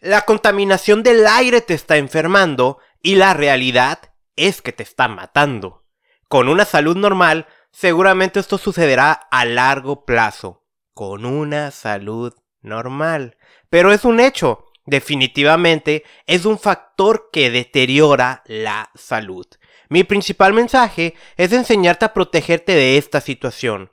La 0.00 0.22
contaminación 0.22 1.02
del 1.02 1.26
aire 1.26 1.60
te 1.60 1.74
está 1.74 1.98
enfermando 1.98 2.78
y 3.02 3.16
la 3.16 3.34
realidad 3.34 3.98
es 4.34 4.62
que 4.62 4.72
te 4.72 4.82
está 4.82 5.08
matando. 5.08 5.84
Con 6.26 6.48
una 6.48 6.64
salud 6.64 6.96
normal, 6.96 7.46
seguramente 7.70 8.40
esto 8.40 8.56
sucederá 8.56 9.12
a 9.12 9.44
largo 9.44 10.06
plazo. 10.06 10.64
Con 10.94 11.26
una 11.26 11.70
salud 11.70 12.32
normal. 12.62 13.36
Pero 13.68 13.92
es 13.92 14.06
un 14.06 14.20
hecho. 14.20 14.64
Definitivamente 14.86 16.04
es 16.26 16.46
un 16.46 16.58
factor 16.58 17.28
que 17.30 17.50
deteriora 17.50 18.42
la 18.46 18.90
salud. 18.94 19.46
Mi 19.90 20.04
principal 20.04 20.54
mensaje 20.54 21.14
es 21.36 21.52
enseñarte 21.52 22.06
a 22.06 22.14
protegerte 22.14 22.72
de 22.72 22.96
esta 22.96 23.20
situación. 23.20 23.90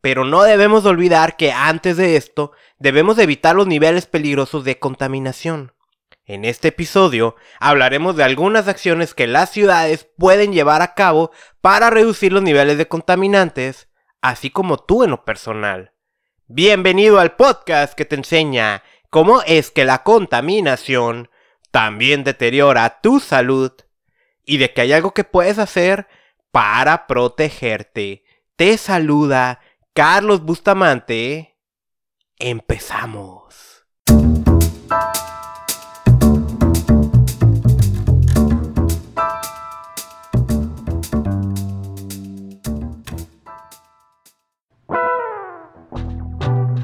Pero 0.00 0.24
no 0.24 0.44
debemos 0.44 0.84
olvidar 0.84 1.36
que 1.36 1.50
antes 1.50 1.96
de 1.96 2.14
esto 2.14 2.52
debemos 2.78 3.18
evitar 3.18 3.54
los 3.56 3.66
niveles 3.66 4.06
peligrosos 4.06 4.64
de 4.64 4.78
contaminación. 4.78 5.72
En 6.24 6.44
este 6.44 6.68
episodio 6.68 7.36
hablaremos 7.58 8.16
de 8.16 8.24
algunas 8.24 8.68
acciones 8.68 9.14
que 9.14 9.26
las 9.26 9.50
ciudades 9.50 10.08
pueden 10.16 10.52
llevar 10.52 10.82
a 10.82 10.94
cabo 10.94 11.30
para 11.60 11.90
reducir 11.90 12.32
los 12.32 12.42
niveles 12.42 12.78
de 12.78 12.86
contaminantes, 12.86 13.88
así 14.20 14.50
como 14.50 14.78
tú 14.78 15.04
en 15.04 15.10
lo 15.10 15.24
personal. 15.24 15.92
Bienvenido 16.46 17.18
al 17.18 17.36
podcast 17.36 17.94
que 17.94 18.04
te 18.04 18.16
enseña 18.16 18.82
cómo 19.10 19.42
es 19.42 19.70
que 19.70 19.84
la 19.84 20.02
contaminación 20.02 21.30
también 21.70 22.24
deteriora 22.24 23.00
tu 23.00 23.20
salud 23.20 23.72
y 24.44 24.58
de 24.58 24.72
que 24.72 24.82
hay 24.82 24.92
algo 24.92 25.12
que 25.12 25.24
puedes 25.24 25.58
hacer 25.58 26.08
para 26.50 27.06
protegerte. 27.06 28.24
Te 28.56 28.76
saluda 28.76 29.60
Carlos 29.94 30.42
Bustamante. 30.42 31.47
Empezamos. 32.40 33.84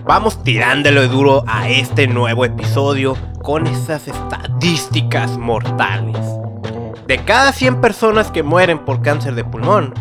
Vamos 0.04 0.42
tirándolo 0.42 1.06
duro 1.06 1.44
a 1.46 1.68
este 1.68 2.08
nuevo 2.08 2.44
episodio 2.44 3.16
con 3.40 3.68
esas 3.68 4.08
estadísticas 4.08 5.38
mortales. 5.38 6.18
De 7.06 7.24
cada 7.24 7.52
100 7.52 7.80
personas 7.80 8.32
que 8.32 8.42
mueren 8.42 8.84
por 8.84 9.02
cáncer 9.02 9.36
de 9.36 9.44
pulmón, 9.44 9.94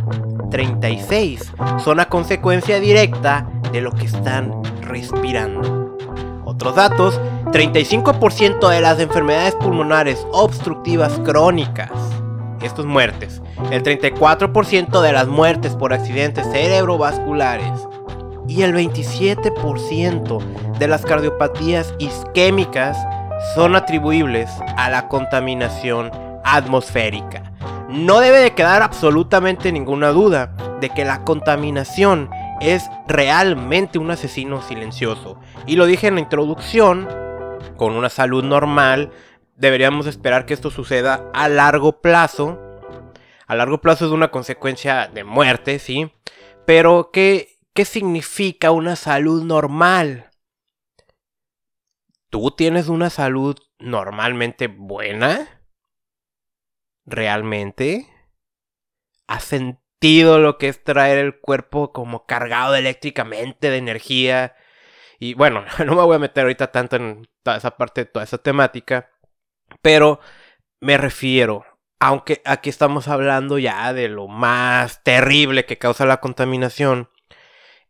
36 0.54 1.52
son 1.84 2.00
a 2.00 2.06
consecuencia 2.06 2.80
directa 2.80 3.50
de 3.72 3.82
lo 3.82 3.92
que 3.92 4.06
están 4.06 4.54
respirando. 4.84 5.98
Otros 6.46 6.76
datos, 6.76 7.20
35% 7.46 8.70
de 8.70 8.80
las 8.80 9.00
enfermedades 9.00 9.56
pulmonares 9.56 10.28
obstructivas 10.32 11.20
crónicas, 11.26 11.90
esto 12.62 12.82
es 12.82 12.88
muertes, 12.88 13.42
el 13.72 13.82
34% 13.82 15.02
de 15.02 15.12
las 15.12 15.28
muertes 15.28 15.76
por 15.76 15.92
accidentes 15.92 16.46
cerebrovasculares 16.52 17.72
y 18.48 18.62
el 18.62 18.76
27% 18.76 20.78
de 20.78 20.88
las 20.88 21.02
cardiopatías 21.02 21.96
isquémicas 21.98 22.96
son 23.56 23.76
atribuibles 23.76 24.52
a 24.78 24.92
la 24.92 25.08
contaminación 25.08 26.12
atmosférica. 26.44 27.53
No 27.94 28.22
debe 28.22 28.40
de 28.40 28.56
quedar 28.56 28.82
absolutamente 28.82 29.72
ninguna 29.72 30.10
duda 30.10 30.56
de 30.82 30.90
que 30.90 31.06
la 31.06 31.24
contaminación 31.24 32.28
es 32.60 32.90
realmente 33.08 34.00
un 34.00 34.10
asesino 34.10 34.64
silencioso. 34.64 35.40
Y 35.68 35.76
lo 35.76 35.86
dije 35.86 36.08
en 36.08 36.16
la 36.16 36.22
introducción, 36.22 37.08
con 37.78 37.94
una 37.94 38.10
salud 38.10 38.44
normal, 38.44 39.12
deberíamos 39.58 40.08
esperar 40.08 40.48
que 40.48 40.56
esto 40.56 40.72
suceda 40.72 41.30
a 41.36 41.48
largo 41.50 42.02
plazo. 42.02 42.60
A 43.46 43.54
largo 43.54 43.80
plazo 43.80 44.08
es 44.08 44.12
una 44.12 44.32
consecuencia 44.32 45.08
de 45.14 45.24
muerte, 45.24 45.78
¿sí? 45.78 46.12
Pero 46.66 47.12
¿qué, 47.14 47.60
qué 47.76 47.86
significa 47.86 48.72
una 48.72 48.96
salud 48.96 49.44
normal? 49.44 50.32
¿Tú 52.32 52.50
tienes 52.50 52.88
una 52.88 53.12
salud 53.12 53.56
normalmente 53.78 54.66
buena? 54.66 55.63
¿Realmente? 57.06 58.08
¿Has 59.28 59.44
sentido 59.44 60.40
lo 60.40 60.58
que 60.58 60.70
es 60.70 60.84
traer 60.84 61.18
el 61.18 61.40
cuerpo 61.40 61.92
como 61.92 62.26
cargado 62.26 62.76
eléctricamente 62.76 63.70
de 63.70 63.78
energía? 63.78 64.56
Y 65.20 65.34
bueno, 65.34 65.66
no 65.86 65.96
me 65.96 66.02
voy 66.02 66.16
a 66.16 66.20
meter 66.20 66.44
ahorita 66.44 66.72
tanto 66.72 66.96
en 66.96 67.28
toda 67.44 67.58
esa 67.58 67.78
parte, 67.78 68.06
toda 68.06 68.24
esa 68.24 68.38
temática. 68.38 69.10
Pero 69.82 70.20
me 70.80 70.98
refiero, 70.98 71.66
aunque 72.00 72.42
aquí 72.46 72.70
estamos 72.70 73.08
hablando 73.08 73.58
ya 73.60 73.94
de 73.94 74.10
lo 74.10 74.28
más 74.28 75.04
terrible 75.04 75.66
que 75.66 75.78
causa 75.78 76.06
la 76.06 76.20
contaminación, 76.20 77.10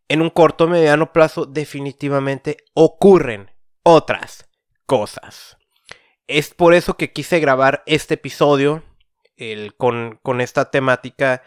en 0.08 0.22
un 0.22 0.30
corto 0.30 0.68
mediano 0.68 1.12
plazo 1.12 1.46
definitivamente 1.46 2.58
ocurren 2.74 3.52
otras 3.84 4.50
cosas. 4.86 5.58
Es 6.28 6.54
por 6.54 6.74
eso 6.74 6.96
que 6.96 7.12
quise 7.12 7.40
grabar 7.40 7.84
este 7.86 8.14
episodio 8.14 8.84
con, 9.78 10.42
esta 10.42 10.72
temática. 10.72 11.44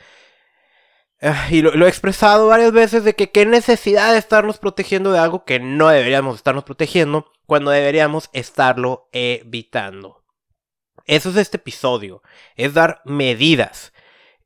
Ah, 1.20 1.48
y 1.50 1.62
lo, 1.62 1.72
he 1.86 1.88
expresado 1.88 2.48
varias 2.48 2.72
veces 2.72 3.04
de 3.04 3.14
que 3.14 3.30
qué 3.30 3.46
necesidad 3.46 4.12
de 4.12 4.18
estarnos 4.18 4.58
protegiendo 4.58 5.12
de 5.12 5.18
algo 5.18 5.44
que 5.44 5.58
no 5.60 5.88
deberíamos 5.88 6.36
estarnos 6.36 6.64
protegiendo 6.64 7.32
cuando 7.46 7.70
deberíamos 7.70 8.28
estarlo 8.32 9.08
evitando. 9.12 10.24
Eso 11.06 11.30
es 11.30 11.36
este 11.36 11.56
episodio, 11.56 12.22
es 12.56 12.74
dar 12.74 13.00
medidas. 13.04 13.92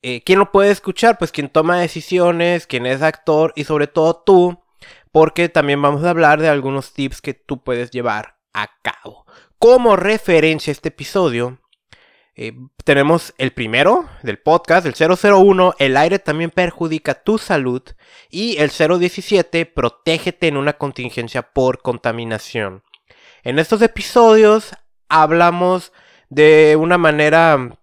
Eh, 0.03 0.23
¿Quién 0.23 0.39
lo 0.39 0.53
puede 0.53 0.71
escuchar? 0.71 1.19
Pues 1.19 1.33
quien 1.33 1.49
toma 1.49 1.81
decisiones, 1.81 2.67
quien 2.67 2.87
es 2.87 3.03
actor 3.03 3.53
y 3.57 3.65
sobre 3.65 3.87
todo 3.87 4.17
tú, 4.17 4.63
porque 5.13 5.49
también 5.49 5.81
vamos 5.83 6.05
a 6.05 6.11
hablar 6.11 6.41
de 6.41 6.49
algunos 6.49 6.93
tips 6.93 7.21
que 7.21 7.35
tú 7.35 7.63
puedes 7.63 7.91
llevar 7.91 8.37
a 8.53 8.69
cabo. 8.83 9.27
Como 9.59 9.97
referencia 9.97 10.71
a 10.71 10.73
este 10.73 10.89
episodio, 10.89 11.59
eh, 12.43 12.55
tenemos 12.85 13.35
el 13.37 13.53
primero 13.53 14.09
del 14.23 14.39
podcast, 14.39 14.87
el 14.87 14.95
001, 14.95 15.75
el 15.79 15.95
aire 15.99 16.19
también 16.19 16.49
perjudica 16.49 17.23
tu 17.23 17.37
salud. 17.37 17.83
Y 18.31 18.57
el 18.57 18.71
017, 18.71 19.67
protégete 19.67 20.49
en 20.49 20.57
una 20.57 20.73
contingencia 20.73 21.43
por 21.43 21.83
contaminación. 21.83 22.83
En 23.43 23.59
estos 23.59 23.83
episodios 23.83 24.73
hablamos 25.11 25.93
de 26.31 26.77
una 26.81 26.97
manera 26.97 27.77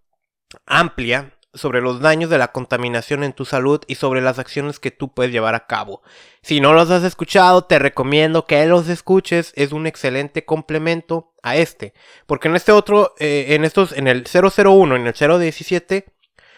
amplia 0.65 1.36
sobre 1.57 1.81
los 1.81 1.99
daños 1.99 2.29
de 2.29 2.37
la 2.37 2.51
contaminación 2.51 3.23
en 3.23 3.33
tu 3.33 3.45
salud 3.45 3.81
y 3.87 3.95
sobre 3.95 4.21
las 4.21 4.39
acciones 4.39 4.79
que 4.79 4.91
tú 4.91 5.13
puedes 5.13 5.31
llevar 5.31 5.55
a 5.55 5.67
cabo. 5.67 6.01
Si 6.41 6.61
no 6.61 6.73
los 6.73 6.89
has 6.89 7.03
escuchado, 7.03 7.65
te 7.65 7.79
recomiendo 7.79 8.45
que 8.45 8.65
los 8.65 8.87
escuches, 8.87 9.53
es 9.55 9.71
un 9.71 9.87
excelente 9.87 10.45
complemento 10.45 11.33
a 11.43 11.57
este, 11.57 11.93
porque 12.25 12.47
en 12.47 12.55
este 12.55 12.71
otro, 12.71 13.15
eh, 13.19 13.47
en 13.49 13.65
estos, 13.65 13.91
en 13.91 14.07
el 14.07 14.25
001, 14.25 14.95
en 14.95 15.07
el 15.07 15.13
017, 15.13 16.05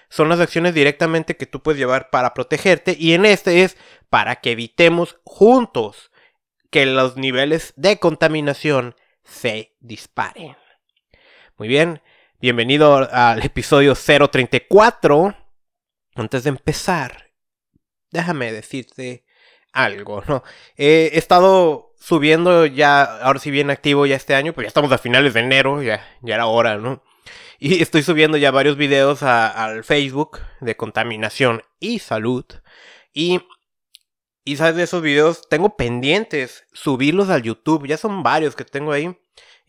son 0.09 0.29
las 0.29 0.39
acciones 0.39 0.73
directamente 0.73 1.38
que 1.38 1.45
tú 1.45 1.61
puedes 1.61 1.79
llevar 1.79 2.09
para 2.09 2.33
protegerte 2.33 2.95
y 2.99 3.13
en 3.13 3.25
este 3.25 3.63
es 3.63 3.77
para 4.09 4.38
que 4.38 4.51
evitemos 4.51 5.19
juntos 5.23 6.11
que 6.71 6.85
los 6.85 7.15
niveles 7.15 7.73
de 7.75 7.99
contaminación 7.99 8.95
se 9.23 9.75
disparen. 9.79 10.57
Muy 11.57 11.67
bien, 11.67 12.01
Bienvenido 12.41 12.95
al 13.11 13.44
episodio 13.44 13.95
034. 13.95 15.35
Antes 16.16 16.44
de 16.45 16.50
empezar, 16.50 17.33
déjame 18.11 18.53
decirte 18.53 19.25
algo, 19.73 20.23
¿no? 20.25 20.41
he 20.77 21.17
estado 21.17 21.91
subiendo 22.00 22.66
ya, 22.66 23.03
ahora 23.03 23.39
sí 23.39 23.51
bien 23.51 23.69
activo 23.69 24.05
ya 24.05 24.16
este 24.16 24.35
año, 24.35 24.53
pues 24.53 24.63
ya 24.63 24.67
estamos 24.69 24.89
a 24.94 24.97
finales 24.97 25.33
de 25.33 25.41
enero, 25.41 25.83
ya, 25.83 26.01
ya 26.21 26.36
era 26.36 26.45
hora, 26.45 26.77
¿no? 26.77 27.03
Y 27.59 27.81
estoy 27.81 28.03
subiendo 28.03 28.38
ya 28.38 28.51
varios 28.51 28.77
videos 28.77 29.21
al 29.21 29.83
Facebook 29.83 30.39
de 30.62 30.77
contaminación 30.77 31.62
y 31.81 32.00
salud. 32.00 32.45
Y, 33.12 33.41
y 34.45 34.56
sabes 34.56 34.77
de 34.77 34.83
esos 34.83 35.01
videos, 35.01 35.41
tengo 35.50 35.75
pendientes 35.75 36.63
subirlos 36.71 37.27
al 37.27 37.44
YouTube, 37.44 37.86
ya 37.86 37.97
son 37.97 38.24
varios 38.24 38.56
que 38.56 38.63
tengo 38.63 38.94
ahí. 38.94 39.13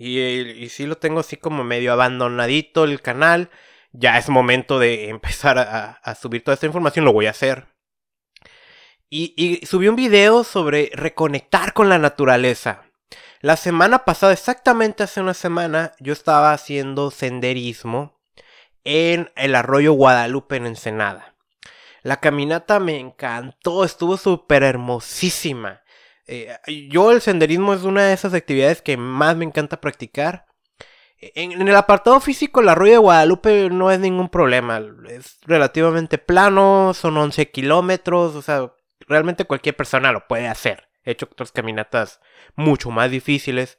Y, 0.02 0.19
y 0.19 0.70
sí 0.70 0.87
lo 0.87 0.97
tengo 0.97 1.20
así 1.20 1.37
como 1.37 1.62
medio 1.62 1.93
abandonadito 1.93 2.85
el 2.85 3.02
canal. 3.02 3.50
Ya 3.93 4.17
es 4.17 4.31
momento 4.31 4.79
de 4.79 5.08
empezar 5.11 5.58
a, 5.58 6.14
subir 6.14 6.43
toda 6.43 6.55
esta 6.55 6.64
información. 6.64 7.05
Lo 7.05 7.12
voy 7.12 7.26
a 7.26 7.31
hacer. 7.31 7.67
Y, 9.11 9.35
y 9.37 9.67
subí 9.67 9.88
un 9.88 9.97
video 9.97 10.43
sobre 10.43 10.91
reconectar 10.94 11.75
con 11.75 11.91
la 11.91 11.99
naturaleza. 11.99 12.85
La 13.43 13.58
semana 13.58 14.06
pasada, 14.06 14.32
exactamente 14.32 15.02
hace 15.02 15.20
una 15.20 15.35
semana, 15.35 15.93
yo 16.00 16.14
estaba 16.14 16.55
haciendo 16.55 17.11
senderismo 17.11 18.23
en 18.85 19.31
el 19.37 19.55
arroyo 19.55 19.93
Guadalupe 19.93 20.56
en 20.56 20.64
Ensenada. 20.64 21.35
La 22.03 22.20
caminata 22.20 22.81
me 22.81 22.99
encantó, 22.99 23.85
estuvo 23.85 24.17
súper 24.17 24.62
hermosísima. 24.62 25.80
Eh, 26.32 26.88
yo 26.88 27.11
el 27.11 27.21
senderismo 27.21 27.75
es 27.75 27.82
una 27.82 28.05
de 28.05 28.12
esas 28.12 28.35
actividades 28.35 28.82
que 28.82 28.97
más 28.97 29.37
me 29.37 29.44
encanta 29.44 29.81
practicar. 29.81 30.47
En, 31.19 31.67
el 31.67 31.77
apartado 31.77 32.21
físico, 32.21 32.62
la 32.62 32.77
Rueda 32.77 32.94
de 32.94 32.99
Guadalupe 32.99 33.69
no 33.69 33.91
es 33.91 33.99
ningún 33.99 34.29
problema. 34.29 34.81
Es 35.09 35.38
relativamente 35.43 36.19
plano, 36.19 36.94
son 36.94 37.17
11 37.17 37.50
kilómetros, 37.50 38.37
o 38.37 38.43
sea, 38.43 38.73
realmente 39.09 39.44
cualquier 39.44 39.77
persona 39.77 40.12
lo 40.12 40.29
puede 40.29 40.47
hacer. 40.47 40.88
He 41.03 41.11
hecho 41.12 41.29
otras 41.31 41.50
caminatas 41.50 42.21
mucho 42.55 42.91
más 42.91 43.11
difíciles. 43.11 43.79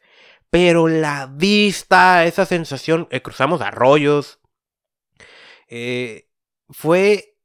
Pero 0.50 0.90
la 0.90 1.28
vista, 1.28 2.26
esa 2.26 2.46
sensación, 2.46 3.08
eh, 3.12 3.22
cruzamos 3.22 3.62
arroyos, 3.62 4.40
eh, 5.70 6.28
fue, 6.70 7.38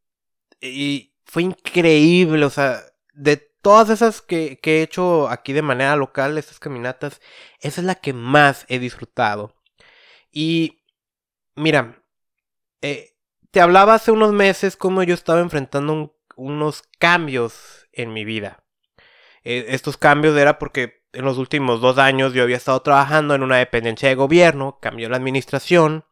fue 1.24 1.42
increíble, 1.44 2.44
o 2.44 2.50
sea, 2.50 2.82
de 3.14 3.45
todas 3.66 3.90
esas 3.90 4.22
que, 4.22 4.60
que, 4.62 4.78
he 4.78 4.82
hecho 4.82 5.28
aquí 5.28 5.52
de 5.52 5.60
manera 5.60 5.96
local, 5.96 6.38
estas 6.38 6.60
caminatas, 6.60 7.20
esa 7.58 7.80
es 7.80 7.84
la 7.84 7.96
que 7.96 8.12
más 8.12 8.64
he 8.68 8.78
disfrutado. 8.78 9.56
Y 10.30 10.84
mira, 11.56 12.00
eh, 12.80 13.16
te 13.50 13.60
hablaba 13.60 13.94
hace 13.94 14.12
unos 14.12 14.32
meses 14.32 14.76
cómo 14.76 15.02
yo 15.02 15.14
estaba 15.14 15.40
enfrentando 15.40 16.16
unos 16.36 16.84
cambios 17.00 17.88
en 17.90 18.12
mi 18.12 18.24
vida. 18.24 18.62
Eh, 19.42 19.66
estos 19.70 19.96
cambios 19.96 20.36
era 20.36 20.60
porque 20.60 21.02
en 21.12 21.24
los 21.24 21.36
últimos 21.36 21.80
dos 21.80 21.98
años 21.98 22.34
yo 22.34 22.44
había 22.44 22.58
estado 22.58 22.80
trabajando 22.82 23.34
en 23.34 23.42
una 23.42 23.56
dependencia 23.56 24.08
de 24.08 24.14
gobierno, 24.14 24.78
cambió 24.80 25.08
la 25.08 25.16
administración. 25.16 26.04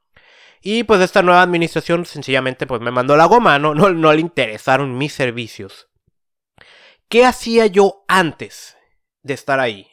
Y 0.60 0.82
pues 0.82 1.00
esta 1.00 1.22
nueva 1.22 1.42
administración 1.42 2.04
sencillamente 2.04 2.66
pues 2.66 2.80
me 2.80 2.90
mandó 2.90 3.16
la 3.16 3.26
goma, 3.26 3.60
no, 3.60 3.76
no, 3.76 3.90
no 3.90 4.12
le 4.12 4.20
interesaron 4.20 4.98
mis 4.98 5.12
servicios. 5.12 5.88
¿Qué 7.08 7.24
hacía 7.24 7.66
yo 7.66 8.04
antes 8.08 8.76
de 9.22 9.34
estar 9.34 9.60
ahí? 9.60 9.88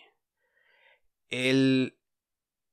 El, 1.29 1.97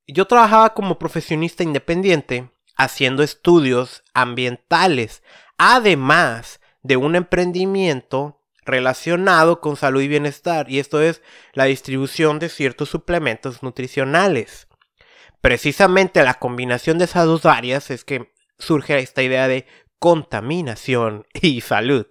yo 0.07 0.27
trabajaba 0.27 0.75
como 0.75 0.99
profesionista 0.99 1.63
independiente 1.63 2.51
haciendo 2.77 3.23
estudios 3.23 4.05
ambientales, 4.15 5.23
además 5.59 6.61
de 6.83 6.97
un 6.97 7.17
emprendimiento 7.17 8.41
relacionado 8.65 9.61
con 9.61 9.77
salud 9.77 10.01
y 10.03 10.09
bienestar, 10.09 10.71
y 10.71 10.79
esto 10.79 11.01
es 11.03 11.23
la 11.55 11.65
distribución 11.65 12.39
de 12.39 12.49
ciertos 12.49 12.89
suplementos 12.89 13.63
nutricionales. 13.63 14.69
Precisamente 15.41 16.23
la 16.23 16.35
combinación 16.35 16.99
de 16.99 17.07
esas 17.07 17.27
dos 17.27 17.47
áreas 17.47 17.91
es 17.91 18.05
que 18.05 18.33
surge 18.59 18.99
esta 18.99 19.23
idea 19.23 19.49
de 19.49 19.67
contaminación 19.99 21.27
y 21.35 21.61
salud. 21.61 22.07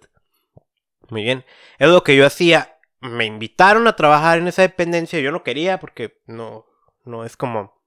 Muy 1.08 1.22
bien, 1.22 1.44
es 1.78 1.88
lo 1.88 2.02
que 2.02 2.16
yo 2.16 2.26
hacía. 2.26 2.78
Me 3.00 3.24
invitaron 3.24 3.86
a 3.86 3.96
trabajar 3.96 4.38
en 4.38 4.48
esa 4.48 4.62
dependencia, 4.62 5.20
yo 5.20 5.32
no 5.32 5.44
quería 5.44 5.78
porque 5.78 6.20
no, 6.26 6.66
no 7.04 7.24
es 7.24 7.36
como 7.36 7.78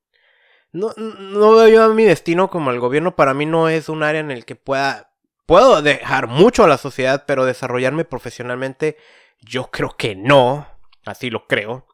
no, 0.73 0.94
no 0.95 1.56
veo 1.56 1.68
yo 1.68 1.94
mi 1.94 2.06
destino 2.06 2.50
como 2.50 2.71
el 2.71 2.79
gobierno. 2.79 3.15
Para 3.15 3.33
mí 3.33 3.45
no 3.45 3.69
es 3.69 3.89
un 3.89 4.03
área 4.03 4.21
en 4.21 4.31
el 4.31 4.45
que 4.45 4.56
pueda. 4.56 5.13
Puedo 5.45 5.81
dejar 5.81 6.27
mucho 6.27 6.63
a 6.63 6.68
la 6.68 6.77
sociedad, 6.77 7.25
pero 7.27 7.45
desarrollarme 7.45 8.06
profesionalmente, 8.06 8.97
yo 9.41 9.69
creo 9.69 9.95
que 9.97 10.15
no. 10.15 10.68
Así 11.06 11.29
lo 11.29 11.47
creo. 11.47 11.88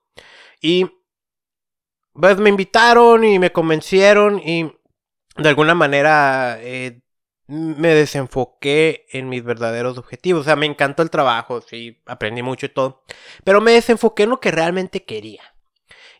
Y. 0.61 0.91
Pues 2.13 2.37
me 2.39 2.49
invitaron 2.49 3.23
y 3.23 3.37
me 3.37 3.51
convencieron 3.51 4.39
y 4.39 4.73
de 5.35 5.49
alguna 5.49 5.75
manera 5.75 6.57
eh, 6.61 7.01
me 7.47 7.95
desenfoqué 7.95 9.05
en 9.11 9.29
mis 9.29 9.43
verdaderos 9.43 9.97
objetivos. 9.97 10.41
O 10.41 10.43
sea, 10.43 10.55
me 10.55 10.65
encantó 10.65 11.01
el 11.01 11.09
trabajo, 11.09 11.61
sí, 11.61 12.01
aprendí 12.05 12.43
mucho 12.43 12.65
y 12.65 12.69
todo. 12.69 13.03
Pero 13.43 13.61
me 13.61 13.71
desenfoqué 13.71 14.23
en 14.23 14.29
lo 14.29 14.39
que 14.39 14.51
realmente 14.51 15.03
quería. 15.03 15.41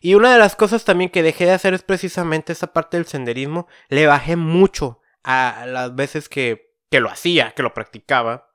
Y 0.00 0.14
una 0.14 0.32
de 0.32 0.38
las 0.38 0.56
cosas 0.56 0.84
también 0.84 1.10
que 1.10 1.22
dejé 1.22 1.44
de 1.44 1.52
hacer 1.52 1.74
es 1.74 1.82
precisamente 1.82 2.52
esa 2.52 2.72
parte 2.72 2.96
del 2.96 3.06
senderismo. 3.06 3.66
Le 3.88 4.06
bajé 4.06 4.36
mucho 4.36 5.00
a 5.22 5.64
las 5.66 5.94
veces 5.94 6.28
que, 6.28 6.72
que 6.90 7.00
lo 7.00 7.10
hacía, 7.10 7.52
que 7.52 7.62
lo 7.62 7.74
practicaba. 7.74 8.48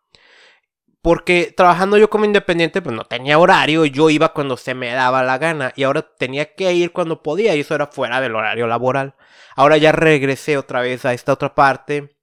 Porque 1.01 1.53
trabajando 1.55 1.97
yo 1.97 2.09
como 2.09 2.23
independiente, 2.23 2.81
pues 2.81 2.95
no 2.95 3.03
tenía 3.03 3.37
horario, 3.37 3.85
yo 3.85 4.09
iba 4.09 4.31
cuando 4.31 4.55
se 4.55 4.73
me 4.73 4.93
daba 4.93 5.21
la 5.21 5.37
gana 5.37 5.73
y 5.75 5.83
ahora 5.83 6.01
tenía 6.17 6.55
que 6.55 6.71
ir 6.73 6.93
cuando 6.93 7.21
podía 7.21 7.53
y 7.55 7.59
eso 7.59 7.75
era 7.75 7.87
fuera 7.87 8.21
del 8.21 8.35
horario 8.35 8.67
laboral. 8.67 9.15
Ahora 9.57 9.75
ya 9.75 9.91
regresé 9.91 10.57
otra 10.57 10.79
vez 10.79 11.03
a 11.03 11.13
esta 11.13 11.33
otra 11.33 11.55
parte. 11.55 12.15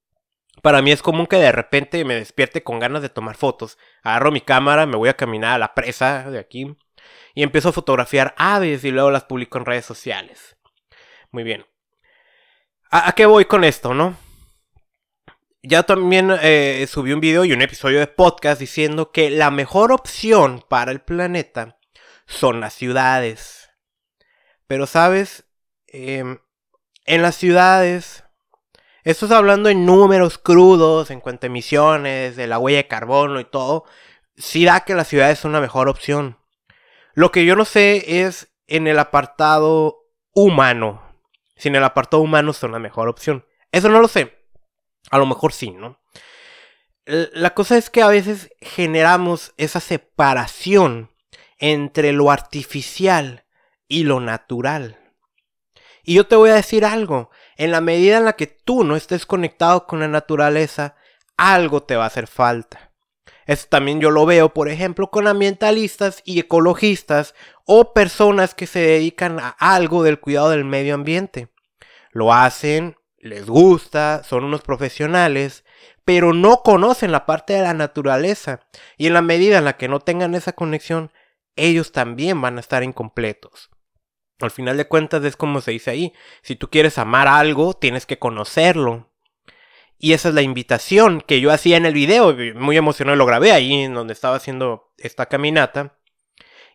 Para 0.62 0.83
mí 0.83 0.93
es 0.93 1.03
común 1.03 1.27
que 1.27 1.37
de 1.37 1.53
repente 1.53 2.05
me 2.05 2.15
despierte 2.15 2.62
con 2.62 2.79
ganas 2.79 3.03
de 3.03 3.09
tomar 3.09 3.37
fotos. 3.37 3.79
Agarro 4.03 4.31
mi 4.31 4.41
cámara, 4.41 4.87
me 4.87 4.97
voy 4.97 5.09
a 5.09 5.17
caminar 5.17 5.55
a 5.55 5.59
la 5.59 5.75
presa 5.75 6.31
de 6.31 6.39
aquí 6.39 6.77
y 7.35 7.43
empiezo 7.43 7.71
a 7.71 7.73
fotografiar 7.73 8.35
aves 8.37 8.85
y 8.85 8.91
luego 8.91 9.11
las 9.11 9.25
publico 9.25 9.59
en 9.59 9.65
redes 9.65 9.85
sociales. 9.85 10.57
Muy 11.31 11.45
bien. 11.45 11.67
¿A, 12.91 13.12
qué 13.12 13.27
voy 13.27 13.45
con 13.45 13.65
esto, 13.65 13.95
no? 13.95 14.17
Ya 15.62 15.85
también 15.85 16.33
eh, 16.43 16.87
subí 16.89 17.13
un 17.13 17.21
video 17.21 17.45
y 17.45 17.53
un 17.53 17.63
episodio 17.63 18.01
de 18.01 18.06
podcast 18.06 18.59
diciendo 18.59 19.13
que 19.13 19.31
la 19.31 19.51
mejor 19.51 19.93
opción 19.93 20.65
para 20.69 20.91
el 20.91 21.01
planeta 21.01 21.79
son 22.27 22.61
las 22.61 22.75
ciudades. 22.75 23.71
Pero 24.67 24.87
sabes, 24.87 25.45
em, 25.87 26.39
en 27.05 27.23
las 27.23 27.37
ciudades, 27.37 28.25
esto 29.05 29.26
es 29.26 29.32
hablando 29.32 29.69
en 29.69 29.87
números 29.87 30.38
crudos, 30.38 31.11
en 31.11 31.20
cuanto 31.20 31.47
a 31.47 31.49
emisiones, 31.49 32.37
de 32.37 32.47
la 32.47 32.58
huella 32.58 32.79
de 32.79 32.88
carbono 32.88 33.41
y 33.41 33.44
todo, 33.44 33.85
sí 34.37 34.64
da 34.64 34.81
que 34.81 34.94
las 34.94 35.08
ciudades 35.08 35.38
son 35.38 35.52
una 35.52 35.61
mejor 35.61 35.88
opción. 35.88 36.38
Lo 37.14 37.32
que 37.32 37.44
yo 37.44 37.56
no 37.56 37.64
sé 37.64 38.23
es 38.25 38.52
en 38.67 38.87
el 38.87 38.99
apartado 38.99 40.06
humano. 40.32 41.02
Si 41.56 41.69
en 41.69 41.76
el 41.76 41.85
apartado 41.85 42.23
humano 42.23 42.52
son 42.52 42.73
la 42.73 42.79
mejor 42.79 43.08
opción. 43.08 43.44
Eso 43.73 43.88
no 43.88 44.00
lo 44.00 44.08
sé. 44.08 44.38
A 45.11 45.19
lo 45.19 45.26
mejor 45.26 45.53
sí, 45.53 45.70
¿no? 45.70 46.00
La 47.06 47.55
cosa 47.55 47.76
es 47.76 47.91
que 47.91 48.03
a 48.03 48.08
veces 48.08 48.50
generamos 48.61 49.53
esa 49.56 49.81
separación 49.81 51.11
entre 51.58 52.12
lo 52.12 52.31
artificial 52.31 53.44
y 53.88 54.05
lo 54.05 54.20
natural. 54.20 54.99
Y 56.05 56.14
yo 56.14 56.26
te 56.26 56.37
voy 56.37 56.50
a 56.50 56.55
decir 56.55 56.85
algo, 56.85 57.31
en 57.61 57.73
la 57.73 57.83
medida 57.83 58.17
en 58.17 58.25
la 58.25 58.33
que 58.33 58.47
tú 58.47 58.85
no 58.85 58.97
estés 58.97 59.27
conectado 59.27 59.87
con 59.87 60.01
la 60.01 60.09
naturaleza, 60.09 60.95
algo 61.37 61.83
te 61.83 61.95
va 61.95 62.05
a 62.05 62.07
hacer 62.07 62.27
falta. 62.27 62.95
Esto 63.45 63.69
también 63.69 64.01
yo 64.01 64.11
lo 64.11 64.25
veo, 64.25 64.55
por 64.55 64.71
ejemplo, 64.71 65.11
con 65.11 65.27
ambientalistas 65.29 66.23
y 66.25 66.41
ecologistas 66.41 67.35
o 67.67 67.93
personas 67.93 68.55
que 68.55 68.67
se 68.67 68.79
dedican 68.79 69.39
a 69.39 69.51
algo 69.59 70.03
del 70.03 70.21
cuidado 70.21 70.49
del 70.49 70.65
medio 70.65 70.95
ambiente. 70.95 71.49
Lo 72.12 72.33
hacen, 72.33 72.97
les 73.19 73.44
gusta, 73.44 74.23
son 74.25 74.44
unos 74.44 74.63
profesionales, 74.63 75.67
pero 76.06 76.32
no 76.32 76.63
conocen 76.63 77.13
la 77.13 77.27
parte 77.27 77.53
de 77.53 77.61
la 77.61 77.75
naturaleza. 77.75 78.61
Y 78.96 79.06
en 79.06 79.13
la 79.13 79.20
medida 79.20 79.58
en 79.58 79.67
la 79.67 79.77
que 79.77 79.87
no 79.87 80.01
tengan 80.01 80.34
esa 80.34 80.55
conexión, 80.55 81.13
ellos 81.56 81.93
también 81.93 82.41
van 82.41 82.56
a 82.56 82.61
estar 82.61 82.82
incompletos. 82.82 83.69
Al 84.41 84.51
final 84.51 84.77
de 84.77 84.87
cuentas 84.87 85.25
es 85.25 85.37
como 85.37 85.61
se 85.61 85.73
dice 85.73 85.91
ahí, 85.91 86.13
si 86.43 86.56
tú 86.56 86.70
quieres 86.70 86.99
amar 86.99 87.29
algo, 87.29 87.75
tienes 87.75 88.06
que 88.06 88.19
conocerlo. 88.19 89.11
Y 89.99 90.15
esa 90.15 90.31
es 90.31 90.35
la 90.35 90.43
invitación 90.43 91.20
que 91.20 91.41
yo 91.41 91.53
hacía 91.53 91.77
en 91.77 91.85
el 91.85 91.93
video. 91.93 92.35
Muy 92.55 92.77
emocionado 92.77 93.17
lo 93.17 93.27
grabé 93.27 93.53
ahí 93.53 93.82
en 93.82 93.94
donde 93.94 94.15
estaba 94.15 94.37
haciendo 94.37 94.93
esta 94.97 95.27
caminata. 95.27 95.99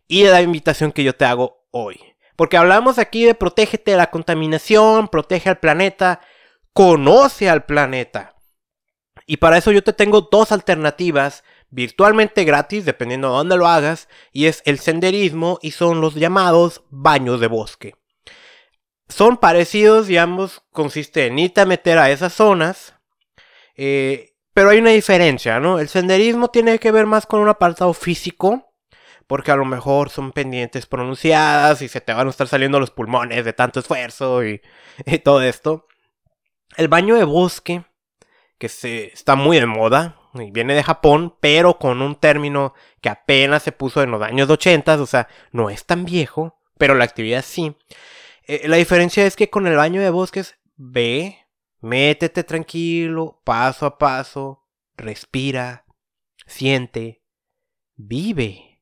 Y 0.08 0.26
la 0.26 0.42
invitación 0.42 0.92
que 0.92 1.04
yo 1.04 1.16
te 1.16 1.26
hago 1.26 1.66
hoy. 1.72 2.00
Porque 2.36 2.58
hablamos 2.58 3.00
aquí 3.00 3.26
de 3.26 3.34
protégete 3.34 3.92
de 3.92 3.98
la 3.98 4.12
contaminación, 4.12 5.08
protege 5.08 5.50
al 5.50 5.60
planeta, 5.60 6.22
conoce 6.74 7.50
al 7.50 7.66
planeta. 7.66 8.36
Y 9.26 9.38
para 9.38 9.58
eso 9.58 9.72
yo 9.72 9.84
te 9.84 9.94
tengo 9.94 10.28
dos 10.30 10.52
alternativas 10.52 11.44
virtualmente 11.76 12.46
gratis, 12.46 12.86
dependiendo 12.86 13.28
de 13.28 13.36
dónde 13.36 13.58
lo 13.58 13.68
hagas, 13.68 14.08
y 14.32 14.46
es 14.46 14.62
el 14.66 14.80
senderismo 14.80 15.60
y 15.62 15.72
son 15.72 16.00
los 16.00 16.16
llamados 16.16 16.84
baños 16.90 17.42
de 17.42 17.48
bosque. 17.48 17.96
Son 19.10 19.38
parecidos 19.38 20.10
y 20.10 20.18
ambos 20.18 20.64
consiste 20.72 21.28
en 21.28 21.38
irte 21.38 21.62
a 21.62 21.66
meter 21.66 21.98
a 21.98 22.10
esas 22.10 22.34
zonas, 22.34 22.96
eh, 23.76 24.36
pero 24.54 24.70
hay 24.70 24.80
una 24.80 24.92
diferencia, 24.92 25.60
¿no? 25.60 25.80
El 25.80 25.90
senderismo 25.90 26.48
tiene 26.48 26.80
que 26.80 26.92
ver 26.92 27.06
más 27.06 27.26
con 27.26 27.42
un 27.42 27.50
apartado 27.50 27.94
físico, 27.94 28.74
porque 29.28 29.52
a 29.52 29.58
lo 29.58 29.66
mejor 29.66 30.10
son 30.10 30.32
pendientes 30.32 30.86
pronunciadas 30.86 31.82
y 31.82 31.90
se 31.90 32.00
te 32.00 32.14
van 32.14 32.28
a 32.28 32.30
estar 32.30 32.48
saliendo 32.48 32.80
los 32.80 32.92
pulmones 32.92 33.44
de 33.44 33.52
tanto 33.52 33.82
esfuerzo 33.82 34.46
y, 34.46 34.62
todo 35.26 35.42
esto. 35.42 35.88
El 36.78 36.88
baño 36.88 37.16
de 37.16 37.26
bosque, 37.26 37.84
que 38.58 38.70
se, 38.70 39.08
está 39.08 39.36
muy 39.36 39.60
de 39.60 39.66
moda, 39.66 40.16
viene 40.52 40.76
de 40.76 40.84
Japón, 40.84 41.36
pero 41.40 41.78
con 41.78 42.02
un 42.02 42.16
término 42.16 42.74
que 43.02 43.10
apenas 43.10 43.64
se 43.64 43.72
puso 43.72 44.04
en 44.04 44.12
los 44.12 44.22
años 44.22 44.50
80, 44.50 45.02
o 45.02 45.06
sea, 45.06 45.28
no 45.52 45.70
es 45.70 45.86
tan 45.86 46.06
viejo, 46.06 46.60
pero 46.78 46.96
la 46.96 47.06
actividad 47.06 47.44
sí. 47.44 47.76
Eh, 48.48 48.68
la 48.68 48.78
diferencia 48.78 49.26
es 49.26 49.36
que 49.36 49.50
con 49.50 49.68
el 49.68 49.76
baño 49.76 50.02
de 50.02 50.10
bosques 50.10 50.58
ve 50.76 51.46
Métete 51.86 52.44
tranquilo, 52.44 53.44
paso 53.44 53.86
a 53.86 54.00
paso, 54.00 54.66
respira, 54.98 55.86
siente, 56.48 57.22
vive. 57.96 58.82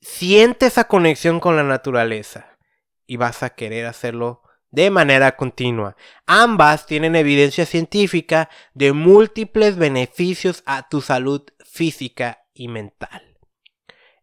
Siente 0.00 0.66
esa 0.66 0.88
conexión 0.88 1.38
con 1.38 1.54
la 1.54 1.62
naturaleza 1.62 2.58
y 3.06 3.16
vas 3.16 3.44
a 3.44 3.50
querer 3.50 3.86
hacerlo 3.86 4.42
de 4.70 4.90
manera 4.90 5.36
continua. 5.36 5.96
Ambas 6.26 6.86
tienen 6.86 7.16
evidencia 7.16 7.66
científica 7.66 8.48
de 8.74 8.92
múltiples 8.92 9.76
beneficios 9.76 10.62
a 10.66 10.88
tu 10.88 11.00
salud 11.00 11.42
física 11.64 12.44
y 12.54 12.68
mental. 12.68 13.38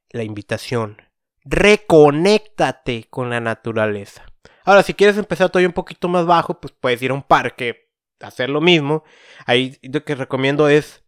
La 0.09 0.23
invitación. 0.23 1.01
Reconéctate 1.43 3.07
con 3.09 3.29
la 3.29 3.39
naturaleza. 3.39 4.25
Ahora, 4.63 4.83
si 4.83 4.93
quieres 4.93 5.17
empezar 5.17 5.49
todavía 5.49 5.69
un 5.69 5.73
poquito 5.73 6.09
más 6.09 6.25
bajo, 6.25 6.59
pues 6.59 6.73
puedes 6.77 7.01
ir 7.01 7.11
a 7.11 7.13
un 7.13 7.23
parque, 7.23 7.89
hacer 8.19 8.49
lo 8.49 8.61
mismo. 8.61 9.03
Ahí 9.45 9.77
lo 9.81 10.03
que 10.03 10.15
recomiendo 10.15 10.67
es 10.67 11.03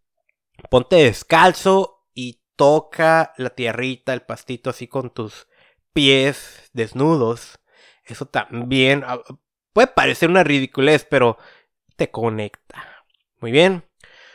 ponte 0.69 0.97
descalzo 0.97 2.05
y 2.13 2.41
toca 2.55 3.33
la 3.37 3.49
tierrita, 3.49 4.13
el 4.13 4.21
pastito 4.21 4.69
así 4.69 4.87
con 4.87 5.09
tus 5.09 5.47
pies 5.93 6.69
desnudos. 6.73 7.59
Eso 8.09 8.25
también 8.25 9.03
ah, 9.05 9.19
puede 9.73 9.87
parecer 9.87 10.29
una 10.29 10.43
ridiculez, 10.43 11.05
pero 11.09 11.37
te 11.95 12.09
conecta. 12.11 13.05
Muy 13.39 13.51
bien. 13.51 13.83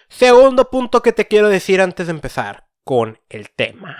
Segundo 0.08 0.70
punto 0.70 1.02
que 1.02 1.12
te 1.12 1.26
quiero 1.26 1.48
decir 1.48 1.80
antes 1.80 2.06
de 2.06 2.12
empezar 2.12 2.68
con 2.84 3.20
el 3.28 3.50
tema. 3.50 3.98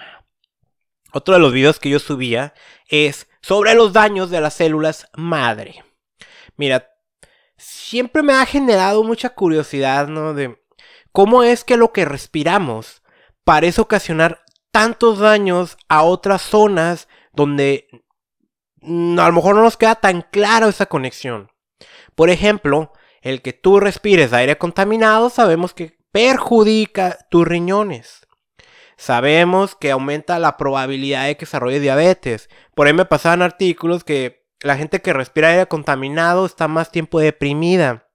Otro 1.13 1.35
de 1.35 1.41
los 1.41 1.53
videos 1.53 1.79
que 1.79 1.91
yo 1.91 1.99
subía 1.99 2.55
es 2.89 3.29
sobre 3.41 3.75
los 3.75 3.93
daños 3.93 4.31
de 4.31 4.41
las 4.41 4.55
células 4.55 5.09
madre. 5.15 5.85
Mira, 6.57 6.91
siempre 7.57 8.23
me 8.23 8.35
ha 8.35 8.47
generado 8.47 9.05
mucha 9.05 9.31
curiosidad, 9.31 10.09
¿no? 10.09 10.35
De 10.35 10.63
cómo 11.13 11.43
es 11.43 11.65
que 11.65 11.77
lo 11.77 11.93
que 11.93 12.05
respiramos 12.05 13.03
parece 13.45 13.81
ocasionar 13.81 14.45
tantos 14.71 15.21
daños 15.21 15.77
a 15.89 16.03
otras 16.03 16.43
zonas 16.43 17.09
donde 17.33 17.89
a 18.85 19.27
lo 19.27 19.33
mejor 19.33 19.57
no 19.57 19.63
nos 19.63 19.77
queda 19.77 19.95
tan 19.95 20.23
claro 20.23 20.69
esa 20.69 20.87
conexión. 20.87 21.51
Por 22.15 22.31
ejemplo, 22.31 22.93
el 23.23 23.43
que 23.43 23.53
tú 23.53 23.81
respires 23.81 24.33
aire 24.33 24.59
contaminado 24.59 25.31
sabemos 25.31 25.75
que 25.75 25.97
perjudica 26.13 27.19
tus 27.31 27.47
riñones. 27.47 28.27
Sabemos 28.97 29.75
que 29.75 29.91
aumenta 29.91 30.39
la 30.39 30.57
probabilidad 30.57 31.27
de 31.27 31.37
que 31.37 31.47
desarrolle 31.47 31.81
diabetes. 31.81 32.49
Por 32.75 32.87
ahí 32.87 32.93
me 32.93 33.05
pasaban 33.05 33.43
artículos 33.43 34.05
que 34.05 34.47
la 34.61 34.77
gente 34.77 35.03
que 35.03 35.13
respira 35.13 35.49
aire 35.49 35.67
contaminado 35.67 36.47
está 36.47 36.69
más 36.69 36.91
tiempo 36.91 37.19
deprimida. 37.19 38.09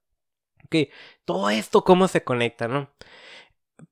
Que 0.70 0.92
todo 1.26 1.50
esto 1.50 1.84
cómo 1.84 2.08
se 2.08 2.24
conecta, 2.24 2.68
¿no? 2.68 2.92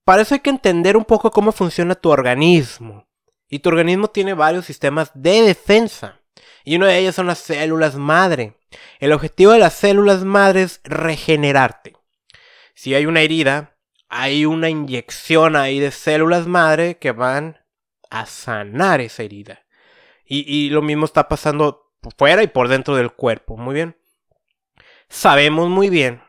Para 0.03 0.21
eso 0.21 0.35
hay 0.35 0.39
que 0.39 0.49
entender 0.49 0.95
un 0.95 1.05
poco 1.05 1.31
cómo 1.31 1.51
funciona 1.51 1.95
tu 1.95 2.09
organismo. 2.09 3.07
Y 3.49 3.59
tu 3.59 3.69
organismo 3.69 4.07
tiene 4.07 4.33
varios 4.33 4.65
sistemas 4.65 5.11
de 5.13 5.41
defensa. 5.41 6.21
Y 6.67 6.75
uno 6.75 6.85
de 6.85 6.97
ellos 6.97 7.15
son 7.15 7.27
las 7.27 7.39
células 7.39 7.95
madre. 7.95 8.57
El 8.99 9.13
objetivo 9.13 9.53
de 9.53 9.59
las 9.59 9.73
células 9.73 10.25
madre 10.25 10.63
es 10.63 10.81
regenerarte. 10.83 11.93
Si 12.73 12.93
hay 12.93 13.05
una 13.05 13.21
herida, 13.21 13.77
hay 14.09 14.45
una 14.45 14.69
inyección 14.69 15.55
ahí 15.55 15.79
de 15.79 15.91
células 15.91 16.45
madre 16.45 16.97
que 16.97 17.13
van 17.13 17.57
a 18.09 18.25
sanar 18.25 18.99
esa 18.99 19.23
herida. 19.23 19.65
Y, 20.25 20.69
lo 20.69 20.81
mismo 20.81 21.05
está 21.05 21.29
pasando 21.29 21.93
fuera 22.17 22.43
y 22.43 22.47
por 22.47 22.67
dentro 22.67 22.97
del 22.97 23.13
cuerpo. 23.13 23.55
Muy 23.55 23.73
bien. 23.73 23.95
Sabemos 25.07 25.69
muy 25.69 25.89
bien. 25.89 26.21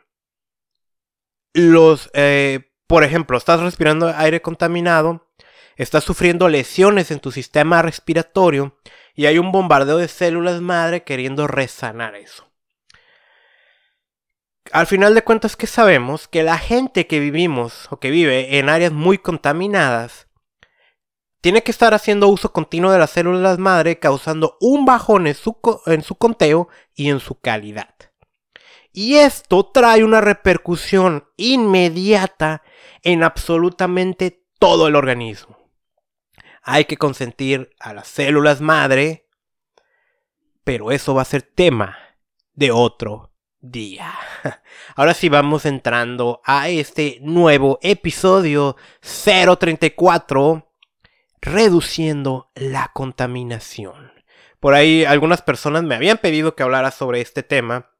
Los, 1.53 2.11
eh, 2.15 2.71
por 2.87 3.03
ejemplo, 3.03 3.37
estás 3.37 3.59
respirando 3.59 4.07
aire 4.17 4.41
contaminado 4.41 5.29
estás 5.79 6.03
sufriendo 6.05 6.49
lesiones 6.49 7.11
en 7.11 7.21
tu 7.21 7.31
sistema 7.31 7.81
respiratorio 7.83 8.77
y 9.19 9.27
hay 9.27 9.41
un 9.41 9.51
bombardeo 9.51 9.99
de 9.99 10.07
células 10.07 10.61
madre 10.61 11.03
queriendo 11.03 11.49
resanar 11.49 12.15
eso. 12.15 12.49
Al 14.71 14.87
final 14.87 15.13
de 15.17 15.25
cuentas 15.25 15.57
que 15.57 15.67
sabemos 15.67 16.29
que 16.29 16.45
la 16.45 16.57
gente 16.57 17.09
que 17.09 17.19
vivimos 17.19 17.89
o 17.91 17.99
que 17.99 18.13
vive 18.13 18.59
en 18.59 18.69
áreas 18.69 18.93
muy 18.93 19.19
contaminadas 19.19 20.29
tiene 21.41 21.65
que 21.65 21.73
estar 21.73 21.95
haciendo 21.95 22.29
uso 22.29 22.53
continuo 22.53 22.93
de 22.93 23.01
las 23.01 23.11
células 23.11 23.59
madre 23.59 23.99
causando 23.99 24.57
un 24.61 24.85
bajón 24.85 25.27
en 25.27 25.35
su, 25.35 25.59
en 25.87 26.03
su 26.03 26.15
conteo 26.15 26.69
y 26.95 27.11
en 27.11 27.19
su 27.19 27.41
calidad. 27.41 27.93
Y 28.93 29.17
esto 29.17 29.67
trae 29.67 30.05
una 30.05 30.21
repercusión 30.21 31.29
inmediata 31.37 32.63
en 33.03 33.25
absolutamente 33.25 34.45
todo 34.61 34.87
el 34.87 34.95
organismo 34.95 35.58
hay 36.71 36.85
que 36.85 36.99
consentir 36.99 37.71
a 37.81 37.95
las 37.95 38.09
células 38.09 38.61
madre, 38.61 39.27
pero 40.65 40.93
eso 40.93 41.15
va 41.15 41.23
a 41.23 41.25
ser 41.25 41.41
tema 41.41 41.97
de 42.53 42.71
otro 42.73 43.33
día. 43.59 44.13
Ahora 44.95 45.15
sí 45.15 45.31
vamos 45.31 45.65
entrando 45.65 46.43
a 46.45 46.69
este 46.69 47.21
nuevo 47.23 47.79
episodio 47.81 48.77
034, 49.01 50.71
reduciendo 51.41 52.51
la 52.55 52.91
contaminación. 52.93 54.13
Por 54.61 54.75
ahí 54.75 55.07
algunas 55.07 55.41
personas 55.41 55.85
me 55.85 55.95
habían 55.95 56.19
pedido 56.19 56.55
que 56.55 56.65
hablara 56.65 56.91
sobre 56.91 57.23
este 57.23 57.43
tema. 57.43 57.93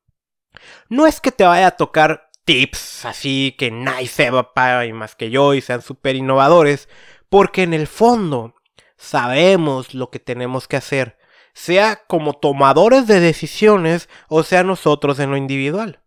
No 0.91 1.07
es 1.07 1.23
que 1.23 1.33
te 1.33 1.45
vaya 1.45 1.69
a 1.69 1.77
tocar 1.79 2.29
tips 2.45 3.07
así 3.07 3.55
que 3.59 3.71
nadie 3.71 4.09
sepa 4.09 4.53
más 4.93 5.15
que 5.15 5.31
yo 5.31 5.55
y 5.55 5.63
sean 5.63 5.81
súper 5.81 6.17
innovadores, 6.17 6.91
porque 7.31 7.63
en 7.63 7.73
el 7.73 7.87
fondo 7.87 8.55
sabemos 8.99 9.95
lo 9.95 10.11
que 10.11 10.19
tenemos 10.19 10.69
que 10.69 10.77
hacer, 10.77 11.17
sea 11.55 12.05
como 12.07 12.35
tomadores 12.35 13.07
de 13.07 13.21
decisiones 13.21 14.09
o 14.29 14.43
sea 14.43 14.65
nosotros 14.65 15.19
en 15.21 15.31
lo 15.31 15.37
individual. 15.37 16.03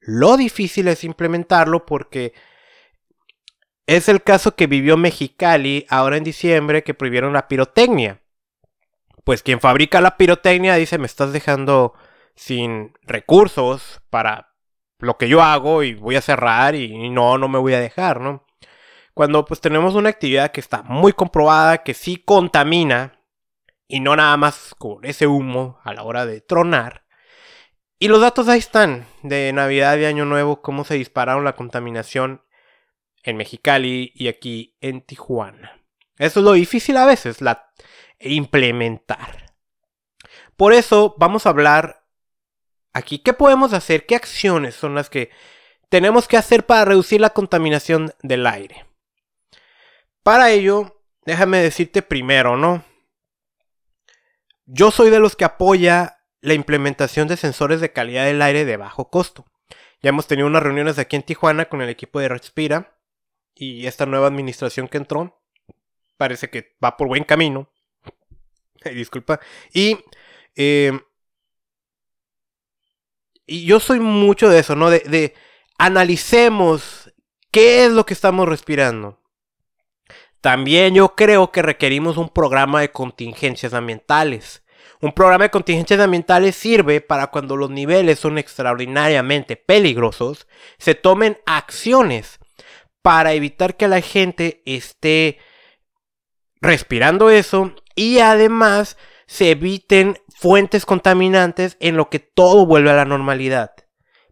Lo 0.00 0.36
difícil 0.36 0.88
es 0.88 1.04
implementarlo 1.04 1.86
porque 1.86 2.34
es 3.86 4.08
el 4.08 4.22
caso 4.22 4.56
que 4.56 4.66
vivió 4.66 4.96
Mexicali 4.96 5.86
ahora 5.88 6.16
en 6.16 6.24
diciembre 6.24 6.82
que 6.82 6.94
prohibieron 6.94 7.32
la 7.32 7.48
pirotecnia. 7.48 8.20
Pues 9.24 9.42
quien 9.42 9.60
fabrica 9.60 10.00
la 10.00 10.16
pirotecnia 10.16 10.74
dice 10.74 10.98
me 10.98 11.06
estás 11.06 11.32
dejando 11.32 11.94
sin 12.34 12.92
recursos 13.02 14.02
para 14.10 14.54
lo 14.98 15.16
que 15.16 15.28
yo 15.28 15.42
hago 15.42 15.82
y 15.82 15.94
voy 15.94 16.16
a 16.16 16.20
cerrar 16.20 16.74
y 16.74 17.10
no, 17.10 17.38
no 17.38 17.48
me 17.48 17.58
voy 17.58 17.74
a 17.74 17.80
dejar, 17.80 18.20
¿no? 18.20 18.43
Cuando 19.14 19.44
pues 19.44 19.60
tenemos 19.60 19.94
una 19.94 20.10
actividad 20.10 20.50
que 20.50 20.60
está 20.60 20.82
muy 20.82 21.12
comprobada, 21.12 21.78
que 21.78 21.94
sí 21.94 22.16
contamina, 22.16 23.20
y 23.86 24.00
no 24.00 24.16
nada 24.16 24.36
más 24.36 24.74
con 24.76 25.04
ese 25.04 25.26
humo 25.26 25.78
a 25.84 25.94
la 25.94 26.02
hora 26.02 26.26
de 26.26 26.40
tronar. 26.40 27.04
Y 27.98 28.08
los 28.08 28.20
datos 28.20 28.48
ahí 28.48 28.58
están, 28.58 29.06
de 29.22 29.52
Navidad 29.52 29.96
y 29.98 30.04
Año 30.04 30.24
Nuevo, 30.24 30.62
cómo 30.62 30.84
se 30.84 30.94
dispararon 30.94 31.44
la 31.44 31.54
contaminación 31.54 32.42
en 33.22 33.36
Mexicali 33.36 34.12
y 34.14 34.28
aquí 34.28 34.76
en 34.80 35.00
Tijuana. 35.00 35.80
Eso 36.18 36.40
es 36.40 36.44
lo 36.44 36.52
difícil 36.52 36.96
a 36.96 37.06
veces, 37.06 37.40
la 37.40 37.72
implementar. 38.20 39.54
Por 40.56 40.72
eso 40.72 41.14
vamos 41.18 41.46
a 41.46 41.50
hablar 41.50 42.04
aquí, 42.92 43.18
¿qué 43.18 43.32
podemos 43.32 43.72
hacer? 43.72 44.06
¿Qué 44.06 44.14
acciones 44.14 44.74
son 44.74 44.94
las 44.94 45.10
que 45.10 45.30
tenemos 45.88 46.28
que 46.28 46.36
hacer 46.36 46.66
para 46.66 46.84
reducir 46.84 47.20
la 47.20 47.30
contaminación 47.30 48.12
del 48.22 48.46
aire? 48.46 48.86
Para 50.24 50.50
ello, 50.50 51.02
déjame 51.26 51.58
decirte 51.58 52.00
primero, 52.00 52.56
¿no? 52.56 52.82
Yo 54.64 54.90
soy 54.90 55.10
de 55.10 55.20
los 55.20 55.36
que 55.36 55.44
apoya 55.44 56.18
la 56.40 56.54
implementación 56.54 57.28
de 57.28 57.36
sensores 57.36 57.82
de 57.82 57.92
calidad 57.92 58.24
del 58.24 58.40
aire 58.40 58.64
de 58.64 58.78
bajo 58.78 59.10
costo. 59.10 59.44
Ya 60.02 60.08
hemos 60.08 60.26
tenido 60.26 60.48
unas 60.48 60.62
reuniones 60.62 60.98
aquí 60.98 61.14
en 61.16 61.24
Tijuana 61.24 61.66
con 61.66 61.82
el 61.82 61.90
equipo 61.90 62.20
de 62.20 62.30
Respira 62.30 62.98
y 63.54 63.86
esta 63.86 64.06
nueva 64.06 64.26
administración 64.26 64.88
que 64.88 64.96
entró 64.96 65.42
parece 66.16 66.48
que 66.48 66.74
va 66.82 66.96
por 66.96 67.08
buen 67.08 67.24
camino. 67.24 67.70
disculpa. 68.94 69.40
Y, 69.74 69.98
eh, 70.56 70.98
y 73.44 73.66
yo 73.66 73.78
soy 73.78 74.00
mucho 74.00 74.48
de 74.48 74.60
eso, 74.60 74.74
¿no? 74.74 74.88
De 74.88 75.34
analicemos 75.76 77.12
qué 77.50 77.84
es 77.84 77.92
lo 77.92 78.06
que 78.06 78.14
estamos 78.14 78.48
respirando. 78.48 79.20
También 80.44 80.94
yo 80.94 81.14
creo 81.14 81.50
que 81.52 81.62
requerimos 81.62 82.18
un 82.18 82.28
programa 82.28 82.82
de 82.82 82.90
contingencias 82.92 83.72
ambientales. 83.72 84.62
Un 85.00 85.12
programa 85.12 85.44
de 85.44 85.50
contingencias 85.50 85.98
ambientales 85.98 86.54
sirve 86.54 87.00
para 87.00 87.28
cuando 87.28 87.56
los 87.56 87.70
niveles 87.70 88.18
son 88.18 88.36
extraordinariamente 88.36 89.56
peligrosos, 89.56 90.46
se 90.76 90.94
tomen 90.94 91.38
acciones 91.46 92.40
para 93.00 93.32
evitar 93.32 93.78
que 93.78 93.88
la 93.88 94.02
gente 94.02 94.60
esté 94.66 95.38
respirando 96.60 97.30
eso 97.30 97.74
y 97.94 98.18
además 98.18 98.98
se 99.26 99.52
eviten 99.52 100.18
fuentes 100.28 100.84
contaminantes 100.84 101.78
en 101.80 101.96
lo 101.96 102.10
que 102.10 102.18
todo 102.18 102.66
vuelve 102.66 102.90
a 102.90 102.96
la 102.96 103.06
normalidad. 103.06 103.70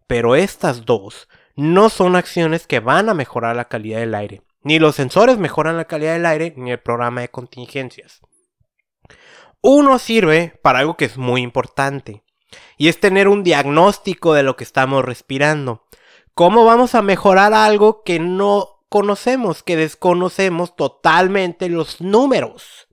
Pero 0.07 0.37
estas 0.37 0.85
dos 0.85 1.31
no 1.57 1.89
son 1.89 2.17
acciones 2.17 2.67
que 2.67 2.81
van 2.81 3.09
a 3.09 3.15
mejorar 3.15 3.57
la 3.57 3.65
calidad 3.71 4.01
del 4.01 4.15
aire. 4.15 4.43
Ni 4.65 4.79
los 4.79 4.95
sensores 4.95 5.39
mejoran 5.39 5.77
la 5.77 5.87
calidad 5.87 6.13
del 6.13 6.27
aire, 6.27 6.55
ni 6.57 6.71
el 6.71 6.81
programa 6.81 7.21
de 7.23 7.31
contingencias. 7.31 8.21
Uno 9.61 9.99
sirve 9.99 10.59
para 10.63 10.81
algo 10.81 10.97
que 10.97 11.05
es 11.05 11.17
muy 11.17 11.43
importante. 11.43 12.23
y 12.77 12.89
es 12.89 13.01
tener 13.01 13.29
un 13.29 13.45
diagnóstico 13.45 14.35
de 14.35 14.43
lo 14.43 14.57
que 14.57 14.65
estamos 14.65 15.05
respirando. 15.05 15.87
¿Cómo 16.35 16.65
vamos 16.65 16.95
a 16.95 17.01
mejorar 17.01 17.55
algo 17.55 18.03
que 18.03 18.19
no 18.19 18.85
conocemos, 18.89 19.63
que 19.63 19.77
desconocemos 19.77 20.77
totalmente 20.77 21.69
los 21.69 22.01
números? 22.01 22.89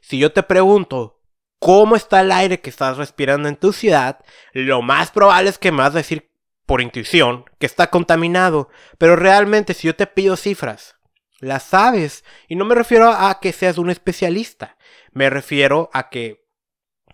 Si 0.00 0.18
yo 0.18 0.32
te 0.32 0.42
pregunto, 0.42 1.20
¿cómo 1.60 1.94
está 1.94 2.22
el 2.22 2.32
aire 2.32 2.60
que 2.60 2.70
estás 2.70 2.96
respirando 2.96 3.48
en 3.48 3.56
tu 3.56 3.72
ciudad? 3.72 4.24
Lo 4.52 4.82
más 4.82 5.12
probable 5.12 5.50
es 5.50 5.58
que 5.58 5.70
me 5.70 5.78
vas 5.78 5.94
a 5.94 5.98
decir 5.98 6.31
por 6.66 6.80
intuición 6.80 7.44
que 7.58 7.66
está 7.66 7.88
contaminado. 7.88 8.68
Pero 8.98 9.16
realmente 9.16 9.74
si 9.74 9.86
yo 9.86 9.96
te 9.96 10.06
pido 10.06 10.36
cifras, 10.36 10.96
las 11.40 11.64
sabes. 11.64 12.24
Y 12.48 12.56
no 12.56 12.64
me 12.64 12.74
refiero 12.74 13.10
a 13.10 13.40
que 13.40 13.52
seas 13.52 13.78
un 13.78 13.90
especialista. 13.90 14.76
Me 15.12 15.28
refiero 15.28 15.90
a 15.92 16.08
que 16.08 16.46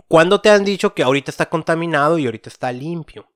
cuando 0.07 0.40
te 0.40 0.50
han 0.50 0.64
dicho 0.64 0.95
que 0.95 1.02
ahorita 1.02 1.31
está 1.31 1.49
contaminado 1.49 2.19
y 2.19 2.26
ahorita 2.26 2.49
está 2.49 2.71
limpio. 2.73 3.33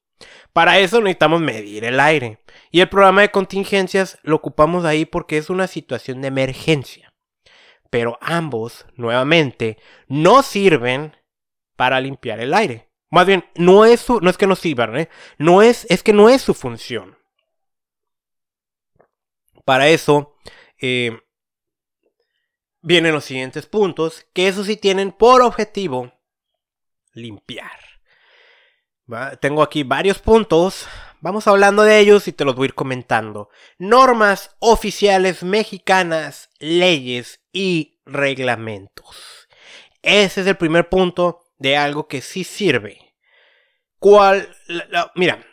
Para 0.53 0.79
eso 0.79 1.01
necesitamos 1.01 1.41
medir 1.41 1.85
el 1.85 1.99
aire. 1.99 2.39
Y 2.71 2.81
el 2.81 2.89
programa 2.89 3.23
de 3.23 3.31
contingencias 3.31 4.19
lo 4.23 4.37
ocupamos 4.37 4.85
ahí 4.85 5.05
porque 5.05 5.39
es 5.39 5.51
una 5.51 5.67
situación 5.67 6.21
de 6.21 6.29
emergencia. 6.29 7.13
Pero 7.91 8.19
ambos, 8.21 8.87
nuevamente, 8.95 9.79
no 10.09 10.43
sirven 10.43 11.17
para 11.77 12.01
limpiar 12.01 12.41
el 12.41 12.55
aire. 12.55 12.92
Más 13.13 13.27
bien, 13.27 13.45
no 13.57 13.85
es, 13.85 14.01
su, 14.01 14.21
no 14.23 14.31
es 14.31 14.39
que 14.39 14.47
no 14.47 14.57
sirvan, 14.57 14.97
¿eh? 14.97 15.11
no 15.37 15.61
es, 15.61 15.87
es 15.91 16.03
que 16.03 16.15
no 16.15 16.31
es 16.31 16.41
su 16.41 16.55
función. 16.55 17.19
Para 19.67 19.89
eso, 19.89 20.35
eh, 20.81 21.21
vienen 22.81 23.13
los 23.13 23.27
siguientes 23.27 23.67
puntos, 23.67 24.27
que 24.33 24.49
eso 24.49 24.65
sí 24.65 24.79
tienen 24.79 25.13
por 25.13 25.43
objetivo 25.43 26.11
limpiar. 27.13 27.79
Tengo 29.41 29.63
aquí 29.63 29.83
varios 29.83 30.19
puntos, 30.19 30.89
vamos 31.21 31.47
hablando 31.47 31.83
de 31.83 31.99
ellos 31.99 32.27
y 32.29 32.33
te 32.33 32.47
los 32.47 32.55
voy 32.55 32.65
a 32.65 32.69
ir 32.69 32.75
comentando. 32.75 33.51
Normas 33.77 34.57
oficiales 34.59 35.43
mexicanas, 35.43 36.49
leyes 36.61 37.43
y 37.53 38.01
reglamentos. 38.07 39.49
Ese 40.01 40.41
es 40.41 40.47
el 40.47 40.57
primer 40.57 40.89
punto 40.89 41.42
de 41.63 41.77
algo 41.77 42.09
que 42.09 42.21
sí 42.21 42.45
sirve. 42.45 43.15
¿Cuál? 43.99 44.49
mira, 45.15 45.47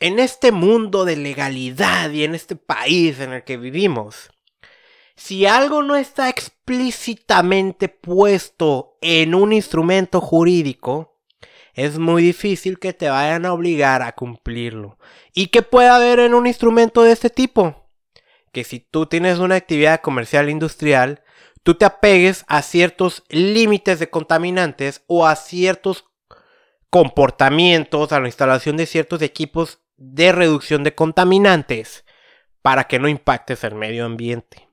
en 0.00 0.18
este 0.18 0.50
mundo 0.50 1.04
de 1.04 1.16
legalidad 1.16 2.10
y 2.10 2.24
en 2.24 2.34
este 2.34 2.56
país 2.56 3.20
en 3.20 3.32
el 3.32 3.44
que 3.44 3.56
vivimos, 3.56 4.30
si 5.14 5.46
algo 5.46 5.82
no 5.82 5.96
está 5.96 6.28
explícitamente 6.28 7.88
puesto 7.88 8.98
en 9.00 9.34
un 9.34 9.52
instrumento 9.52 10.20
jurídico, 10.20 11.22
es 11.74 11.98
muy 11.98 12.22
difícil 12.22 12.78
que 12.78 12.92
te 12.92 13.08
vayan 13.08 13.46
a 13.46 13.52
obligar 13.52 14.02
a 14.02 14.12
cumplirlo. 14.12 14.98
¿Y 15.32 15.46
qué 15.46 15.62
puede 15.62 15.88
haber 15.88 16.18
en 16.18 16.34
un 16.34 16.46
instrumento 16.46 17.02
de 17.02 17.12
este 17.12 17.30
tipo? 17.30 17.88
Que 18.52 18.64
si 18.64 18.80
tú 18.80 19.06
tienes 19.06 19.38
una 19.38 19.54
actividad 19.54 20.00
comercial 20.00 20.50
industrial, 20.50 21.22
tú 21.66 21.74
te 21.74 21.84
apegues 21.84 22.44
a 22.46 22.62
ciertos 22.62 23.24
límites 23.28 23.98
de 23.98 24.08
contaminantes 24.08 25.02
o 25.08 25.26
a 25.26 25.34
ciertos 25.34 26.04
comportamientos, 26.90 28.12
a 28.12 28.20
la 28.20 28.28
instalación 28.28 28.76
de 28.76 28.86
ciertos 28.86 29.20
equipos 29.20 29.80
de 29.96 30.30
reducción 30.30 30.84
de 30.84 30.94
contaminantes 30.94 32.04
para 32.62 32.84
que 32.84 33.00
no 33.00 33.08
impactes 33.08 33.64
el 33.64 33.74
medio 33.74 34.04
ambiente. 34.04 34.68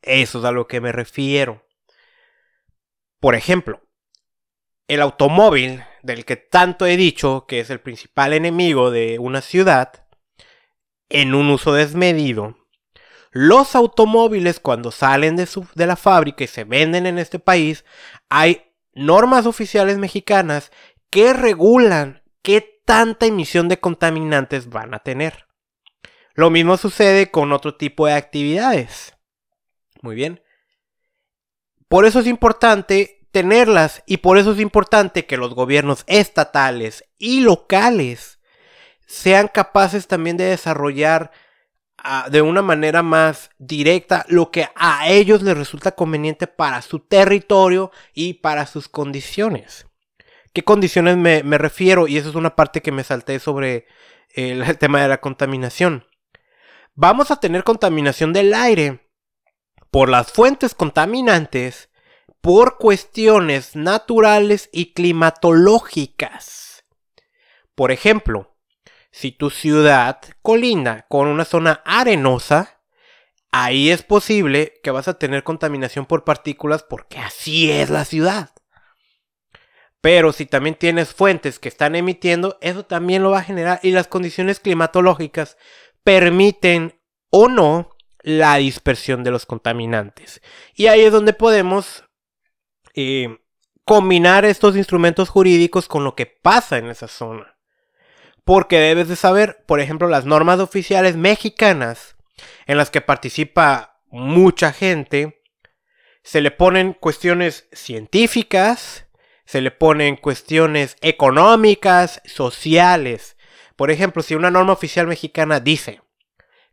Eso 0.00 0.38
es 0.38 0.44
a 0.46 0.50
lo 0.50 0.66
que 0.66 0.80
me 0.80 0.92
refiero. 0.92 1.66
Por 3.20 3.34
ejemplo, 3.34 3.82
el 4.86 5.02
automóvil, 5.02 5.84
del 6.02 6.24
que 6.24 6.36
tanto 6.36 6.86
he 6.86 6.96
dicho 6.96 7.44
que 7.46 7.60
es 7.60 7.68
el 7.68 7.80
principal 7.80 8.32
enemigo 8.32 8.90
de 8.90 9.18
una 9.18 9.42
ciudad, 9.42 10.06
en 11.10 11.34
un 11.34 11.50
uso 11.50 11.74
desmedido, 11.74 12.56
los 13.30 13.74
automóviles 13.74 14.60
cuando 14.60 14.90
salen 14.90 15.36
de, 15.36 15.48
de, 15.74 15.86
la 15.86 15.96
fábrica 15.96 16.44
y 16.44 16.46
se 16.46 16.64
venden 16.64 17.06
en 17.06 17.18
este 17.18 17.38
país, 17.38 17.84
hay 18.28 18.62
normas 18.94 19.46
oficiales 19.46 19.98
mexicanas 19.98 20.72
que 21.10 21.32
regulan 21.32 22.22
qué 22.42 22.82
tanta 22.84 23.26
emisión 23.26 23.68
de 23.68 23.78
contaminantes 23.78 24.68
van 24.68 24.94
a 24.94 25.00
tener. 25.00 25.46
Lo 26.34 26.50
mismo 26.50 26.76
sucede 26.76 27.30
con 27.30 27.52
otro 27.52 27.76
tipo 27.76 28.06
de 28.06 28.14
actividades. 28.14 29.14
Muy 30.02 30.14
bien. 30.14 30.42
Por 31.88 32.06
eso 32.06 32.20
es 32.20 32.26
importante 32.26 33.26
tenerlas 33.30 34.02
y 34.06 34.18
por 34.18 34.38
eso 34.38 34.52
es 34.52 34.60
importante 34.60 35.26
que 35.26 35.36
los 35.36 35.54
gobiernos 35.54 36.04
estatales 36.06 37.04
y 37.18 37.40
locales 37.40 38.38
sean 39.06 39.48
capaces 39.48 40.06
también 40.06 40.36
de 40.36 40.44
desarrollar 40.44 41.30
de 42.30 42.42
una 42.42 42.62
manera 42.62 43.02
más 43.02 43.50
directa 43.58 44.24
lo 44.28 44.50
que 44.50 44.68
a 44.76 45.08
ellos 45.08 45.42
les 45.42 45.56
resulta 45.56 45.92
conveniente 45.92 46.46
para 46.46 46.80
su 46.82 47.00
territorio 47.00 47.90
y 48.14 48.34
para 48.34 48.66
sus 48.66 48.88
condiciones. 48.88 49.86
¿Qué 50.52 50.64
condiciones 50.64 51.16
me, 51.16 51.42
refiero? 51.58 52.08
Y 52.08 52.16
eso 52.16 52.30
es 52.30 52.34
una 52.34 52.56
parte 52.56 52.82
que 52.82 52.92
me 52.92 53.04
salté 53.04 53.38
sobre 53.38 53.86
el 54.34 54.78
tema 54.78 55.02
de 55.02 55.08
la 55.08 55.20
contaminación. 55.20 56.06
Vamos 56.94 57.30
a 57.30 57.40
tener 57.40 57.64
contaminación 57.64 58.32
del 58.32 58.54
aire 58.54 59.08
por 59.90 60.08
las 60.08 60.32
fuentes 60.32 60.74
contaminantes 60.74 61.90
por 62.40 62.78
cuestiones 62.78 63.76
naturales 63.76 64.68
y 64.72 64.92
climatológicas. 64.94 66.84
Por 67.74 67.92
ejemplo, 67.92 68.57
si 69.10 69.32
tu 69.32 69.50
ciudad 69.50 70.20
colinda 70.42 71.06
con 71.08 71.28
una 71.28 71.44
zona 71.44 71.82
arenosa, 71.84 72.80
ahí 73.50 73.90
es 73.90 74.02
posible 74.02 74.74
que 74.82 74.90
vas 74.90 75.08
a 75.08 75.18
tener 75.18 75.44
contaminación 75.44 76.06
por 76.06 76.24
partículas 76.24 76.82
porque 76.82 77.18
así 77.18 77.70
es 77.70 77.90
la 77.90 78.04
ciudad. 78.04 78.50
Pero 80.00 80.32
si 80.32 80.46
también 80.46 80.76
tienes 80.76 81.12
fuentes 81.12 81.58
que 81.58 81.68
están 81.68 81.96
emitiendo, 81.96 82.56
eso 82.60 82.84
también 82.84 83.22
lo 83.22 83.30
va 83.30 83.40
a 83.40 83.44
generar 83.44 83.80
y 83.82 83.90
las 83.90 84.06
condiciones 84.06 84.60
climatológicas 84.60 85.56
permiten 86.04 87.00
o 87.30 87.48
no 87.48 87.90
la 88.22 88.56
dispersión 88.56 89.24
de 89.24 89.30
los 89.30 89.46
contaminantes. 89.46 90.40
Y 90.74 90.86
ahí 90.86 91.00
es 91.00 91.12
donde 91.12 91.32
podemos 91.32 92.04
eh, 92.94 93.38
combinar 93.84 94.44
estos 94.44 94.76
instrumentos 94.76 95.28
jurídicos 95.28 95.88
con 95.88 96.04
lo 96.04 96.14
que 96.14 96.26
pasa 96.26 96.78
en 96.78 96.86
esa 96.86 97.08
zona. 97.08 97.57
Porque 98.48 98.78
debes 98.78 99.08
de 99.08 99.16
saber, 99.16 99.62
por 99.66 99.78
ejemplo, 99.78 100.08
las 100.08 100.24
normas 100.24 100.58
oficiales 100.58 101.16
mexicanas 101.16 102.16
en 102.64 102.78
las 102.78 102.88
que 102.88 103.02
participa 103.02 104.00
mucha 104.06 104.72
gente, 104.72 105.42
se 106.22 106.40
le 106.40 106.50
ponen 106.50 106.94
cuestiones 106.94 107.68
científicas, 107.72 109.06
se 109.44 109.60
le 109.60 109.70
ponen 109.70 110.16
cuestiones 110.16 110.96
económicas, 111.02 112.22
sociales. 112.24 113.36
Por 113.76 113.90
ejemplo, 113.90 114.22
si 114.22 114.34
una 114.34 114.50
norma 114.50 114.72
oficial 114.72 115.06
mexicana 115.06 115.60
dice 115.60 116.00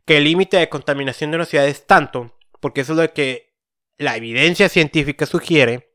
que 0.06 0.16
el 0.16 0.24
límite 0.24 0.56
de 0.56 0.70
contaminación 0.70 1.30
de 1.30 1.36
una 1.36 1.44
ciudad 1.44 1.68
es 1.68 1.86
tanto, 1.86 2.38
porque 2.58 2.80
eso 2.80 2.94
es 2.94 2.98
lo 3.00 3.12
que 3.12 3.54
la 3.98 4.16
evidencia 4.16 4.70
científica 4.70 5.26
sugiere, 5.26 5.92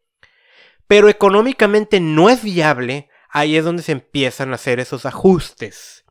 pero 0.86 1.10
económicamente 1.10 2.00
no 2.00 2.30
es 2.30 2.44
viable, 2.44 3.10
ahí 3.32 3.56
es 3.56 3.66
donde 3.66 3.84
se 3.84 3.94
empiezan 3.94 4.52
a 4.52 4.56
hacer 4.56 4.80
esos 4.80 5.06
ajustes. 5.06 6.06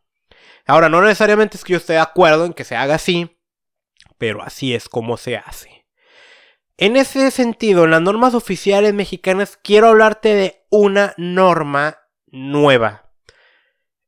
Ahora, 0.67 0.89
no 0.89 1.03
necesariamente 1.03 1.57
es 1.57 1.65
que 1.65 1.73
yo 1.73 1.79
esté 1.79 1.95
de 1.95 1.99
acuerdo 1.99 2.47
en 2.47 2.53
que 2.53 2.65
se 2.65 2.77
haga 2.77 2.95
así, 2.95 3.39
pero 4.19 4.43
así 4.43 4.75
es 4.75 4.89
como 4.89 5.17
se 5.17 5.37
hace. 5.37 5.87
En 6.77 6.97
ese 6.97 7.31
sentido, 7.31 7.85
en 7.85 7.91
las 7.91 8.01
normas 8.01 8.35
oficiales 8.35 8.95
mexicanas, 8.95 9.59
quiero 9.63 9.89
hablarte 9.89 10.35
de 10.35 10.65
una 10.71 11.13
norma 11.19 11.99
nueva. 12.27 13.11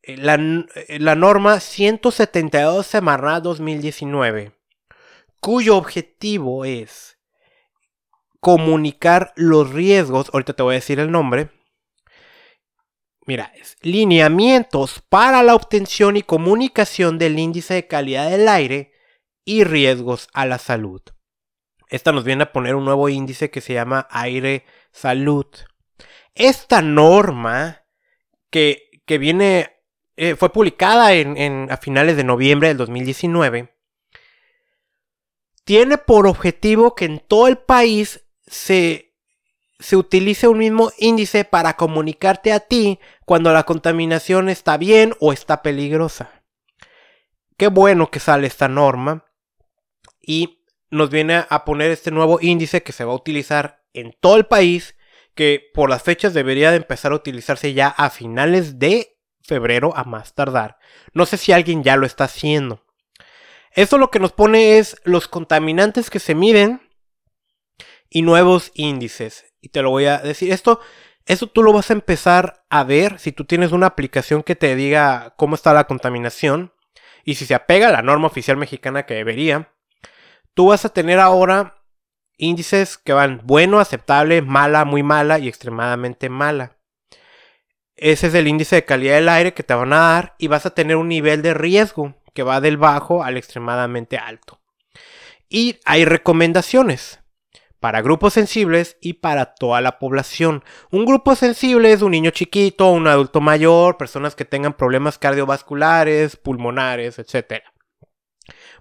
Eh, 0.03 0.17
eh, 0.17 0.99
la, 0.99 1.15
norma 1.15 1.61
172 1.61 2.87
Semarnat 2.87 3.43
2019, 3.43 4.53
cuyo 5.41 5.77
objetivo 5.77 6.65
es 6.65 7.19
comunicar 8.41 9.33
los 9.37 9.71
riesgos, 9.71 10.31
ahorita 10.33 10.55
te 10.55 10.63
voy 10.63 10.75
a 10.75 10.81
decir 10.81 10.99
el 10.99 11.13
nombre, 11.13 11.51
mira, 13.27 13.53
lineamientos 13.83 15.03
para 15.09 15.43
la 15.43 15.55
obtención 15.55 16.17
y 16.17 16.23
comunicación 16.23 17.19
del 17.19 17.39
índice 17.39 17.75
de 17.75 17.87
calidad 17.87 18.31
del 18.31 18.49
aire 18.49 18.93
y 19.45 19.65
riesgos 19.65 20.29
a 20.33 20.47
la 20.47 20.59
salud. 20.59 21.03
Esta 21.89 22.13
nos 22.13 22.25
viene 22.25 22.45
a 22.45 22.53
poner 22.53 22.75
un 22.75 22.85
nuevo 22.85 23.09
índice 23.09 23.51
que 23.51 23.61
se 23.61 23.75
llama 23.75 24.09
aire 24.11 24.65
salud. 24.93 25.47
Esta 26.35 26.81
norma 26.81 27.85
que, 28.51 28.91
que 29.05 29.19
viene 29.19 29.73
eh, 30.17 30.37
fue 30.37 30.53
publicada 30.53 31.15
en, 31.15 31.71
a 31.71 31.77
finales 31.79 32.17
de 32.17 32.25
noviembre 32.25 32.69
del 32.69 32.77
2019, 32.77 33.75
tiene 35.65 35.97
por 35.97 36.27
objetivo 36.27 36.95
que 36.95 37.07
en 37.07 37.19
todo 37.19 37.49
el 37.49 37.57
país 37.59 38.27
se, 38.47 39.12
se 39.83 39.97
utilice 39.97 40.49
un 40.49 40.59
mismo 40.59 40.93
índice 40.99 41.45
para 41.45 41.77
comunicarte 41.77 42.53
a 42.53 42.61
ti 42.61 43.01
cuando 43.27 43.53
la 43.53 43.65
contaminación 43.65 44.49
está 44.49 44.77
bien 44.77 45.15
o 45.21 45.33
está 45.33 45.63
peligrosa. 45.63 46.31
Qué 47.57 47.69
bueno 47.69 48.11
que 48.11 48.21
sale 48.21 48.47
esta 48.47 48.69
norma 48.69 49.25
y 50.21 50.65
nos 50.91 51.11
viene 51.11 51.45
a 51.49 51.65
poner 51.65 51.91
este 51.91 52.11
nuevo 52.11 52.39
índice 52.41 52.83
que 52.83 52.93
se 52.93 53.05
va 53.05 53.13
a 53.13 53.17
utilizar 53.17 53.83
en 53.93 54.15
todo 54.21 54.37
el 54.37 54.47
país, 54.47 54.95
que 55.35 55.71
por 55.75 55.91
las 55.91 56.03
fechas 56.03 56.35
debería 56.35 56.71
de 56.71 56.77
empezar 56.79 57.13
a 57.13 57.17
utilizarse 57.17 57.75
ya 57.75 57.89
a 57.89 58.11
finales 58.11 58.79
de 58.79 59.19
febrero 59.43 59.97
a 59.97 60.05
más 60.05 60.35
tardar. 60.35 60.79
No 61.13 61.27
sé 61.27 61.37
si 61.37 61.53
alguien 61.53 61.83
ya 61.83 61.97
lo 61.97 62.07
está 62.07 62.25
haciendo. 62.25 62.85
Esto 63.73 63.99
lo 63.99 64.11
que 64.11 64.21
nos 64.21 64.33
pone 64.33 64.79
es 64.79 64.97
los 65.05 65.29
contaminantes 65.29 66.11
que 66.11 66.19
se 66.19 66.35
miden 66.35 66.83
y 68.11 68.23
nuevos 68.23 68.71
índices. 68.75 69.52
Y 69.63 69.69
te 69.69 69.81
lo 69.81 69.91
voy 69.91 70.05
a 70.07 70.19
decir. 70.19 70.53
Esto, 70.53 70.81
tú 71.47 71.63
lo 71.63 71.73
vas 71.73 71.89
a 71.89 71.95
empezar 71.95 72.65
a 72.69 72.85
ver 72.85 73.19
si 73.19 73.33
tú 73.33 73.45
tienes 73.47 73.73
una 73.73 73.87
aplicación 73.87 74.43
que 74.43 74.57
te 74.57 74.75
diga 74.77 75.33
cómo 75.39 75.55
está 75.55 75.73
la 75.73 75.87
contaminación. 75.87 76.75
Y 77.25 77.37
si 77.37 77.47
se 77.47 77.55
apega 77.55 77.89
a 77.89 77.93
la 77.93 78.03
norma 78.03 78.27
oficial 78.27 78.57
mexicana 78.59 79.07
que 79.07 79.15
debería. 79.15 79.73
Tú 80.53 80.67
vas 80.67 80.85
a 80.85 80.91
tener 80.91 81.21
ahora 81.21 81.83
índices 82.37 82.99
que 82.99 83.13
van 83.13 83.41
bueno, 83.45 83.79
aceptable, 83.79 84.43
mala, 84.43 84.85
muy 84.85 85.05
mala 85.05 85.39
y 85.39 85.49
extremadamente 85.49 86.29
mala. 86.29 86.77
Ese 87.95 88.27
es 88.27 88.35
el 88.35 88.49
índice 88.49 88.77
de 88.77 88.85
calidad 88.85 89.15
del 89.15 89.29
aire 89.29 89.55
que 89.55 89.63
te 89.63 89.75
van 89.75 89.93
a 89.93 89.99
dar 89.99 90.35
y 90.39 90.49
vas 90.49 90.67
a 90.67 90.75
tener 90.75 90.97
un 90.97 91.09
nivel 91.09 91.41
de 91.41 91.55
riesgo 91.55 92.17
que 92.35 92.43
va 92.43 92.61
del 92.61 92.79
bajo 92.79 93.23
al 93.23 93.37
extremadamente 93.37 94.19
alto. 94.19 94.61
Y 95.49 95.79
hay 95.85 96.05
recomendaciones 96.05 97.22
para 97.83 98.01
grupos 98.01 98.35
sensibles 98.35 98.97
y 99.01 99.15
para 99.15 99.57
toda 99.57 99.81
la 99.81 99.99
población. 99.99 100.63
Un 100.93 101.05
grupo 101.05 101.35
sensible 101.35 101.93
es 101.93 102.01
un 102.01 102.13
niño 102.13 102.31
chiquito, 102.31 102.93
un 102.93 103.09
adulto 103.09 103.41
mayor, 103.41 103.97
personas 103.97 104.37
que 104.37 104.45
tengan 104.45 104.75
problemas 104.75 105.19
cardiovasculares, 105.19 106.37
pulmonares, 106.37 107.19
etc. 107.19 107.65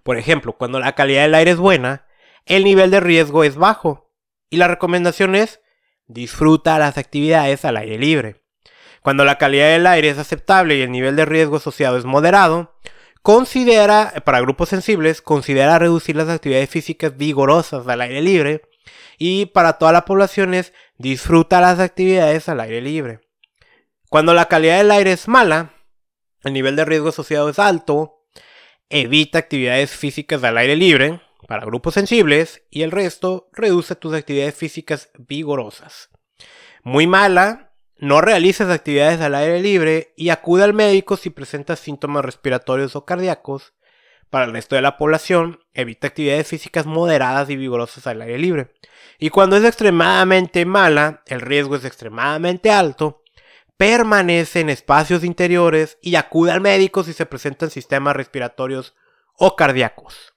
Por 0.03 0.17
ejemplo, 0.17 0.55
cuando 0.55 0.79
la 0.79 0.93
calidad 0.93 1.23
del 1.23 1.33
aire 1.33 1.49
es 1.49 1.57
buena, 1.57 2.05
el 2.45 2.63
nivel 2.63 2.91
de 2.91 2.99
riesgo 2.99 3.43
es 3.43 3.55
bajo. 3.55 4.13
Y 4.51 4.57
la 4.57 4.67
recomendación 4.67 5.33
es 5.33 5.61
disfruta 6.05 6.77
las 6.77 6.99
actividades 6.99 7.65
al 7.65 7.77
aire 7.77 7.97
libre. 7.97 8.43
Cuando 9.01 9.25
la 9.25 9.39
calidad 9.39 9.71
del 9.71 9.87
aire 9.87 10.09
es 10.09 10.19
aceptable 10.19 10.75
y 10.75 10.83
el 10.83 10.91
nivel 10.91 11.15
de 11.15 11.25
riesgo 11.25 11.57
asociado 11.57 11.97
es 11.97 12.05
moderado, 12.05 12.77
considera, 13.23 14.13
para 14.25 14.41
grupos 14.41 14.69
sensibles, 14.69 15.23
considera 15.23 15.79
reducir 15.79 16.15
las 16.15 16.29
actividades 16.29 16.69
físicas 16.69 17.17
vigorosas 17.17 17.87
al 17.87 18.01
aire 18.01 18.21
libre 18.21 18.61
y 19.23 19.45
para 19.45 19.73
toda 19.73 19.91
la 19.91 20.03
población 20.03 20.55
es 20.55 20.73
disfruta 20.97 21.61
las 21.61 21.77
actividades 21.77 22.49
al 22.49 22.59
aire 22.59 22.81
libre. 22.81 23.19
Cuando 24.09 24.33
la 24.33 24.47
calidad 24.47 24.79
del 24.79 24.89
aire 24.89 25.11
es 25.11 25.27
mala, 25.27 25.75
el 26.43 26.53
nivel 26.53 26.75
de 26.75 26.85
riesgo 26.85 27.09
asociado 27.09 27.47
es 27.47 27.59
alto, 27.59 28.25
evita 28.89 29.37
actividades 29.37 29.91
físicas 29.91 30.43
al 30.43 30.57
aire 30.57 30.75
libre 30.75 31.21
para 31.47 31.67
grupos 31.67 31.93
sensibles 31.93 32.63
y 32.71 32.81
el 32.81 32.89
resto 32.89 33.47
reduce 33.53 33.95
tus 33.95 34.15
actividades 34.15 34.55
físicas 34.55 35.11
vigorosas. 35.19 36.09
Muy 36.81 37.05
mala, 37.05 37.75
no 37.97 38.21
realices 38.21 38.69
actividades 38.69 39.21
al 39.21 39.35
aire 39.35 39.61
libre 39.61 40.15
y 40.17 40.29
acude 40.29 40.63
al 40.63 40.73
médico 40.73 41.15
si 41.15 41.29
presentas 41.29 41.79
síntomas 41.79 42.25
respiratorios 42.25 42.95
o 42.95 43.05
cardíacos. 43.05 43.75
Para 44.31 44.45
el 44.45 44.53
resto 44.53 44.77
de 44.77 44.81
la 44.81 44.97
población, 44.97 45.59
evita 45.73 46.07
actividades 46.07 46.47
físicas 46.47 46.85
moderadas 46.85 47.49
y 47.49 47.57
vigorosas 47.57 48.07
al 48.07 48.21
aire 48.21 48.39
libre. 48.39 48.71
Y 49.19 49.29
cuando 49.29 49.57
es 49.57 49.65
extremadamente 49.65 50.65
mala, 50.65 51.21
el 51.27 51.41
riesgo 51.41 51.75
es 51.75 51.83
extremadamente 51.83 52.71
alto, 52.71 53.23
permanece 53.75 54.61
en 54.61 54.69
espacios 54.69 55.25
interiores 55.25 55.97
y 56.01 56.15
acude 56.15 56.53
al 56.53 56.61
médico 56.61 57.03
si 57.03 57.11
se 57.11 57.25
presentan 57.25 57.71
sistemas 57.71 58.15
respiratorios 58.15 58.95
o 59.35 59.57
cardíacos. 59.57 60.33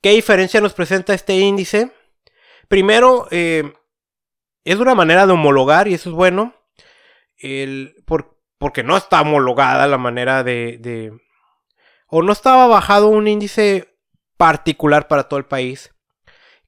¿Qué 0.00 0.10
diferencia 0.10 0.60
nos 0.60 0.72
presenta 0.72 1.14
este 1.14 1.34
índice? 1.34 1.90
Primero, 2.68 3.26
eh, 3.32 3.72
es 4.62 4.76
una 4.76 4.94
manera 4.94 5.26
de 5.26 5.32
homologar 5.32 5.88
y 5.88 5.94
eso 5.94 6.10
es 6.10 6.14
bueno. 6.14 6.54
porque 8.56 8.84
no 8.84 8.96
está 8.96 9.20
homologada 9.22 9.88
la 9.88 9.98
manera 9.98 10.44
de 10.44 11.10
o 12.14 12.20
no 12.20 12.30
estaba 12.30 12.66
bajado 12.66 13.08
un 13.08 13.26
índice 13.26 13.96
particular 14.36 15.08
para 15.08 15.30
todo 15.30 15.38
el 15.38 15.46
país. 15.46 15.94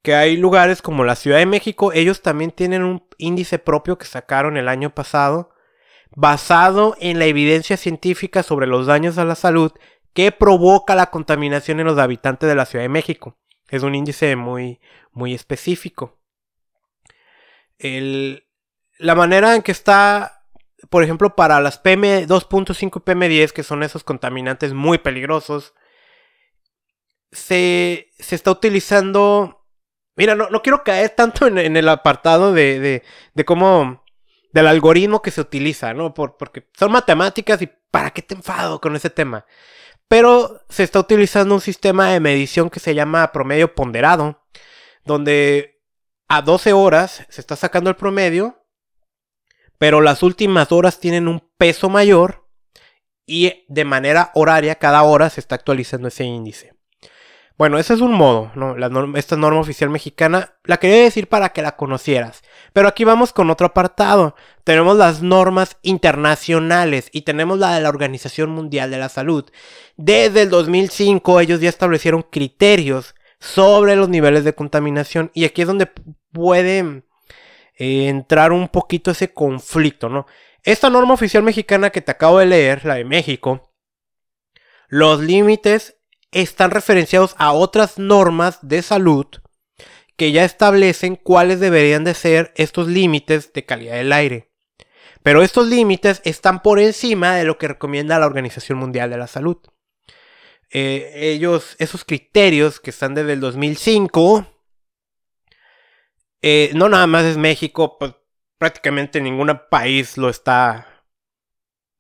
Que 0.00 0.14
hay 0.14 0.38
lugares 0.38 0.80
como 0.80 1.04
la 1.04 1.16
Ciudad 1.16 1.37
de 1.37 1.44
México, 1.44 1.92
ellos 1.92 2.22
también 2.22 2.50
tienen 2.50 2.83
un 2.83 3.07
índice 3.18 3.59
propio 3.59 3.98
que 3.98 4.07
sacaron 4.07 4.57
el 4.57 4.70
año 4.70 4.94
pasado, 4.94 5.50
basado 6.16 6.96
en 6.98 7.18
la 7.18 7.26
evidencia 7.26 7.76
científica 7.76 8.42
sobre 8.42 8.66
los 8.66 8.87
daños 8.87 9.18
a 9.18 9.26
la 9.26 9.35
salud 9.35 9.72
que 10.14 10.33
provoca 10.33 10.94
la 10.94 11.11
contaminación 11.11 11.78
en 11.78 11.87
los 11.88 11.98
habitantes 11.98 12.48
de 12.48 12.54
la 12.54 12.64
Ciudad 12.64 12.87
de 12.87 12.88
México. 12.88 13.37
Es 13.68 13.83
un 13.83 13.94
índice 13.94 14.37
muy, 14.37 14.80
muy 15.12 15.35
específico. 15.35 16.18
la 17.78 19.14
manera 19.14 19.54
en 19.54 19.61
que 19.61 19.72
está 19.72 20.43
por 20.90 21.02
ejemplo, 21.02 21.34
para 21.36 21.60
las 21.60 21.82
PM2.5 21.82 22.96
y 22.96 23.00
PM10, 23.00 23.52
que 23.52 23.62
son 23.62 23.82
esos 23.82 24.04
contaminantes 24.04 24.72
muy 24.72 24.98
peligrosos, 24.98 25.74
se, 27.32 28.10
se 28.18 28.34
está 28.34 28.50
utilizando... 28.50 29.66
Mira, 30.16 30.34
no, 30.36 30.48
no 30.48 30.62
quiero 30.62 30.84
caer 30.84 31.10
tanto 31.10 31.46
en, 31.46 31.76
el 31.76 31.88
apartado 31.88 32.52
de, 32.52 32.78
de, 32.78 33.02
de, 33.34 33.44
cómo... 33.44 34.04
del 34.52 34.66
algoritmo 34.66 35.22
que 35.22 35.30
se 35.30 35.40
utiliza, 35.40 35.92
¿no? 35.94 36.14
Por, 36.14 36.36
porque 36.36 36.68
son 36.78 36.92
matemáticas 36.92 37.60
y 37.62 37.70
¿para 37.90 38.10
qué 38.10 38.22
te 38.22 38.34
enfado 38.34 38.80
con 38.80 38.94
ese 38.96 39.10
tema? 39.10 39.44
Pero 40.08 40.60
se 40.68 40.84
está 40.84 41.00
utilizando 41.00 41.54
un 41.54 41.60
sistema 41.60 42.10
de 42.10 42.20
medición 42.20 42.70
que 42.70 42.80
se 42.80 42.94
llama 42.94 43.32
promedio 43.32 43.74
ponderado, 43.74 44.44
donde 45.04 45.82
a 46.28 46.42
12 46.42 46.72
horas 46.72 47.26
se 47.28 47.40
está 47.40 47.56
sacando 47.56 47.90
el 47.90 47.96
promedio 47.96 48.63
pero 49.78 50.00
las 50.00 50.22
últimas 50.22 50.72
horas 50.72 51.00
tienen 51.00 51.28
un 51.28 51.42
peso 51.56 51.88
mayor 51.88 52.46
y 53.26 53.64
de 53.68 53.84
manera 53.84 54.30
horaria 54.34 54.76
cada 54.76 55.02
hora 55.02 55.30
se 55.30 55.40
está 55.40 55.54
actualizando 55.54 56.08
ese 56.08 56.24
índice. 56.24 56.74
Bueno, 57.56 57.78
ese 57.78 57.94
es 57.94 58.00
un 58.00 58.12
modo, 58.12 58.50
¿no? 58.56 59.16
esta 59.16 59.37
norma 59.37 59.60
oficial 59.60 59.88
mexicana 59.88 60.54
la 60.64 60.78
quería 60.78 61.04
decir 61.04 61.28
para 61.28 61.50
que 61.50 61.62
la 61.62 61.76
conocieras. 61.76 62.42
Pero 62.72 62.88
aquí 62.88 63.04
vamos 63.04 63.32
con 63.32 63.48
otro 63.48 63.68
apartado. 63.68 64.34
Tenemos 64.64 64.96
las 64.96 65.22
normas 65.22 65.76
internacionales 65.82 67.10
y 67.12 67.22
tenemos 67.22 67.60
la 67.60 67.76
de 67.76 67.80
la 67.80 67.90
Organización 67.90 68.50
Mundial 68.50 68.90
de 68.90 68.98
la 68.98 69.08
Salud. 69.08 69.44
Desde 69.96 70.42
el 70.42 70.50
2005 70.50 71.40
ellos 71.40 71.60
ya 71.60 71.68
establecieron 71.68 72.22
criterios 72.22 73.14
sobre 73.38 73.94
los 73.94 74.08
niveles 74.08 74.42
de 74.42 74.54
contaminación 74.54 75.30
y 75.32 75.44
aquí 75.44 75.62
es 75.62 75.68
donde 75.68 75.88
pueden 76.32 77.04
eh, 77.76 78.08
entrar 78.08 78.52
un 78.52 78.68
poquito 78.68 79.10
ese 79.10 79.32
conflicto, 79.32 80.08
¿no? 80.08 80.26
Esta 80.62 80.90
norma 80.90 81.14
oficial 81.14 81.42
mexicana 81.42 81.90
que 81.90 82.00
te 82.00 82.10
acabo 82.10 82.38
de 82.38 82.46
leer, 82.46 82.84
la 82.84 82.94
de 82.94 83.04
México, 83.04 83.72
los 84.88 85.20
límites 85.20 85.98
están 86.30 86.70
referenciados 86.70 87.34
a 87.38 87.52
otras 87.52 87.98
normas 87.98 88.58
de 88.62 88.82
salud 88.82 89.26
que 90.16 90.32
ya 90.32 90.44
establecen 90.44 91.16
cuáles 91.16 91.60
deberían 91.60 92.04
de 92.04 92.14
ser 92.14 92.52
estos 92.56 92.88
límites 92.88 93.52
de 93.52 93.64
calidad 93.64 93.96
del 93.96 94.12
aire. 94.12 94.50
Pero 95.22 95.42
estos 95.42 95.66
límites 95.66 96.20
están 96.24 96.62
por 96.62 96.78
encima 96.78 97.34
de 97.34 97.44
lo 97.44 97.58
que 97.58 97.68
recomienda 97.68 98.18
la 98.18 98.26
Organización 98.26 98.78
Mundial 98.78 99.10
de 99.10 99.18
la 99.18 99.26
Salud. 99.26 99.56
Eh, 100.70 101.10
ellos, 101.14 101.76
esos 101.78 102.04
criterios 102.04 102.80
que 102.80 102.90
están 102.90 103.14
desde 103.14 103.32
el 103.32 103.40
2005, 103.40 104.46
eh, 106.46 106.72
no 106.74 106.90
nada 106.90 107.07
más 107.07 107.24
es 107.24 107.38
México, 107.38 107.96
pues 107.98 108.12
prácticamente 108.59 109.18
ningún 109.18 109.50
país 109.70 110.18
lo 110.18 110.28
está. 110.28 111.07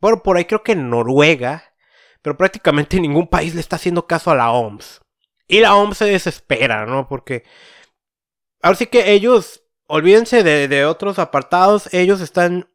Bueno, 0.02 0.22
por 0.22 0.36
ahí 0.36 0.44
creo 0.44 0.62
que 0.62 0.76
Noruega, 0.76 1.72
pero 2.20 2.36
prácticamente 2.36 3.00
ningún 3.00 3.26
país 3.28 3.54
le 3.54 3.62
está 3.62 3.76
haciendo 3.76 4.06
caso 4.06 4.30
a 4.30 4.34
la 4.34 4.52
OMS. 4.52 5.00
Y 5.48 5.60
la 5.60 5.74
OMS 5.74 5.96
se 5.96 6.04
desespera, 6.04 6.84
¿no? 6.84 7.08
Porque 7.08 7.44
ahora 8.60 8.76
sí 8.76 8.86
que 8.86 9.12
ellos, 9.12 9.62
olvídense 9.86 10.42
de, 10.42 10.68
de 10.68 10.84
otros 10.84 11.18
apartados, 11.18 11.88
ellos 11.94 12.20
están... 12.20 12.68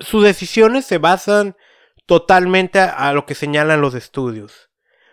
Sus 0.00 0.24
decisiones 0.24 0.84
se 0.84 0.98
basan 0.98 1.56
totalmente 2.04 2.80
a 2.80 3.14
lo 3.14 3.24
que 3.24 3.34
señalan 3.34 3.80
los 3.80 3.94
estudios. 3.94 4.68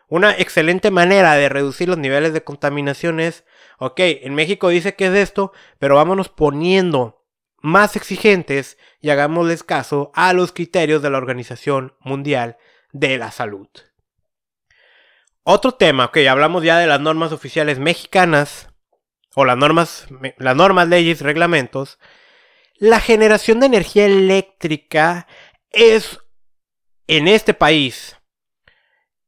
Una 0.09 0.31
excelente 0.31 0.91
manera 0.91 1.35
de 1.35 1.47
reducir 1.47 1.87
los 1.87 1.97
niveles 1.97 2.33
de 2.33 2.43
contaminación 2.43 3.21
es 3.21 3.45
ok, 3.81 3.99
en 3.99 4.35
México 4.35 4.69
dice 4.69 4.93
que 4.93 5.07
es 5.07 5.13
esto, 5.15 5.53
pero 5.79 5.95
vámonos 5.95 6.29
poniendo 6.29 7.25
más 7.63 7.95
exigentes 7.95 8.77
y 8.99 9.09
hagámosles 9.09 9.63
caso 9.63 10.11
a 10.13 10.33
los 10.33 10.51
criterios 10.51 11.01
de 11.01 11.09
la 11.09 11.17
Organización 11.17 11.95
Mundial 11.99 12.57
de 12.91 13.17
la 13.17 13.31
Salud. 13.31 13.67
Otro 15.41 15.71
tema, 15.71 16.05
ok, 16.05 16.17
hablamos 16.29 16.63
ya 16.63 16.77
de 16.77 16.85
las 16.85 17.01
normas 17.01 17.31
oficiales 17.31 17.79
mexicanas. 17.79 18.69
o 19.33 19.45
las 19.45 19.57
normas, 19.57 20.07
las 20.37 20.55
normas, 20.55 20.87
leyes, 20.87 21.21
reglamentos, 21.21 21.97
la 22.75 22.99
generación 22.99 23.61
de 23.61 23.65
energía 23.65 24.05
eléctrica 24.05 25.25
es, 25.71 26.19
en 27.07 27.27
este 27.27 27.55
país, 27.55 28.17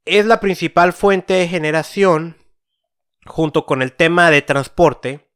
es 0.06 0.26
la 0.28 0.40
principal 0.40 0.94
fuente 0.94 1.34
de 1.34 1.48
generación, 1.48 2.43
junto 3.26 3.66
con 3.66 3.82
el 3.82 3.94
tema 3.94 4.32
de 4.32 4.42
transporte, 4.42 5.30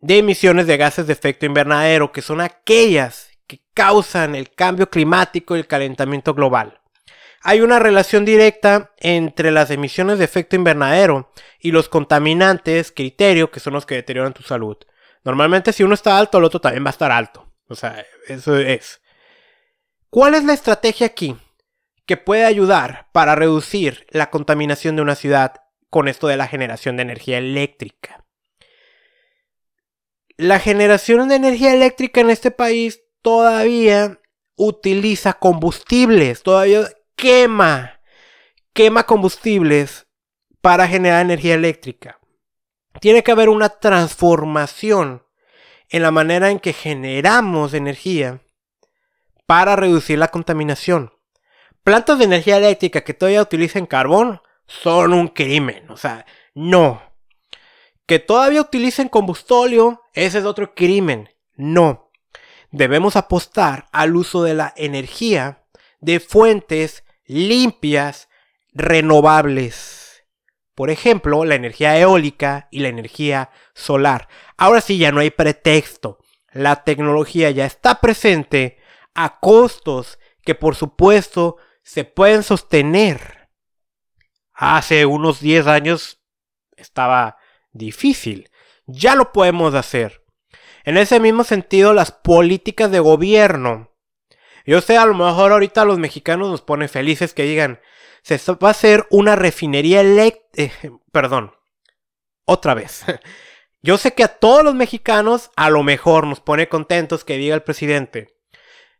de 0.00 0.18
emisiones 0.18 0.66
de 0.66 0.76
gases 0.76 1.06
de 1.06 1.12
efecto 1.12 1.46
invernadero, 1.46 2.12
que 2.12 2.22
son 2.22 2.40
aquellas 2.40 3.30
que 3.46 3.60
causan 3.74 4.34
el 4.34 4.52
cambio 4.52 4.90
climático 4.90 5.56
y 5.56 5.60
el 5.60 5.66
calentamiento 5.66 6.34
global. 6.34 6.80
Hay 7.42 7.60
una 7.60 7.78
relación 7.78 8.24
directa 8.24 8.92
entre 8.98 9.50
las 9.50 9.70
emisiones 9.70 10.18
de 10.18 10.24
efecto 10.24 10.56
invernadero 10.56 11.30
y 11.58 11.72
los 11.72 11.88
contaminantes 11.88 12.90
criterio, 12.90 13.50
que 13.50 13.60
son 13.60 13.74
los 13.74 13.84
que 13.84 13.96
deterioran 13.96 14.32
tu 14.32 14.42
salud. 14.42 14.78
Normalmente 15.24 15.72
si 15.72 15.82
uno 15.82 15.94
está 15.94 16.18
alto, 16.18 16.38
el 16.38 16.44
otro 16.44 16.60
también 16.60 16.84
va 16.84 16.88
a 16.88 16.92
estar 16.92 17.12
alto. 17.12 17.52
O 17.68 17.74
sea, 17.74 18.04
eso 18.28 18.56
es. 18.56 19.00
¿Cuál 20.10 20.34
es 20.34 20.44
la 20.44 20.52
estrategia 20.52 21.06
aquí 21.06 21.36
que 22.06 22.16
puede 22.16 22.44
ayudar 22.44 23.08
para 23.12 23.34
reducir 23.34 24.06
la 24.10 24.30
contaminación 24.30 24.96
de 24.96 25.02
una 25.02 25.14
ciudad 25.14 25.63
con 25.94 26.08
esto 26.08 26.26
de 26.26 26.36
la 26.36 26.48
generación 26.48 26.96
de 26.96 27.02
energía 27.02 27.38
eléctrica? 27.38 28.24
La 30.36 30.58
generación 30.58 31.28
de 31.28 31.36
energía 31.36 31.72
eléctrica 31.72 32.20
en 32.20 32.30
este 32.30 32.50
país 32.50 33.04
todavía 33.22 34.20
utiliza 34.56 35.34
combustibles, 35.34 36.42
todavía 36.42 36.88
quema, 37.14 38.00
quema 38.72 39.06
combustibles 39.06 40.08
para 40.60 40.88
generar 40.88 41.22
energía 41.24 41.54
eléctrica. 41.54 42.18
Tiene 43.00 43.22
que 43.22 43.30
haber 43.30 43.48
una 43.48 43.68
transformación 43.68 45.24
en 45.90 46.02
la 46.02 46.10
manera 46.10 46.50
en 46.50 46.58
que 46.58 46.72
generamos 46.72 47.72
energía 47.72 48.40
para 49.46 49.76
reducir 49.76 50.18
la 50.18 50.32
contaminación. 50.32 51.12
Plantas 51.84 52.18
de 52.18 52.24
energía 52.24 52.56
eléctrica 52.56 53.04
que 53.04 53.14
todavía 53.14 53.42
utilicen 53.42 53.86
carbón 53.86 54.40
son 54.66 55.12
un 55.12 55.28
crimen. 55.28 55.90
O 55.90 55.96
sea, 55.96 56.26
no. 56.54 57.02
Que 58.06 58.18
todavía 58.18 58.60
utilicen 58.60 59.08
combustóleo, 59.08 60.02
ese 60.12 60.38
es 60.38 60.44
otro 60.44 60.74
crimen. 60.74 61.30
No. 61.56 62.10
Debemos 62.70 63.16
apostar 63.16 63.86
al 63.92 64.16
uso 64.16 64.42
de 64.42 64.54
la 64.54 64.72
energía 64.76 65.64
de 66.00 66.20
fuentes 66.20 67.04
limpias, 67.24 68.28
renovables. 68.72 70.24
Por 70.74 70.90
ejemplo, 70.90 71.44
la 71.44 71.54
energía 71.54 71.98
eólica 71.98 72.68
y 72.70 72.80
la 72.80 72.88
energía 72.88 73.50
solar. 73.74 74.28
Ahora 74.56 74.80
sí, 74.80 74.98
ya 74.98 75.12
no 75.12 75.20
hay 75.20 75.30
pretexto. 75.30 76.18
La 76.52 76.84
tecnología 76.84 77.50
ya 77.50 77.64
está 77.64 78.00
presente 78.00 78.78
a 79.14 79.38
costos 79.38 80.18
que 80.42 80.54
por 80.54 80.74
supuesto 80.74 81.56
se 81.82 82.04
pueden 82.04 82.42
sostener. 82.42 83.33
Hace 84.54 85.04
unos 85.04 85.40
10 85.40 85.66
años 85.66 86.20
estaba 86.76 87.38
difícil. 87.72 88.50
Ya 88.86 89.14
lo 89.14 89.32
podemos 89.32 89.74
hacer. 89.74 90.24
En 90.84 90.96
ese 90.96 91.18
mismo 91.18 91.44
sentido, 91.44 91.92
las 91.92 92.12
políticas 92.12 92.90
de 92.90 93.00
gobierno. 93.00 93.90
Yo 94.66 94.80
sé, 94.80 94.96
a 94.96 95.06
lo 95.06 95.14
mejor 95.14 95.52
ahorita 95.52 95.84
los 95.84 95.98
mexicanos 95.98 96.50
nos 96.50 96.62
ponen 96.62 96.88
felices 96.88 97.34
que 97.34 97.42
digan, 97.42 97.80
se 98.22 98.38
va 98.52 98.68
a 98.68 98.70
hacer 98.70 99.06
una 99.10 99.36
refinería 99.36 100.00
eléctrica. 100.00 100.78
Eh, 100.86 100.90
perdón. 101.12 101.54
Otra 102.46 102.74
vez. 102.74 103.04
Yo 103.82 103.98
sé 103.98 104.14
que 104.14 104.24
a 104.24 104.28
todos 104.28 104.64
los 104.64 104.74
mexicanos 104.74 105.50
a 105.56 105.68
lo 105.68 105.82
mejor 105.82 106.26
nos 106.26 106.40
pone 106.40 106.68
contentos 106.70 107.24
que 107.24 107.36
diga 107.36 107.54
el 107.54 107.62
presidente. 107.62 108.38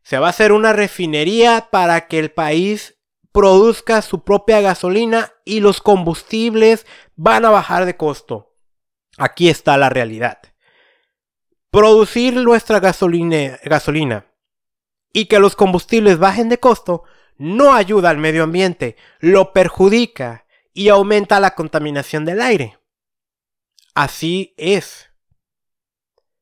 Se 0.02 0.18
va 0.18 0.26
a 0.26 0.30
hacer 0.30 0.52
una 0.52 0.74
refinería 0.74 1.68
para 1.70 2.06
que 2.06 2.18
el 2.18 2.30
país 2.30 2.98
produzca 3.34 4.00
su 4.00 4.22
propia 4.22 4.60
gasolina 4.60 5.32
y 5.44 5.58
los 5.58 5.80
combustibles 5.80 6.86
van 7.16 7.44
a 7.44 7.50
bajar 7.50 7.84
de 7.84 7.96
costo. 7.96 8.54
Aquí 9.18 9.48
está 9.48 9.76
la 9.76 9.88
realidad. 9.88 10.38
Producir 11.70 12.36
nuestra 12.36 12.78
gasolina, 12.78 14.26
y 15.12 15.26
que 15.26 15.40
los 15.40 15.56
combustibles 15.56 16.18
bajen 16.18 16.48
de 16.48 16.60
costo 16.60 17.02
no 17.36 17.74
ayuda 17.74 18.10
al 18.10 18.18
medio 18.18 18.44
ambiente, 18.44 18.96
lo 19.18 19.52
perjudica 19.52 20.46
y 20.72 20.88
aumenta 20.88 21.40
la 21.40 21.56
contaminación 21.56 22.24
del 22.24 22.40
aire. 22.40 22.78
Así 23.94 24.54
es. 24.56 25.10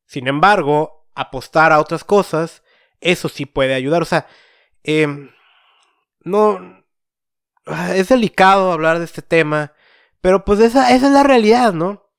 Sin 0.05 0.27
embargo, 0.27 1.07
apostar 1.15 1.71
a 1.71 1.79
otras 1.79 2.03
cosas, 2.03 2.61
eso 3.01 3.29
sí 3.29 3.47
puede 3.47 3.73
ayudar. 3.73 4.03
O 4.03 4.05
sea, 4.05 4.27
em, 4.83 5.31
no... 6.23 6.82
Es 7.65 8.09
delicado 8.09 8.71
hablar 8.71 8.99
de 8.99 9.05
este 9.05 9.21
tema, 9.21 9.73
pero 10.21 10.43
pues 10.43 10.59
esa, 10.59 10.93
esa 10.93 11.07
es 11.07 11.13
la 11.13 11.23
realidad, 11.23 11.73
¿no? 11.73 12.09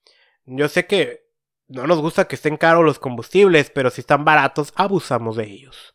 Yo 0.46 0.68
sé 0.68 0.86
que 0.86 1.24
no 1.68 1.86
nos 1.86 2.00
gusta 2.00 2.26
que 2.26 2.34
estén 2.34 2.56
caros 2.56 2.84
los 2.84 2.98
combustibles, 2.98 3.70
pero 3.70 3.90
si 3.90 4.00
están 4.00 4.24
baratos, 4.24 4.72
abusamos 4.76 5.36
de 5.36 5.44
ellos. 5.44 5.94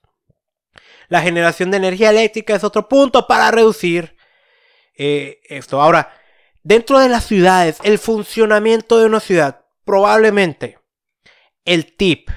La 1.07 1.21
generación 1.21 1.71
de 1.71 1.77
energía 1.77 2.11
eléctrica 2.11 2.55
es 2.55 2.63
otro 2.63 2.87
punto 2.87 3.27
para 3.27 3.51
reducir 3.51 4.15
eh, 4.95 5.39
esto. 5.45 5.81
Ahora, 5.81 6.13
dentro 6.63 6.99
de 6.99 7.09
las 7.09 7.25
ciudades, 7.25 7.79
el 7.83 7.97
funcionamiento 7.97 8.99
de 8.99 9.05
una 9.05 9.19
ciudad, 9.19 9.65
probablemente 9.85 10.77
el 11.65 11.95
tip 11.95 12.29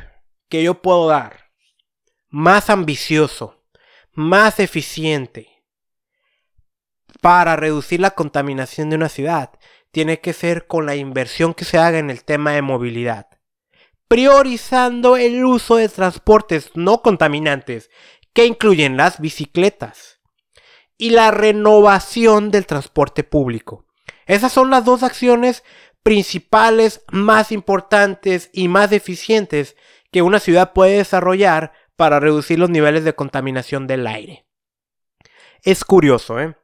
que 0.49 0.63
yo 0.63 0.81
puedo 0.81 1.09
dar, 1.09 1.51
más 2.29 2.71
ambicioso, 2.71 3.65
más 4.13 4.61
eficiente, 4.61 5.52
para 7.23 7.57
reducir 7.57 8.01
la 8.01 8.11
contaminación 8.11 8.91
de 8.91 8.97
una 8.97 9.09
ciudad, 9.09 9.53
tiene 9.91 10.21
que 10.21 10.35
ser 10.35 10.67
con 10.67 10.85
la 10.85 10.97
inversión 10.97 11.55
que 11.55 11.65
se 11.65 11.79
haga 11.79 11.99
en 11.99 12.11
el 12.11 12.23
tema 12.25 12.53
de 12.53 12.61
movilidad 12.61 13.29
priorizando 14.13 15.17
el 15.17 15.43
uso 15.43 15.77
de 15.77 15.89
transportes 15.89 16.73
no 16.75 17.01
contaminantes 17.01 17.89
que 18.35 18.45
incluyen 18.45 18.99
las 18.99 19.23
bicicletas 19.23 20.21
y 20.99 21.09
la 21.09 21.31
renovación 21.31 22.51
del 22.51 22.67
transporte 22.67 23.25
público. 23.25 23.87
Esas 24.27 24.53
son 24.53 24.69
las 24.69 24.85
dos 24.85 25.03
acciones 25.03 25.65
principales 26.03 27.07
más 27.11 27.53
importantes 27.53 28.51
y 28.53 28.69
más 28.69 28.93
eficientes 28.93 29.77
que 30.11 30.21
una 30.21 30.41
ciudad 30.41 30.75
puede 30.75 30.99
desarrollar 30.99 31.73
para 31.97 32.21
reducir 32.21 32.59
los 32.59 32.69
niveles 32.69 33.05
de 33.05 33.15
contaminación 33.15 33.87
del 33.87 34.07
aire. 34.07 34.45
Es 35.63 35.87
curioso, 35.87 36.39
¿eh? 36.39 36.55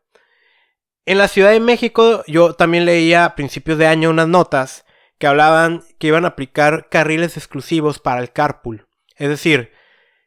En 1.08 1.16
la 1.16 1.28
Ciudad 1.28 1.52
de 1.52 1.60
México 1.60 2.22
yo 2.26 2.52
también 2.52 2.84
leía 2.84 3.24
a 3.24 3.34
principios 3.34 3.78
de 3.78 3.86
año 3.86 4.10
unas 4.10 4.28
notas 4.28 4.84
que 5.16 5.26
hablaban 5.26 5.82
que 5.98 6.08
iban 6.08 6.26
a 6.26 6.28
aplicar 6.28 6.90
carriles 6.90 7.38
exclusivos 7.38 7.98
para 7.98 8.20
el 8.20 8.30
carpool. 8.30 8.86
Es 9.16 9.30
decir, 9.30 9.72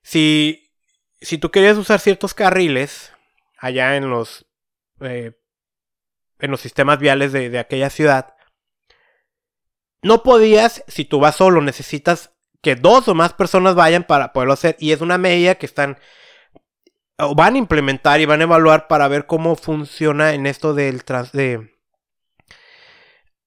si 0.01 0.71
si 1.21 1.37
tú 1.37 1.51
querías 1.51 1.77
usar 1.77 1.99
ciertos 1.99 2.33
carriles 2.33 3.13
allá 3.59 3.95
en 3.95 4.09
los 4.09 4.47
eh, 5.01 5.33
en 6.39 6.49
los 6.49 6.61
sistemas 6.61 6.97
viales 6.97 7.31
de, 7.31 7.51
de, 7.51 7.59
aquella 7.59 7.91
ciudad, 7.91 8.33
no 10.01 10.23
podías, 10.23 10.83
si 10.87 11.05
tú 11.05 11.19
vas 11.19 11.35
solo, 11.35 11.61
necesitas 11.61 12.33
que 12.63 12.73
dos 12.73 13.07
o 13.07 13.13
más 13.13 13.33
personas 13.33 13.75
vayan 13.75 14.03
para 14.03 14.33
poderlo 14.33 14.53
hacer. 14.53 14.77
Y 14.79 14.93
es 14.93 15.01
una 15.01 15.19
medida 15.19 15.53
que 15.53 15.67
están 15.67 15.99
van 17.36 17.55
a 17.55 17.57
implementar 17.57 18.21
y 18.21 18.25
van 18.25 18.41
a 18.41 18.43
evaluar 18.43 18.88
para 18.88 19.07
ver 19.07 19.25
cómo 19.25 19.55
funciona 19.55 20.34
en 20.34 20.45
esto 20.47 20.73
del 20.73 21.01
de 21.34 21.71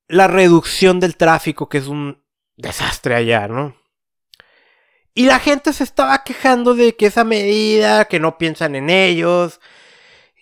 la 0.08 0.28
reducción 0.28 1.00
del 1.00 1.16
tráfico, 1.16 1.68
que 1.68 1.78
es 1.78 1.86
un 1.86 2.22
desastre 2.56 3.14
allá, 3.14 3.48
¿no? 3.48 3.76
Y 5.14 5.26
la 5.26 5.38
gente 5.38 5.72
se 5.72 5.84
estaba 5.84 6.24
quejando 6.24 6.74
de 6.74 6.96
que 6.96 7.06
esa 7.06 7.24
medida, 7.24 8.06
que 8.06 8.18
no 8.18 8.36
piensan 8.36 8.74
en 8.74 8.90
ellos. 8.90 9.60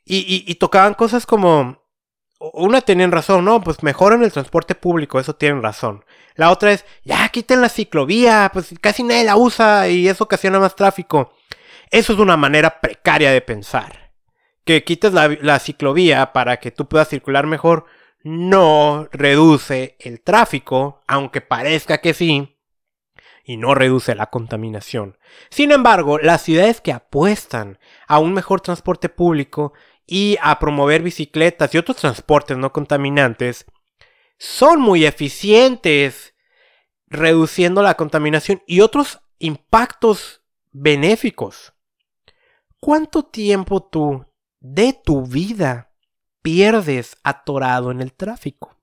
Y, 0.04 0.54
tocaban 0.56 0.94
cosas 0.94 1.26
como... 1.26 1.80
Una 2.54 2.80
tenían 2.80 3.12
razón, 3.12 3.44
no, 3.44 3.60
pues 3.60 3.84
mejoran 3.84 4.24
el 4.24 4.32
transporte 4.32 4.74
público, 4.74 5.20
eso 5.20 5.36
tienen 5.36 5.62
razón. 5.62 6.04
La 6.34 6.50
otra 6.50 6.72
es, 6.72 6.84
ya 7.04 7.28
quiten 7.28 7.60
la 7.60 7.68
ciclovía, 7.68 8.50
pues 8.52 8.74
casi 8.80 9.04
nadie 9.04 9.22
la 9.22 9.36
usa 9.36 9.88
y 9.88 10.08
eso 10.08 10.24
ocasiona 10.24 10.58
más 10.58 10.74
tráfico. 10.74 11.32
Eso 11.92 12.14
es 12.14 12.18
una 12.18 12.38
manera 12.38 12.80
precaria 12.80 13.30
de 13.32 13.42
pensar. 13.42 14.14
Que 14.64 14.82
quites 14.82 15.12
la, 15.12 15.58
ciclovía 15.58 16.32
para 16.32 16.56
que 16.56 16.70
tú 16.70 16.88
puedas 16.88 17.08
circular 17.08 17.46
mejor 17.46 17.84
no 18.24 19.08
reduce 19.12 19.96
el 20.00 20.22
tráfico, 20.22 21.02
aunque 21.06 21.42
parezca 21.42 21.98
que 21.98 22.14
sí, 22.14 22.56
y 23.44 23.58
no 23.58 23.74
reduce 23.74 24.14
la 24.14 24.30
contaminación. 24.30 25.18
Sin 25.50 25.70
embargo, 25.70 26.18
las 26.18 26.40
ciudades 26.40 26.80
que 26.80 26.92
apuestan 26.92 27.78
a 28.06 28.20
un 28.20 28.32
mejor 28.32 28.62
transporte 28.62 29.10
público 29.10 29.74
y 30.06 30.38
a 30.40 30.58
promover 30.58 31.02
bicicletas 31.02 31.74
y 31.74 31.78
otros 31.78 31.98
transportes 31.98 32.56
no 32.56 32.72
contaminantes 32.72 33.66
son 34.38 34.80
muy 34.80 35.04
eficientes 35.04 36.34
reduciendo 37.06 37.82
la 37.82 37.96
contaminación 37.96 38.62
y 38.66 38.80
otros 38.80 39.20
impactos 39.38 40.42
benéficos. 40.70 41.71
¿Cuánto 42.84 43.22
tiempo 43.22 43.80
tú 43.80 44.26
de 44.58 44.92
tu 44.92 45.24
vida 45.24 45.92
pierdes 46.42 47.16
atorado 47.22 47.92
en 47.92 48.00
el 48.00 48.12
tráfico? 48.12 48.76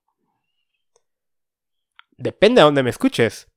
Depende 2.16 2.60
de 2.60 2.64
dónde 2.64 2.82
me 2.82 2.88
escuches. 2.88 3.48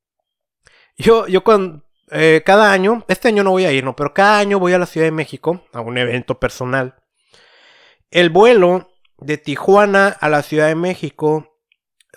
Yo, 0.98 1.26
yo 1.28 1.42
cuando, 1.44 1.82
eh, 2.10 2.42
cada 2.44 2.72
año, 2.72 3.06
este 3.08 3.28
año 3.28 3.42
no 3.42 3.52
voy 3.52 3.64
a 3.64 3.72
ir, 3.72 3.84
no, 3.84 3.96
pero 3.96 4.12
cada 4.12 4.38
año 4.38 4.58
voy 4.58 4.74
a 4.74 4.78
la 4.78 4.84
Ciudad 4.84 5.06
de 5.06 5.12
México 5.12 5.64
a 5.72 5.80
un 5.80 5.96
evento 5.96 6.38
personal. 6.38 6.94
El 8.10 8.28
vuelo 8.28 8.90
de 9.16 9.38
Tijuana 9.38 10.08
a 10.08 10.28
la 10.28 10.42
Ciudad 10.42 10.66
de 10.66 10.74
México 10.74 11.58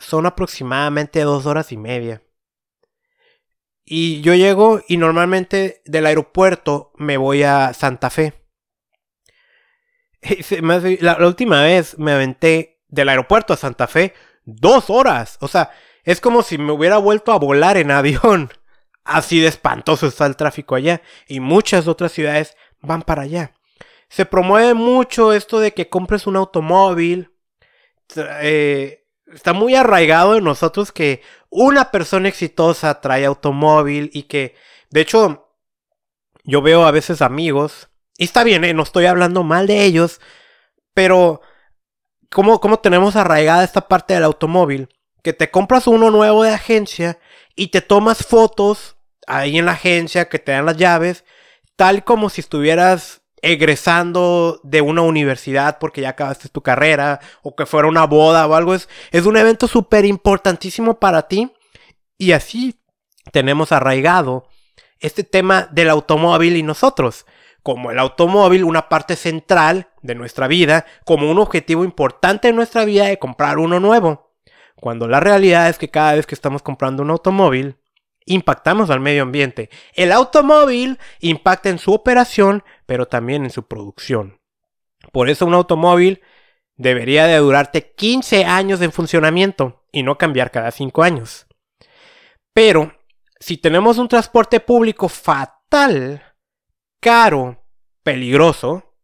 son 0.02 0.26
aproximadamente 0.26 1.22
dos 1.22 1.46
horas 1.46 1.72
y 1.72 1.78
media. 1.78 2.22
Y 3.90 4.20
yo 4.20 4.36
llego 4.36 4.82
y 4.86 4.98
normalmente 4.98 5.82
del 5.86 6.08
aeropuerto 6.08 6.92
me 6.98 7.16
voy 7.16 7.44
a 7.44 7.74
Santa 7.74 8.10
Fe. 8.10 8.34
La, 11.00 11.26
última 11.26 11.64
vez 11.64 11.98
me 11.98 12.12
aventé 12.12 12.82
del 12.90 13.08
aeropuerto 13.08 13.54
a 13.54 13.58
Santa 13.58 13.88
Fe 13.88 14.14
dos 14.44 14.90
horas. 14.90 15.38
O 15.40 15.48
sea, 15.48 15.72
es 16.04 16.20
como 16.20 16.44
si 16.44 16.58
me 16.58 16.74
hubiera 16.74 16.98
vuelto 16.98 17.32
a 17.32 17.40
volar 17.40 17.78
en 17.78 17.92
avión. 17.92 18.52
Así 19.06 19.40
de 19.40 19.48
espantoso 19.48 20.08
está 20.08 20.26
el 20.26 20.36
tráfico 20.36 20.76
allá. 20.76 21.02
Y 21.26 21.40
muchas 21.40 21.88
otras 21.88 22.12
ciudades 22.12 22.58
van 22.82 23.04
para 23.04 23.22
allá. 23.22 23.54
Se 24.10 24.26
promueve 24.26 24.74
mucho 24.74 25.32
esto 25.32 25.62
de 25.62 25.74
que 25.74 25.88
compres 25.88 26.28
un 26.28 26.36
automóvil. 26.36 27.32
Eh, 28.42 29.06
está 29.34 29.54
muy 29.54 29.76
arraigado 29.76 30.36
en 30.36 30.44
nosotros 30.44 30.92
que 30.92 31.22
una 31.50 31.92
persona 31.92 32.28
exitosa 32.28 33.00
trae 33.02 33.26
automóvil 33.26 34.10
y 34.14 34.24
que, 34.24 34.56
de 34.90 35.02
hecho, 35.02 35.50
yo 36.44 36.62
veo 36.62 36.86
a 36.86 36.92
veces 36.92 37.22
amigos, 37.22 37.90
y 38.18 38.26
está 38.26 38.44
bien, 38.44 38.64
¿eh? 38.64 38.74
no 38.74 38.84
estoy 38.84 39.06
hablando 39.06 39.44
mal 39.44 39.68
de 39.68 39.84
ellos, 39.84 40.20
pero 40.94 41.42
¿cómo, 42.32 42.60
¿cómo 42.60 42.80
tenemos 42.80 43.16
arraigada 43.16 43.64
esta 43.64 43.88
parte 43.88 44.14
del 44.14 44.24
automóvil? 44.24 44.90
Que 45.24 45.34
te 45.34 45.52
compras 45.52 45.88
uno 45.88 46.10
nuevo 46.10 46.44
de 46.44 46.52
agencia 46.52 47.20
y 47.56 47.68
te 47.68 47.82
tomas 47.82 48.26
fotos 48.26 48.98
ahí 49.28 49.58
en 49.58 49.66
la 49.66 49.74
agencia 49.74 50.30
que 50.30 50.40
te 50.40 50.54
dan 50.54 50.66
las 50.66 50.78
llaves, 50.78 51.26
tal 51.76 52.04
como 52.04 52.30
si 52.30 52.42
estuvieras 52.42 53.22
egresando 53.42 54.60
de 54.64 54.82
una 54.82 55.02
universidad 55.02 55.78
porque 55.80 56.02
ya 56.02 56.10
acabaste 56.10 56.50
tu 56.50 56.62
carrera 56.62 57.20
o 57.44 57.56
que 57.56 57.66
fuera 57.66 57.88
una 57.88 58.06
boda 58.06 58.48
o 58.48 58.56
algo. 58.56 58.74
Es, 58.74 58.90
es 59.12 59.26
un 59.26 59.38
evento 59.38 59.68
súper 59.68 60.06
importantísimo 60.06 61.00
para 61.00 61.28
ti 61.28 61.52
y 62.18 62.32
así 62.32 62.80
tenemos 63.32 63.72
arraigado 63.72 64.48
este 65.00 65.24
tema 65.24 65.68
del 65.72 65.90
automóvil 65.90 66.58
y 66.58 66.64
nosotros. 66.64 67.26
Como 67.64 67.92
el 67.92 68.00
automóvil, 68.00 68.64
una 68.64 68.88
parte 68.88 69.16
central 69.16 69.90
de 70.02 70.16
nuestra 70.16 70.48
vida, 70.48 70.86
como 71.06 71.30
un 71.30 71.38
objetivo 71.38 71.84
importante 71.84 72.48
en 72.48 72.56
nuestra 72.56 72.86
vida 72.86 73.06
de 73.06 73.20
comprar 73.20 73.58
uno 73.58 73.80
nuevo. 73.80 74.32
Cuando 74.76 75.08
la 75.08 75.20
realidad 75.20 75.70
es 75.70 75.78
que 75.78 75.90
cada 75.90 76.14
vez 76.14 76.26
que 76.26 76.36
estamos 76.36 76.62
comprando 76.62 77.04
un 77.04 77.10
automóvil, 77.10 77.78
impactamos 78.26 78.90
al 78.90 79.00
medio 79.00 79.24
ambiente. 79.24 79.70
El 79.94 80.12
automóvil 80.12 81.00
impacta 81.20 81.70
en 81.70 81.80
su 81.80 81.94
operación, 81.94 82.64
pero 82.88 83.08
también 83.08 83.44
en 83.44 83.52
su 83.52 83.68
producción. 83.68 84.42
Por 85.12 85.30
eso 85.30 85.46
un 85.46 85.54
automóvil 85.54 86.24
debería 86.76 87.28
de 87.28 87.38
durarte 87.38 87.94
15 87.94 88.46
años 88.46 88.82
en 88.82 88.92
funcionamiento 88.92 89.86
y 89.92 90.02
no 90.02 90.18
cambiar 90.18 90.50
cada 90.50 90.72
5 90.72 91.04
años. 91.04 91.46
Pero 92.54 92.98
si 93.40 93.58
tenemos 93.58 94.00
un 94.00 94.08
transporte 94.08 94.60
público 94.60 95.10
fatal, 95.10 96.24
caro, 97.00 97.64
peligroso, 98.02 98.96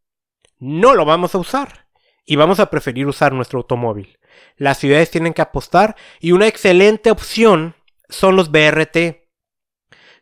no 0.58 0.96
lo 0.96 1.06
vamos 1.06 1.36
a 1.36 1.38
usar 1.38 1.88
y 2.26 2.36
vamos 2.36 2.60
a 2.60 2.70
preferir 2.70 3.06
usar 3.06 3.34
nuestro 3.34 3.60
automóvil. 3.60 4.18
Las 4.56 4.78
ciudades 4.78 5.12
tienen 5.12 5.34
que 5.34 5.42
apostar 5.42 5.96
y 6.20 6.32
una 6.32 6.48
excelente 6.48 7.12
opción 7.12 7.76
son 8.10 8.36
los 8.36 8.52
BRT. 8.52 9.28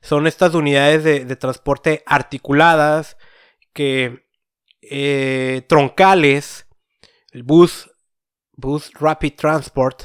Son 0.02 0.26
estas 0.26 0.56
unidades 0.56 1.04
de, 1.04 1.36
transporte 1.36 2.04
articuladas 2.08 3.18
que 3.74 4.26
eh, 4.82 5.64
troncales, 5.68 6.68
el 7.32 7.44
bus, 7.44 7.90
bus 8.54 8.92
Rapid 8.94 9.34
Transport, 9.36 10.04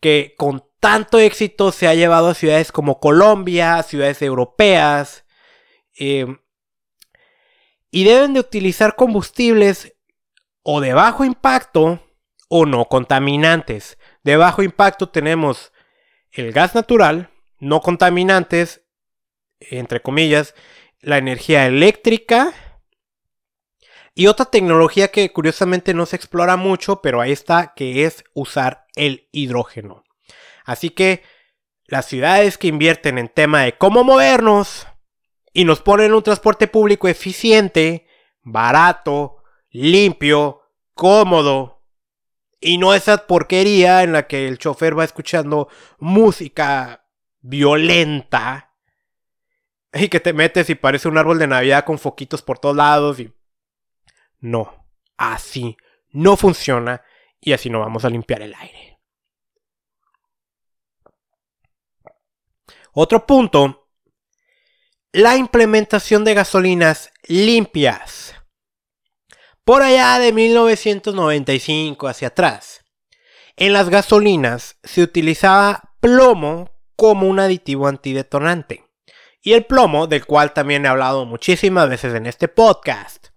que 0.00 0.34
con 0.36 0.64
tanto 0.80 1.18
éxito 1.18 1.72
se 1.72 1.86
ha 1.86 1.94
llevado 1.94 2.28
a 2.28 2.34
ciudades 2.34 2.72
como 2.72 3.00
Colombia, 3.00 3.82
ciudades 3.82 4.22
europeas, 4.22 5.24
eh, 5.98 6.26
y 7.90 8.04
deben 8.04 8.34
de 8.34 8.40
utilizar 8.40 8.96
combustibles 8.96 9.94
o 10.62 10.80
de 10.80 10.94
bajo 10.94 11.24
impacto 11.24 12.00
o 12.48 12.66
no 12.66 12.86
contaminantes. 12.86 13.98
De 14.22 14.36
bajo 14.36 14.62
impacto 14.62 15.08
tenemos 15.08 15.72
el 16.32 16.52
gas 16.52 16.74
natural, 16.74 17.30
no 17.58 17.80
contaminantes, 17.80 18.82
entre 19.58 20.00
comillas, 20.00 20.54
la 21.00 21.18
energía 21.18 21.66
eléctrica 21.66 22.52
y 24.14 24.26
otra 24.26 24.46
tecnología 24.46 25.08
que 25.08 25.32
curiosamente 25.32 25.94
no 25.94 26.06
se 26.06 26.16
explora 26.16 26.56
mucho, 26.56 27.00
pero 27.00 27.20
ahí 27.20 27.32
está, 27.32 27.72
que 27.74 28.04
es 28.04 28.24
usar 28.34 28.86
el 28.96 29.28
hidrógeno. 29.32 30.04
Así 30.64 30.90
que 30.90 31.22
las 31.86 32.06
ciudades 32.06 32.58
que 32.58 32.68
invierten 32.68 33.18
en 33.18 33.28
tema 33.28 33.62
de 33.62 33.76
cómo 33.76 34.04
movernos 34.04 34.86
y 35.52 35.64
nos 35.64 35.80
ponen 35.80 36.14
un 36.14 36.22
transporte 36.22 36.68
público 36.68 37.08
eficiente, 37.08 38.06
barato, 38.42 39.42
limpio, 39.70 40.62
cómodo, 40.94 41.80
y 42.60 42.78
no 42.78 42.94
esa 42.94 43.26
porquería 43.26 44.02
en 44.02 44.12
la 44.12 44.26
que 44.26 44.46
el 44.46 44.58
chofer 44.58 44.98
va 44.98 45.04
escuchando 45.04 45.68
música 45.98 47.06
violenta. 47.40 48.69
Y 49.92 50.08
que 50.08 50.20
te 50.20 50.32
metes 50.32 50.70
y 50.70 50.74
parece 50.74 51.08
un 51.08 51.18
árbol 51.18 51.38
de 51.38 51.46
Navidad 51.46 51.84
con 51.84 51.98
foquitos 51.98 52.42
por 52.42 52.58
todos 52.58 52.76
lados. 52.76 53.18
Y... 53.20 53.32
No, 54.40 54.86
así 55.16 55.76
no 56.12 56.36
funciona 56.36 57.02
y 57.40 57.52
así 57.52 57.70
no 57.70 57.80
vamos 57.80 58.04
a 58.04 58.10
limpiar 58.10 58.42
el 58.42 58.54
aire. 58.54 58.98
Otro 62.92 63.26
punto, 63.26 63.88
la 65.12 65.36
implementación 65.36 66.24
de 66.24 66.34
gasolinas 66.34 67.12
limpias 67.28 68.34
por 69.64 69.82
allá 69.82 70.18
de 70.18 70.32
1995 70.32 72.08
hacia 72.08 72.28
atrás. 72.28 72.84
En 73.56 73.72
las 73.72 73.88
gasolinas 73.88 74.78
se 74.82 75.02
utilizaba 75.02 75.94
plomo 76.00 76.70
como 76.96 77.28
un 77.28 77.38
aditivo 77.38 77.86
antidetonante. 77.86 78.89
Y 79.42 79.54
el 79.54 79.64
plomo, 79.64 80.06
del 80.06 80.26
cual 80.26 80.52
también 80.52 80.84
he 80.84 80.88
hablado 80.88 81.24
muchísimas 81.24 81.88
veces 81.88 82.14
en 82.14 82.26
este 82.26 82.48
podcast, 82.48 83.28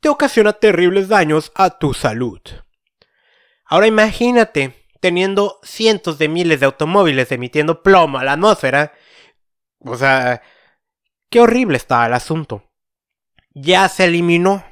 te 0.00 0.08
ocasiona 0.08 0.52
terribles 0.52 1.08
daños 1.08 1.50
a 1.54 1.78
tu 1.78 1.94
salud. 1.94 2.40
Ahora 3.64 3.86
imagínate 3.86 4.88
teniendo 5.00 5.58
cientos 5.62 6.18
de 6.18 6.28
miles 6.28 6.60
de 6.60 6.66
automóviles 6.66 7.30
emitiendo 7.32 7.82
plomo 7.82 8.18
a 8.18 8.24
la 8.24 8.32
atmósfera. 8.32 8.92
O 9.80 9.96
sea, 9.96 10.42
qué 11.30 11.40
horrible 11.40 11.76
estaba 11.76 12.06
el 12.06 12.14
asunto. 12.14 12.70
Ya 13.54 13.88
se 13.88 14.04
eliminó 14.04 14.64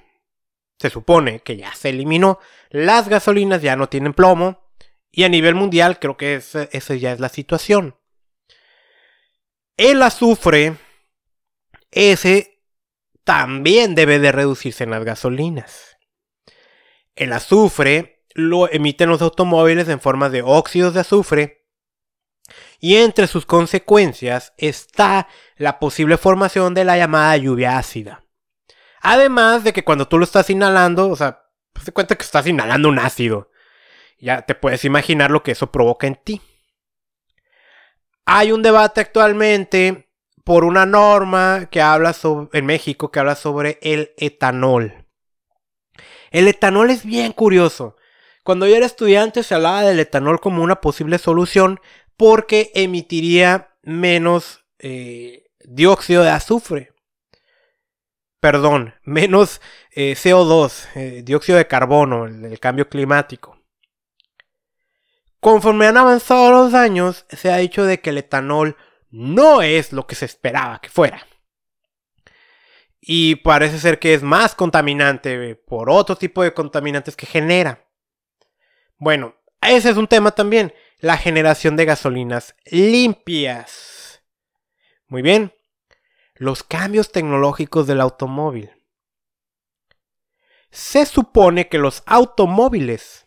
se 0.83 0.91
supone 0.91 1.39
que 1.39 1.57
ya 1.57 1.73
se 1.77 1.91
eliminó, 1.91 2.41
las 2.69 3.09
gasolinas 3.09 3.63
ya 3.63 3.77
no 3.77 3.89
tienen 3.89 4.15
plomo 4.15 4.67
y 5.13 5.23
a 5.23 5.29
nivel 5.29 5.55
mundial 5.55 6.01
creo 6.01 6.17
que 6.17 6.35
esa 6.35 6.95
ya 6.97 7.13
es 7.13 7.21
la 7.21 7.29
situación. 7.29 7.95
El 9.77 10.03
azufre, 10.03 10.77
ese 11.91 12.63
también 13.25 13.95
debe 13.95 14.19
de 14.19 14.33
reducirse 14.33 14.85
en 14.85 14.91
las 14.91 15.05
gasolinas. 15.05 15.97
El 17.15 17.33
azufre 17.33 18.25
lo 18.35 18.71
emiten 18.71 19.09
los 19.09 19.23
automóviles 19.23 19.89
en 19.89 20.01
forma 20.01 20.29
de 20.29 20.43
óxidos 20.43 20.95
de 20.95 21.01
azufre 21.01 21.67
y 22.81 22.97
entre 22.97 23.27
sus 23.27 23.47
consecuencias 23.47 24.53
está 24.57 25.29
la 25.57 25.79
posible 25.79 26.17
formación 26.17 26.75
de 26.75 26.85
la 26.85 26.97
llamada 26.97 27.37
lluvia 27.37 27.79
ácida. 27.79 28.25
Además 29.01 29.65
de 29.65 29.73
que 29.73 29.85
cuando 29.85 30.09
tú 30.09 30.19
lo 30.19 30.25
estás 30.25 30.51
inhalando, 30.51 31.09
o 31.09 31.17
sea, 31.17 31.45
pues 31.73 31.87
te 31.87 31.93
cuenta 31.93 32.17
que 32.17 32.25
estás 32.25 32.47
inhalando 32.47 32.89
un 32.89 32.99
ácido. 32.99 33.51
Ya 34.19 34.43
te 34.43 34.55
puedes 34.55 34.85
imaginar 34.85 35.31
lo 35.31 35.43
que 35.43 35.53
eso 35.53 35.73
provoca 35.73 36.07
en 36.07 36.17
ti. 36.17 36.41
Hay 38.25 38.53
un 38.53 38.63
debate 38.63 39.01
actualmente 39.01 40.09
por 40.45 40.65
una 40.65 40.87
norma 40.87 41.69
que 41.71 41.81
habla 41.81 42.13
sobre, 42.13 42.59
en 42.59 42.67
México 42.67 43.11
que 43.11 43.21
habla 43.21 43.35
sobre 43.35 43.79
el 43.83 44.13
etanol. 44.17 45.07
El 46.31 46.49
etanol 46.49 46.91
es 46.91 47.05
bien 47.05 47.33
curioso. 47.33 47.97
Cuando 48.43 48.67
yo 48.67 48.75
era 48.75 48.87
estudiante 48.87 49.43
se 49.43 49.55
hablaba 49.55 49.83
del 49.83 50.01
etanol 50.01 50.41
como 50.41 50.63
una 50.63 50.81
posible 50.81 51.19
solución 51.19 51.81
porque 52.17 52.71
emitiría 52.75 53.77
menos 53.83 54.65
eh, 54.79 55.51
dióxido 55.65 56.23
de 56.23 56.31
azufre. 56.31 56.93
Perdón, 58.41 58.95
menos 59.05 59.61
eh, 59.93 60.15
CO2, 60.15 60.89
eh, 60.97 61.23
dióxido 61.25 61.59
de 61.59 61.69
carbono, 61.69 62.27
el, 62.27 62.59
cambio 62.59 62.89
climático. 62.89 63.62
Conforme 65.43 65.89
han 65.89 65.97
avanzado 65.97 66.53
los 66.53 66.73
años, 66.73 67.27
se 67.29 67.51
ha 67.51 67.57
dicho 67.57 67.85
de 67.85 68.01
que 68.01 68.11
el 68.11 68.19
etanol 68.19 68.77
no 69.11 69.61
es 69.61 69.93
lo 69.93 70.07
que 70.07 70.15
se 70.15 70.25
esperaba 70.25 70.81
que 70.81 70.89
fuera. 70.89 71.27
Y 73.01 73.35
parece 73.35 73.81
ser 73.81 73.99
que 73.99 74.15
es 74.15 74.23
más 74.23 74.55
contaminante 74.55 75.57
por 75.57 75.91
otro 75.91 76.15
tipo 76.15 76.45
de 76.45 76.55
contaminantes 76.55 77.17
que 77.17 77.27
genera. 77.27 77.91
Bueno, 78.99 79.35
ese 79.61 79.91
es 79.91 79.97
un 79.97 80.07
tema 80.07 80.31
también 80.31 80.73
la 81.01 81.17
generación 81.17 81.75
de 81.75 81.87
gasolinas 81.87 82.55
limpias. 82.67 84.23
Muy 85.09 85.23
bien, 85.23 85.53
los 86.37 86.63
cambios 86.63 87.11
tecnológicos 87.11 87.89
del 87.89 88.01
automóvil. 88.01 88.71
Se 90.71 91.05
supone 91.05 91.69
que 91.69 91.79
los 91.79 92.05
automóviles 92.07 93.22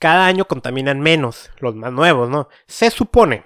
cada 0.00 0.26
año 0.26 0.46
contaminan 0.46 1.00
menos, 1.00 1.50
los 1.60 1.76
más 1.76 1.92
nuevos, 1.92 2.28
¿no? 2.28 2.48
Se 2.66 2.90
supone. 2.90 3.44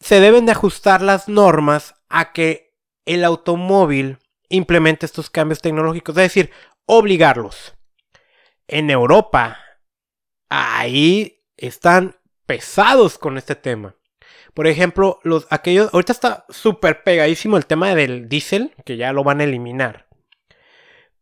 Se 0.00 0.18
deben 0.20 0.46
de 0.46 0.52
ajustar 0.52 1.02
las 1.02 1.28
normas 1.28 1.94
a 2.08 2.32
que 2.32 2.74
el 3.04 3.24
automóvil 3.24 4.18
implemente 4.48 5.06
estos 5.06 5.30
cambios 5.30 5.60
tecnológicos, 5.60 6.16
es 6.16 6.22
decir, 6.22 6.50
obligarlos. 6.86 7.74
En 8.66 8.90
Europa, 8.90 9.58
ahí 10.48 11.44
están 11.56 12.16
pesados 12.46 13.18
con 13.18 13.36
este 13.38 13.54
tema. 13.54 13.94
Por 14.54 14.66
ejemplo, 14.66 15.20
los 15.22 15.46
aquellos. 15.50 15.92
Ahorita 15.92 16.12
está 16.12 16.46
súper 16.48 17.02
pegadísimo 17.04 17.56
el 17.56 17.66
tema 17.66 17.94
del 17.94 18.28
diésel, 18.28 18.74
que 18.84 18.96
ya 18.96 19.12
lo 19.12 19.24
van 19.24 19.40
a 19.40 19.44
eliminar. 19.44 20.07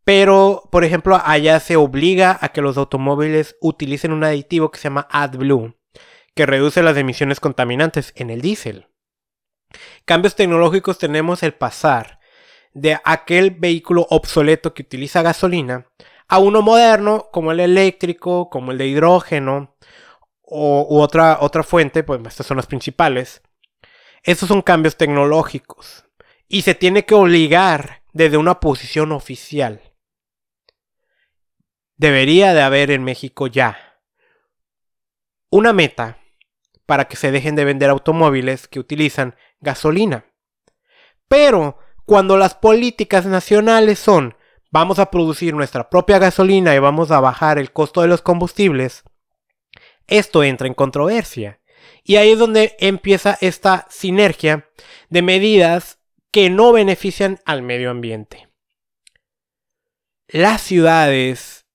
Pero, 0.07 0.69
por 0.71 0.85
ejemplo, 0.85 1.21
allá 1.25 1.59
se 1.59 1.75
obliga 1.75 2.39
a 2.41 2.51
que 2.51 2.63
los 2.63 2.77
automóviles 2.77 3.57
utilicen 3.61 4.13
un 4.13 4.23
aditivo 4.23 4.71
que 4.71 4.79
se 4.79 4.85
llama 4.85 5.09
AdBlue, 5.11 5.77
que 6.33 6.47
reduce 6.47 6.81
las 6.85 6.97
emisiones 6.97 7.41
contaminantes 7.41 8.13
en 8.15 8.31
el 8.31 8.41
diésel. 8.41 8.87
Cambios 10.05 10.37
tecnológicos 10.37 10.99
tenemos 10.99 11.43
el 11.43 11.55
pasar 11.55 12.21
de 12.73 13.01
aquel 13.05 13.51
vehículo 13.51 14.07
obsoleto 14.09 14.75
que 14.75 14.83
utiliza 14.83 15.23
gasolina 15.23 15.89
a 16.29 16.39
uno 16.39 16.63
moderno 16.63 17.29
como 17.33 17.51
el 17.51 17.59
eléctrico, 17.59 18.49
como 18.49 18.71
el 18.71 18.79
de 18.79 18.87
hidrógeno 18.87 19.75
o, 20.41 20.87
u 20.89 21.01
otra, 21.01 21.39
otra 21.41 21.65
fuente, 21.65 22.05
pues 22.05 22.21
estas 22.25 22.47
son 22.47 22.59
las 22.59 22.67
principales. 22.69 23.43
Estos 24.23 24.47
son 24.47 24.63
cambios 24.63 24.97
tecnológicos 24.97 26.05
y 26.47 26.63
se 26.63 26.77
tiene 26.77 27.05
que 27.05 27.17
obligar 27.17 28.03
desde 28.13 28.37
una 28.37 28.61
posición 28.61 29.11
oficial. 29.11 29.81
Debería 31.97 32.53
de 32.55 32.63
haber 32.63 32.91
en 32.91 33.05
México 33.05 33.47
ya 33.47 34.01
una 35.51 35.73
meta 35.73 36.19
para 36.85 37.07
que 37.07 37.17
se 37.17 37.31
dejen 37.31 37.57
de 37.57 37.65
vender 37.65 37.91
automóviles 37.91 38.69
que 38.69 38.79
utilizan 38.79 39.35
gasolina. 39.61 40.27
Pero 41.29 41.79
cuando 42.05 42.37
las 42.37 42.55
políticas 42.55 43.27
nacionales 43.27 43.99
son 43.99 44.37
vamos 44.71 44.99
a 44.99 45.11
producir 45.11 45.55
nuestra 45.55 45.89
propia 45.89 46.19
gasolina 46.19 46.75
y 46.75 46.79
vamos 46.79 47.11
a 47.11 47.21
bajar 47.21 47.59
el 47.59 47.73
costo 47.73 48.03
de 48.03 48.09
los 48.09 48.23
combustibles, 48.23 49.05
esto 50.07 50.45
entra 50.45 50.67
en 50.67 50.75
controversia. 50.75 51.61
Y 52.05 52.17
ahí 52.17 52.33
es 52.33 52.39
donde 52.39 52.77
empieza 52.79 53.39
esta 53.41 53.87
sinergia 53.91 54.69
de 55.09 55.23
medidas 55.23 55.99
que 56.31 56.51
no 56.51 56.73
benefician 56.73 57.41
al 57.45 57.63
medio 57.63 57.91
ambiente. 57.91 58.49
Las 60.29 60.61
ciudades 60.61 61.66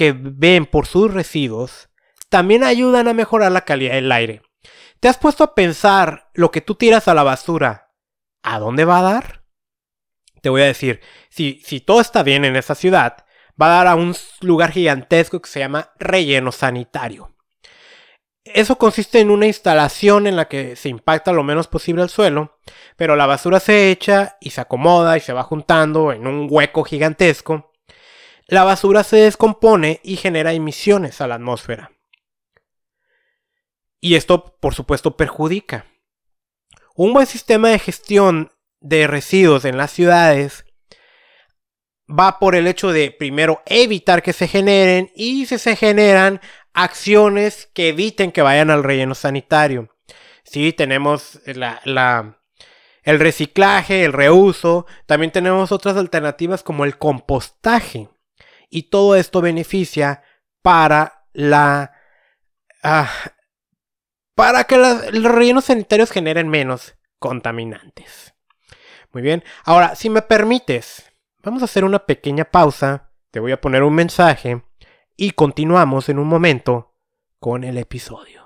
que 0.00 0.14
ven 0.16 0.64
por 0.64 0.86
sus 0.86 1.12
residuos 1.12 1.90
también 2.30 2.64
ayudan 2.64 3.06
a 3.06 3.12
mejorar 3.12 3.52
la 3.52 3.66
calidad 3.66 3.96
del 3.96 4.10
aire. 4.10 4.40
¿Te 4.98 5.08
has 5.08 5.18
puesto 5.18 5.44
a 5.44 5.54
pensar 5.54 6.30
lo 6.32 6.50
que 6.50 6.62
tú 6.62 6.74
tiras 6.74 7.06
a 7.06 7.12
la 7.12 7.22
basura? 7.22 7.92
¿A 8.42 8.58
dónde 8.58 8.86
va 8.86 9.00
a 9.00 9.02
dar? 9.02 9.44
te 10.40 10.48
voy 10.48 10.62
a 10.62 10.66
decir, 10.66 11.00
si, 11.28 11.60
si 11.66 11.80
todo 11.80 12.00
está 12.00 12.22
bien 12.22 12.46
en 12.46 12.56
esa 12.56 12.74
ciudad, 12.74 13.26
va 13.60 13.66
a 13.66 13.76
dar 13.76 13.88
a 13.88 13.94
un 13.94 14.16
lugar 14.40 14.72
gigantesco 14.72 15.42
que 15.42 15.50
se 15.50 15.60
llama 15.60 15.90
relleno 15.98 16.50
sanitario. 16.50 17.34
Eso 18.42 18.78
consiste 18.78 19.20
en 19.20 19.30
una 19.30 19.46
instalación 19.46 20.26
en 20.26 20.36
la 20.36 20.48
que 20.48 20.76
se 20.76 20.88
impacta 20.88 21.30
lo 21.30 21.42
menos 21.42 21.68
posible 21.68 22.00
al 22.00 22.08
suelo, 22.08 22.58
pero 22.96 23.16
la 23.16 23.26
basura 23.26 23.60
se 23.60 23.90
echa 23.90 24.38
y 24.40 24.48
se 24.48 24.62
acomoda 24.62 25.18
y 25.18 25.20
se 25.20 25.34
va 25.34 25.42
juntando 25.42 26.10
en 26.10 26.26
un 26.26 26.48
hueco 26.50 26.84
gigantesco. 26.84 27.69
La 28.50 28.64
basura 28.64 29.04
se 29.04 29.16
descompone 29.16 30.00
y 30.02 30.16
genera 30.16 30.52
emisiones 30.52 31.20
a 31.20 31.28
la 31.28 31.36
atmósfera. 31.36 31.92
Y 34.00 34.16
esto, 34.16 34.56
por 34.58 34.74
supuesto, 34.74 35.16
perjudica. 35.16 35.86
Un 36.96 37.12
buen 37.12 37.28
sistema 37.28 37.68
de 37.68 37.78
gestión 37.78 38.50
de 38.80 39.06
residuos 39.06 39.64
en 39.64 39.76
las 39.76 39.92
ciudades 39.92 40.64
va 42.08 42.40
por 42.40 42.56
el 42.56 42.66
hecho 42.66 42.90
de 42.90 43.12
primero 43.12 43.62
evitar 43.66 44.20
que 44.20 44.32
se 44.32 44.48
generen 44.48 45.12
y 45.14 45.46
si 45.46 45.56
se 45.56 45.76
generan 45.76 46.40
acciones 46.72 47.70
que 47.72 47.90
eviten 47.90 48.32
que 48.32 48.42
vayan 48.42 48.70
al 48.70 48.82
relleno 48.82 49.14
sanitario. 49.14 49.96
Si 50.42 50.72
tenemos 50.72 51.40
la, 51.44 52.40
el 53.04 53.20
reciclaje, 53.20 54.04
el 54.04 54.12
reuso, 54.12 54.86
también 55.06 55.30
tenemos 55.30 55.70
otras 55.70 55.96
alternativas 55.96 56.64
como 56.64 56.84
el 56.84 56.98
compostaje. 56.98 58.08
Y 58.70 58.84
todo 58.84 59.16
esto 59.16 59.40
beneficia 59.40 60.22
para 60.62 61.26
la... 61.32 61.92
Ah, 62.82 63.10
para 64.34 64.64
que 64.64 64.78
los 64.78 65.32
rellenos 65.34 65.66
sanitarios 65.66 66.10
generen 66.10 66.48
menos 66.48 66.94
contaminantes. 67.18 68.34
Muy 69.12 69.22
bien. 69.22 69.44
Ahora, 69.64 69.96
si 69.96 70.08
me 70.08 70.22
permites, 70.22 71.12
vamos 71.42 71.60
a 71.60 71.66
hacer 71.66 71.84
una 71.84 72.06
pequeña 72.06 72.44
pausa. 72.44 73.10
Te 73.30 73.40
voy 73.40 73.52
a 73.52 73.60
poner 73.60 73.82
un 73.82 73.94
mensaje 73.94 74.62
y 75.16 75.32
continuamos 75.32 76.08
en 76.08 76.18
un 76.18 76.28
momento 76.28 76.94
con 77.38 77.64
el 77.64 77.76
episodio. 77.76 78.39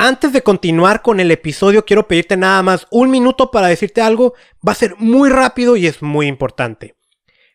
Antes 0.00 0.32
de 0.32 0.44
continuar 0.44 1.02
con 1.02 1.18
el 1.18 1.28
episodio, 1.32 1.84
quiero 1.84 2.06
pedirte 2.06 2.36
nada 2.36 2.62
más 2.62 2.86
un 2.92 3.10
minuto 3.10 3.50
para 3.50 3.66
decirte 3.66 4.00
algo. 4.00 4.34
Va 4.66 4.70
a 4.70 4.76
ser 4.76 4.94
muy 4.98 5.28
rápido 5.28 5.76
y 5.76 5.88
es 5.88 6.02
muy 6.02 6.28
importante. 6.28 6.94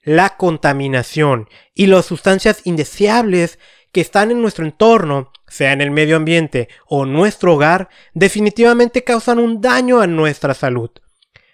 La 0.01 0.35
contaminación 0.35 1.47
y 1.73 1.85
las 1.85 2.05
sustancias 2.05 2.59
indeseables 2.65 3.59
que 3.93 4.01
están 4.01 4.29
en 4.29 4.41
nuestro 4.41 4.65
entorno, 4.65 5.31
sea 5.47 5.71
en 5.71 5.79
el 5.79 5.91
medio 5.91 6.17
ambiente 6.17 6.67
o 6.85 7.05
nuestro 7.05 7.53
hogar, 7.53 7.87
definitivamente 8.13 9.05
causan 9.05 9.39
un 9.39 9.61
daño 9.61 10.01
a 10.01 10.07
nuestra 10.07 10.53
salud. 10.53 10.89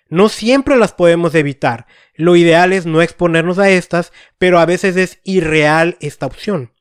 No 0.07 0.27
siempre 0.27 0.75
las 0.75 0.93
podemos 0.93 1.35
evitar. 1.35 1.85
Lo 2.15 2.35
ideal 2.35 2.73
es 2.73 2.87
no 2.87 3.03
exponernos 3.03 3.59
a 3.59 3.69
estas, 3.69 4.11
pero 4.39 4.57
a 4.57 4.65
veces 4.65 4.95
es 4.95 5.19
irreal 5.23 5.97
esta 5.99 6.25
opción. 6.25 6.71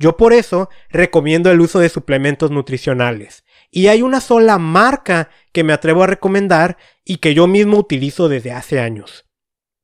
Yo 0.00 0.16
por 0.16 0.32
eso 0.32 0.68
recomiendo 0.88 1.50
el 1.50 1.60
uso 1.60 1.78
de 1.78 1.90
suplementos 1.90 2.50
nutricionales. 2.50 3.44
Y 3.70 3.88
hay 3.88 4.00
una 4.00 4.22
sola 4.22 4.56
marca 4.58 5.28
que 5.52 5.62
me 5.62 5.74
atrevo 5.74 6.02
a 6.02 6.06
recomendar 6.06 6.78
y 7.04 7.18
que 7.18 7.34
yo 7.34 7.46
mismo 7.46 7.76
utilizo 7.76 8.30
desde 8.30 8.50
hace 8.50 8.80
años. 8.80 9.26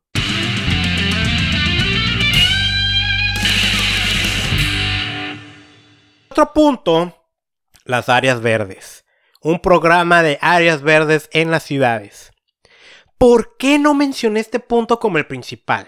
Otro 6.30 6.52
punto, 6.54 7.21
las 7.84 8.08
áreas 8.08 8.40
verdes. 8.40 9.04
Un 9.40 9.60
programa 9.60 10.22
de 10.22 10.38
áreas 10.40 10.82
verdes 10.82 11.28
en 11.32 11.50
las 11.50 11.64
ciudades. 11.64 12.32
¿Por 13.18 13.56
qué 13.56 13.78
no 13.78 13.94
mencioné 13.94 14.40
este 14.40 14.60
punto 14.60 14.98
como 14.98 15.18
el 15.18 15.26
principal? 15.26 15.86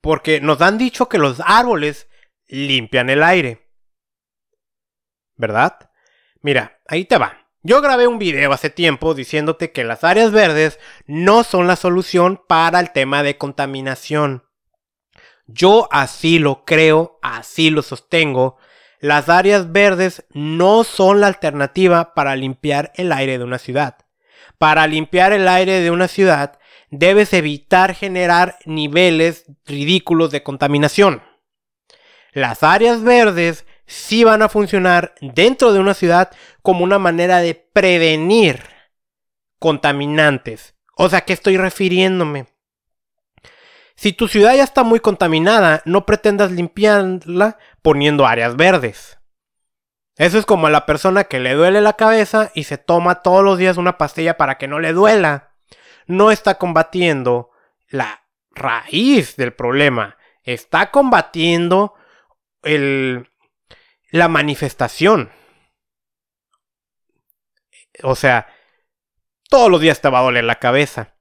Porque 0.00 0.40
nos 0.40 0.60
han 0.60 0.78
dicho 0.78 1.08
que 1.08 1.18
los 1.18 1.40
árboles 1.44 2.08
limpian 2.46 3.10
el 3.10 3.22
aire. 3.22 3.70
¿Verdad? 5.36 5.90
Mira, 6.40 6.80
ahí 6.86 7.04
te 7.04 7.18
va. 7.18 7.46
Yo 7.62 7.80
grabé 7.82 8.06
un 8.06 8.18
video 8.18 8.52
hace 8.52 8.70
tiempo 8.70 9.14
diciéndote 9.14 9.72
que 9.72 9.82
las 9.82 10.04
áreas 10.04 10.30
verdes 10.30 10.78
no 11.06 11.42
son 11.42 11.66
la 11.66 11.74
solución 11.74 12.40
para 12.46 12.78
el 12.78 12.92
tema 12.92 13.24
de 13.24 13.36
contaminación. 13.36 14.44
Yo 15.46 15.88
así 15.90 16.38
lo 16.38 16.64
creo, 16.64 17.18
así 17.22 17.70
lo 17.70 17.82
sostengo. 17.82 18.56
Las 19.00 19.28
áreas 19.28 19.72
verdes 19.72 20.24
no 20.32 20.84
son 20.84 21.20
la 21.20 21.26
alternativa 21.26 22.14
para 22.14 22.34
limpiar 22.36 22.92
el 22.96 23.12
aire 23.12 23.38
de 23.38 23.44
una 23.44 23.58
ciudad. 23.58 23.96
Para 24.58 24.86
limpiar 24.86 25.32
el 25.32 25.48
aire 25.48 25.80
de 25.80 25.90
una 25.90 26.08
ciudad 26.08 26.58
debes 26.90 27.32
evitar 27.32 27.94
generar 27.94 28.58
niveles 28.64 29.44
ridículos 29.66 30.30
de 30.30 30.42
contaminación. 30.42 31.22
Las 32.32 32.62
áreas 32.62 33.02
verdes 33.02 33.66
sí 33.86 34.24
van 34.24 34.42
a 34.42 34.48
funcionar 34.48 35.14
dentro 35.20 35.72
de 35.72 35.78
una 35.78 35.94
ciudad 35.94 36.30
como 36.62 36.84
una 36.84 36.98
manera 36.98 37.38
de 37.38 37.54
prevenir 37.54 38.62
contaminantes. 39.58 40.74
O 40.96 41.08
sea, 41.08 41.22
¿qué 41.22 41.32
estoy 41.32 41.56
refiriéndome? 41.56 42.46
Si 43.96 44.12
tu 44.12 44.28
ciudad 44.28 44.54
ya 44.54 44.62
está 44.62 44.84
muy 44.84 45.00
contaminada, 45.00 45.82
no 45.86 46.04
pretendas 46.04 46.52
limpiarla 46.52 47.58
poniendo 47.82 48.26
áreas 48.26 48.56
verdes. 48.56 49.18
Eso 50.16 50.38
es 50.38 50.46
como 50.46 50.66
a 50.66 50.70
la 50.70 50.86
persona 50.86 51.24
que 51.24 51.40
le 51.40 51.54
duele 51.54 51.80
la 51.80 51.94
cabeza 51.94 52.50
y 52.54 52.64
se 52.64 52.78
toma 52.78 53.22
todos 53.22 53.44
los 53.44 53.58
días 53.58 53.76
una 53.76 53.98
pastilla 53.98 54.36
para 54.36 54.58
que 54.58 54.68
no 54.68 54.80
le 54.80 54.92
duela. 54.92 55.54
No 56.06 56.30
está 56.30 56.56
combatiendo 56.56 57.50
la 57.88 58.26
raíz 58.50 59.36
del 59.36 59.52
problema. 59.52 60.16
Está 60.42 60.90
combatiendo 60.90 61.94
el, 62.62 63.30
la 64.10 64.28
manifestación. 64.28 65.30
O 68.02 68.14
sea, 68.14 68.46
todos 69.48 69.70
los 69.70 69.80
días 69.80 70.00
te 70.00 70.08
va 70.08 70.20
a 70.20 70.22
doler 70.22 70.44
la 70.44 70.58
cabeza. 70.58 71.15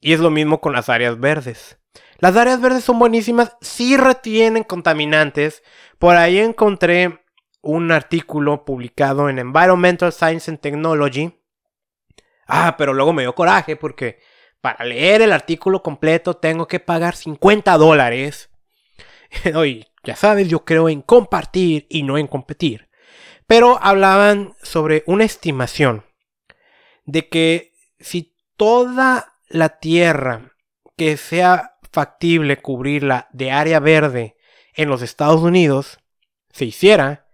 Y 0.00 0.12
es 0.12 0.20
lo 0.20 0.30
mismo 0.30 0.60
con 0.60 0.72
las 0.72 0.88
áreas 0.88 1.18
verdes. 1.18 1.78
Las 2.18 2.36
áreas 2.36 2.60
verdes 2.60 2.84
son 2.84 2.98
buenísimas, 2.98 3.56
sí 3.60 3.96
retienen 3.96 4.64
contaminantes. 4.64 5.62
Por 5.98 6.16
ahí 6.16 6.38
encontré 6.38 7.20
un 7.60 7.90
artículo 7.92 8.64
publicado 8.64 9.28
en 9.28 9.38
Environmental 9.38 10.12
Science 10.12 10.50
and 10.50 10.60
Technology. 10.60 11.32
Ah, 12.46 12.76
pero 12.78 12.94
luego 12.94 13.12
me 13.12 13.22
dio 13.22 13.34
coraje 13.34 13.76
porque 13.76 14.18
para 14.60 14.84
leer 14.84 15.22
el 15.22 15.32
artículo 15.32 15.82
completo 15.82 16.34
tengo 16.34 16.66
que 16.66 16.80
pagar 16.80 17.14
50 17.14 17.76
dólares. 17.76 18.50
Oye, 19.54 19.86
ya 20.04 20.16
sabes, 20.16 20.48
yo 20.48 20.64
creo 20.64 20.88
en 20.88 21.02
compartir 21.02 21.86
y 21.88 22.02
no 22.02 22.18
en 22.18 22.26
competir. 22.26 22.88
Pero 23.46 23.78
hablaban 23.82 24.54
sobre 24.62 25.04
una 25.06 25.24
estimación 25.24 26.04
de 27.04 27.28
que 27.28 27.72
si 27.98 28.34
toda 28.56 29.37
la 29.48 29.78
tierra 29.78 30.56
que 30.96 31.16
sea 31.16 31.78
factible 31.92 32.58
cubrirla 32.58 33.28
de 33.32 33.50
área 33.50 33.80
verde 33.80 34.36
en 34.74 34.88
los 34.88 35.02
Estados 35.02 35.40
Unidos 35.40 35.98
se 36.52 36.64
hiciera, 36.64 37.26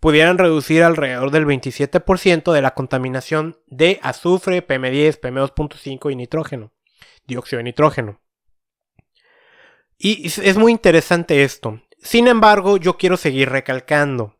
pudieran 0.00 0.38
reducir 0.38 0.82
alrededor 0.82 1.30
del 1.30 1.46
27% 1.46 2.52
de 2.52 2.62
la 2.62 2.74
contaminación 2.74 3.58
de 3.66 4.00
azufre, 4.02 4.66
PM10, 4.66 5.20
PM2.5 5.20 6.10
y 6.10 6.16
nitrógeno, 6.16 6.72
dióxido 7.26 7.58
de 7.58 7.64
nitrógeno. 7.64 8.20
Y 9.96 10.26
es 10.26 10.56
muy 10.56 10.72
interesante 10.72 11.44
esto. 11.44 11.80
Sin 11.98 12.26
embargo, 12.26 12.76
yo 12.76 12.96
quiero 12.96 13.16
seguir 13.16 13.50
recalcando. 13.50 14.36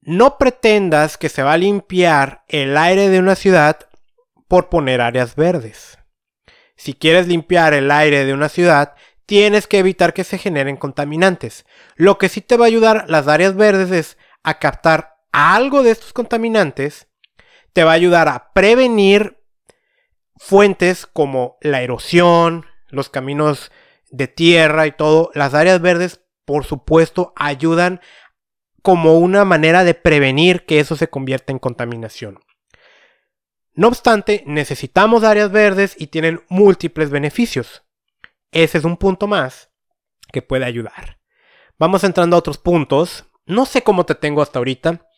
No 0.00 0.38
pretendas 0.38 1.18
que 1.18 1.28
se 1.28 1.42
va 1.42 1.52
a 1.52 1.58
limpiar 1.58 2.44
el 2.48 2.76
aire 2.76 3.10
de 3.10 3.18
una 3.18 3.34
ciudad 3.34 3.88
por 4.54 4.68
poner 4.68 5.00
áreas 5.00 5.34
verdes. 5.34 5.98
Si 6.76 6.94
quieres 6.94 7.26
limpiar 7.26 7.74
el 7.74 7.90
aire 7.90 8.24
de 8.24 8.32
una 8.32 8.48
ciudad, 8.48 8.94
tienes 9.26 9.66
que 9.66 9.80
evitar 9.80 10.14
que 10.14 10.22
se 10.22 10.38
generen 10.38 10.76
contaminantes. 10.76 11.66
Lo 11.96 12.18
que 12.18 12.28
sí 12.28 12.40
te 12.40 12.56
va 12.56 12.66
a 12.66 12.68
ayudar 12.68 13.04
las 13.08 13.26
áreas 13.26 13.56
verdes 13.56 13.90
es 13.90 14.16
a 14.44 14.60
captar 14.60 15.16
algo 15.32 15.82
de 15.82 15.90
estos 15.90 16.12
contaminantes, 16.12 17.08
te 17.72 17.82
va 17.82 17.90
a 17.90 17.94
ayudar 17.94 18.28
a 18.28 18.52
prevenir 18.52 19.42
fuentes 20.36 21.04
como 21.04 21.56
la 21.60 21.82
erosión, 21.82 22.64
los 22.86 23.08
caminos 23.08 23.72
de 24.12 24.28
tierra 24.28 24.86
y 24.86 24.92
todo. 24.92 25.32
Las 25.34 25.54
áreas 25.54 25.80
verdes, 25.80 26.20
por 26.44 26.64
supuesto, 26.64 27.32
ayudan 27.34 28.00
como 28.82 29.18
una 29.18 29.44
manera 29.44 29.82
de 29.82 29.94
prevenir 29.94 30.64
que 30.64 30.78
eso 30.78 30.94
se 30.94 31.08
convierta 31.08 31.52
en 31.52 31.58
contaminación. 31.58 32.38
No 33.74 33.88
obstante, 33.88 34.44
necesitamos 34.46 35.24
áreas 35.24 35.50
verdes 35.50 35.96
y 35.98 36.06
tienen 36.06 36.42
múltiples 36.48 37.10
beneficios. 37.10 37.82
Ese 38.52 38.78
es 38.78 38.84
un 38.84 38.96
punto 38.96 39.26
más 39.26 39.70
que 40.32 40.42
puede 40.42 40.64
ayudar. 40.64 41.18
Vamos 41.78 42.04
entrando 42.04 42.36
a 42.36 42.38
otros 42.38 42.58
puntos. 42.58 43.24
No 43.46 43.66
sé 43.66 43.82
cómo 43.82 44.06
te 44.06 44.14
tengo 44.14 44.42
hasta 44.42 44.60
ahorita. 44.60 45.08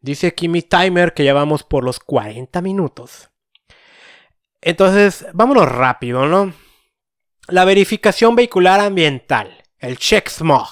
Dice 0.00 0.28
aquí 0.28 0.48
mi 0.48 0.62
timer 0.62 1.12
que 1.12 1.24
ya 1.24 1.34
vamos 1.34 1.64
por 1.64 1.82
los 1.82 1.98
40 1.98 2.60
minutos. 2.60 3.30
Entonces, 4.60 5.26
vámonos 5.32 5.70
rápido, 5.70 6.26
¿no? 6.26 6.54
La 7.48 7.64
verificación 7.64 8.36
vehicular 8.36 8.80
ambiental, 8.80 9.62
el 9.78 9.98
check 9.98 10.28
smog. 10.28 10.68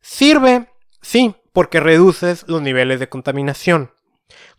Sirve, 0.00 0.68
sí, 1.00 1.34
porque 1.52 1.80
reduces 1.80 2.44
los 2.48 2.60
niveles 2.60 3.00
de 3.00 3.08
contaminación 3.08 3.92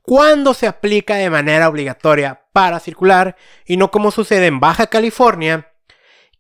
cuando 0.02 0.54
se 0.54 0.68
aplica 0.68 1.16
de 1.16 1.30
manera 1.30 1.70
obligatoria 1.70 2.46
para 2.54 2.80
circular 2.80 3.36
y 3.66 3.78
no 3.78 3.92
como 3.92 4.12
sucede 4.12 4.48
en 4.48 4.60
Baja 4.60 4.88
California, 4.88 5.72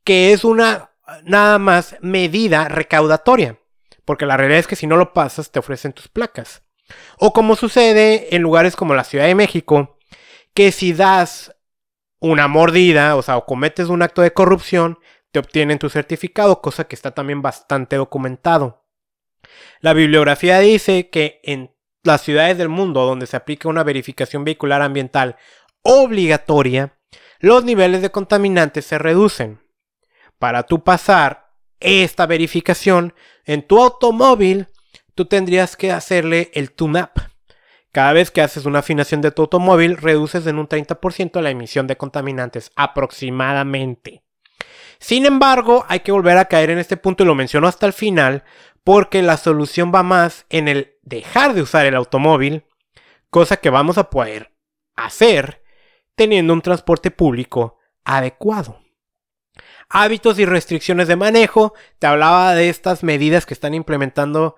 que 0.03 0.33
es 0.33 0.43
una 0.43 0.91
nada 1.23 1.59
más 1.59 1.97
medida 2.01 2.67
recaudatoria, 2.67 3.59
porque 4.05 4.25
la 4.25 4.37
realidad 4.37 4.59
es 4.59 4.67
que 4.67 4.75
si 4.75 4.87
no 4.87 4.97
lo 4.97 5.13
pasas 5.13 5.51
te 5.51 5.59
ofrecen 5.59 5.93
tus 5.93 6.07
placas. 6.07 6.63
O 7.17 7.33
como 7.33 7.55
sucede 7.55 8.35
en 8.35 8.41
lugares 8.41 8.75
como 8.75 8.95
la 8.95 9.03
Ciudad 9.03 9.25
de 9.25 9.35
México, 9.35 9.97
que 10.53 10.71
si 10.71 10.93
das 10.93 11.55
una 12.19 12.47
mordida, 12.47 13.15
o 13.15 13.21
sea, 13.21 13.37
o 13.37 13.45
cometes 13.45 13.87
un 13.87 14.01
acto 14.01 14.21
de 14.21 14.33
corrupción, 14.33 14.99
te 15.31 15.39
obtienen 15.39 15.79
tu 15.79 15.89
certificado, 15.89 16.61
cosa 16.61 16.85
que 16.85 16.95
está 16.95 17.11
también 17.11 17.41
bastante 17.41 17.95
documentado. 17.95 18.85
La 19.79 19.93
bibliografía 19.93 20.59
dice 20.59 21.09
que 21.09 21.39
en 21.43 21.73
las 22.03 22.21
ciudades 22.21 22.57
del 22.57 22.69
mundo 22.69 23.05
donde 23.05 23.27
se 23.27 23.37
aplica 23.37 23.69
una 23.69 23.83
verificación 23.83 24.43
vehicular 24.43 24.81
ambiental 24.81 25.37
obligatoria, 25.83 26.97
los 27.39 27.63
niveles 27.63 28.01
de 28.01 28.11
contaminantes 28.11 28.85
se 28.85 28.97
reducen. 28.97 29.59
Para 30.39 30.63
tú 30.63 30.83
pasar 30.83 31.51
esta 31.79 32.25
verificación 32.25 33.13
en 33.45 33.65
tu 33.65 33.81
automóvil, 33.81 34.67
tú 35.15 35.25
tendrías 35.25 35.75
que 35.75 35.91
hacerle 35.91 36.51
el 36.53 36.71
tune-up. 36.71 37.11
Cada 37.91 38.13
vez 38.13 38.31
que 38.31 38.41
haces 38.41 38.65
una 38.65 38.79
afinación 38.79 39.21
de 39.21 39.31
tu 39.31 39.41
automóvil, 39.41 39.97
reduces 39.97 40.47
en 40.47 40.57
un 40.59 40.67
30% 40.67 41.41
la 41.41 41.49
emisión 41.49 41.87
de 41.87 41.97
contaminantes 41.97 42.71
aproximadamente. 42.75 44.23
Sin 44.99 45.25
embargo, 45.25 45.83
hay 45.89 46.01
que 46.01 46.11
volver 46.11 46.37
a 46.37 46.45
caer 46.45 46.69
en 46.69 46.77
este 46.77 46.95
punto 46.95 47.23
y 47.23 47.25
lo 47.25 47.35
menciono 47.35 47.67
hasta 47.67 47.87
el 47.87 47.93
final, 47.93 48.43
porque 48.83 49.21
la 49.21 49.37
solución 49.37 49.91
va 49.93 50.03
más 50.03 50.45
en 50.49 50.67
el 50.67 50.90
dejar 51.01 51.53
de 51.53 51.61
usar 51.61 51.85
el 51.85 51.95
automóvil, 51.95 52.65
cosa 53.29 53.57
que 53.57 53.69
vamos 53.69 53.97
a 53.97 54.09
poder 54.09 54.53
hacer 54.95 55.63
teniendo 56.15 56.53
un 56.53 56.61
transporte 56.61 57.11
público 57.11 57.77
adecuado. 58.03 58.81
Hábitos 59.89 60.39
y 60.39 60.45
restricciones 60.45 61.07
de 61.07 61.15
manejo, 61.15 61.73
te 61.99 62.07
hablaba 62.07 62.55
de 62.55 62.69
estas 62.69 63.03
medidas 63.03 63.45
que 63.45 63.53
están 63.53 63.73
implementando 63.73 64.55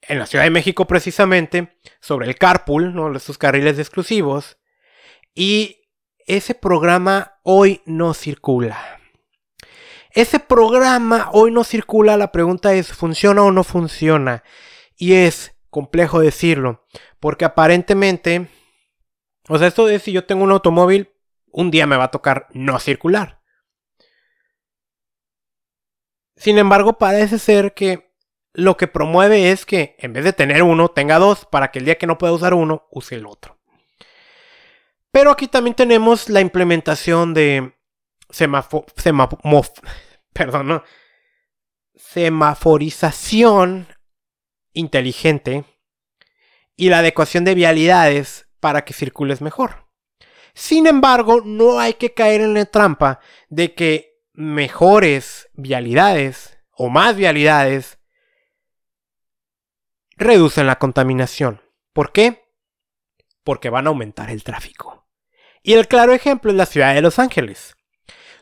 en 0.00 0.18
la 0.18 0.26
Ciudad 0.26 0.44
de 0.44 0.50
México 0.50 0.86
precisamente 0.86 1.78
sobre 2.00 2.26
el 2.26 2.36
carpool, 2.36 2.94
¿no? 2.94 3.14
estos 3.14 3.38
carriles 3.38 3.78
exclusivos, 3.78 4.58
y 5.34 5.88
ese 6.26 6.54
programa 6.54 7.38
hoy 7.42 7.82
no 7.84 8.14
circula. 8.14 9.00
Ese 10.10 10.40
programa 10.40 11.30
hoy 11.32 11.50
no 11.50 11.64
circula, 11.64 12.16
la 12.16 12.32
pregunta 12.32 12.74
es, 12.74 12.92
¿funciona 12.92 13.42
o 13.42 13.50
no 13.50 13.64
funciona? 13.64 14.42
Y 14.96 15.14
es 15.14 15.51
complejo 15.72 16.20
decirlo, 16.20 16.86
porque 17.18 17.46
aparentemente, 17.46 18.50
o 19.48 19.56
sea, 19.56 19.68
esto 19.68 19.88
es 19.88 20.02
si 20.02 20.12
yo 20.12 20.26
tengo 20.26 20.44
un 20.44 20.52
automóvil, 20.52 21.14
un 21.46 21.70
día 21.70 21.86
me 21.86 21.96
va 21.96 22.04
a 22.04 22.10
tocar 22.10 22.48
no 22.52 22.78
circular. 22.78 23.40
Sin 26.36 26.58
embargo, 26.58 26.98
parece 26.98 27.38
ser 27.38 27.72
que 27.72 28.14
lo 28.52 28.76
que 28.76 28.86
promueve 28.86 29.50
es 29.50 29.64
que 29.64 29.96
en 29.98 30.12
vez 30.12 30.24
de 30.24 30.34
tener 30.34 30.62
uno, 30.62 30.90
tenga 30.90 31.18
dos, 31.18 31.46
para 31.46 31.70
que 31.70 31.78
el 31.78 31.86
día 31.86 31.96
que 31.96 32.06
no 32.06 32.18
pueda 32.18 32.34
usar 32.34 32.52
uno, 32.52 32.86
use 32.90 33.14
el 33.14 33.24
otro. 33.24 33.58
Pero 35.10 35.30
aquí 35.30 35.48
también 35.48 35.74
tenemos 35.74 36.28
la 36.28 36.42
implementación 36.42 37.32
de 37.32 37.74
perdón, 40.34 40.82
semaforización 41.94 43.86
inteligente 44.72 45.64
y 46.76 46.88
la 46.88 46.98
adecuación 46.98 47.44
de 47.44 47.54
vialidades 47.54 48.48
para 48.60 48.84
que 48.84 48.94
circules 48.94 49.40
mejor. 49.40 49.88
Sin 50.54 50.86
embargo, 50.86 51.42
no 51.44 51.78
hay 51.78 51.94
que 51.94 52.12
caer 52.12 52.40
en 52.40 52.54
la 52.54 52.66
trampa 52.66 53.20
de 53.48 53.74
que 53.74 54.20
mejores 54.32 55.48
vialidades 55.54 56.58
o 56.70 56.88
más 56.88 57.16
vialidades 57.16 57.98
reducen 60.16 60.66
la 60.66 60.78
contaminación. 60.78 61.62
¿Por 61.92 62.12
qué? 62.12 62.44
Porque 63.44 63.70
van 63.70 63.86
a 63.86 63.90
aumentar 63.90 64.30
el 64.30 64.44
tráfico. 64.44 65.06
Y 65.62 65.74
el 65.74 65.88
claro 65.88 66.12
ejemplo 66.12 66.50
es 66.50 66.56
la 66.56 66.66
ciudad 66.66 66.94
de 66.94 67.02
Los 67.02 67.18
Ángeles, 67.18 67.76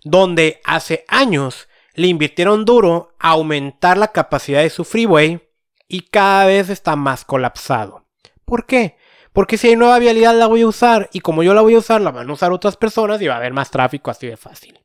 donde 0.05 0.61
hace 0.65 1.05
años 1.09 1.69
le 1.95 2.07
invirtieron 2.07 2.65
duro 2.65 3.15
a 3.19 3.31
aumentar 3.31 3.99
la 3.99 4.09
capacidad 4.09 4.63
de 4.63 4.71
su 4.71 4.85
freeway 4.85 5.50
y 5.91 6.03
cada 6.03 6.47
vez 6.47 6.71
está 6.71 6.95
más 6.95 7.25
colapsado. 7.25 8.07
¿Por 8.45 8.65
qué? 8.65 8.97
Porque 9.33 9.59
si 9.59 9.69
hay 9.69 9.77
nueva 9.77 9.99
vialidad 9.99 10.35
la 10.35 10.47
voy 10.47 10.63
a 10.63 10.69
usar 10.69 11.11
y 11.13 11.21
como 11.21 11.43
yo 11.43 11.53
la 11.53 11.61
voy 11.63 11.75
a 11.75 11.79
usar 11.79 12.01
la 12.01 12.13
van 12.13 12.31
a 12.31 12.33
usar 12.33 12.53
otras 12.53 12.77
personas 12.77 13.21
y 13.21 13.27
va 13.27 13.35
a 13.35 13.39
haber 13.39 13.53
más 13.53 13.71
tráfico 13.71 14.11
así 14.11 14.29
de 14.29 14.37
fácil. 14.37 14.79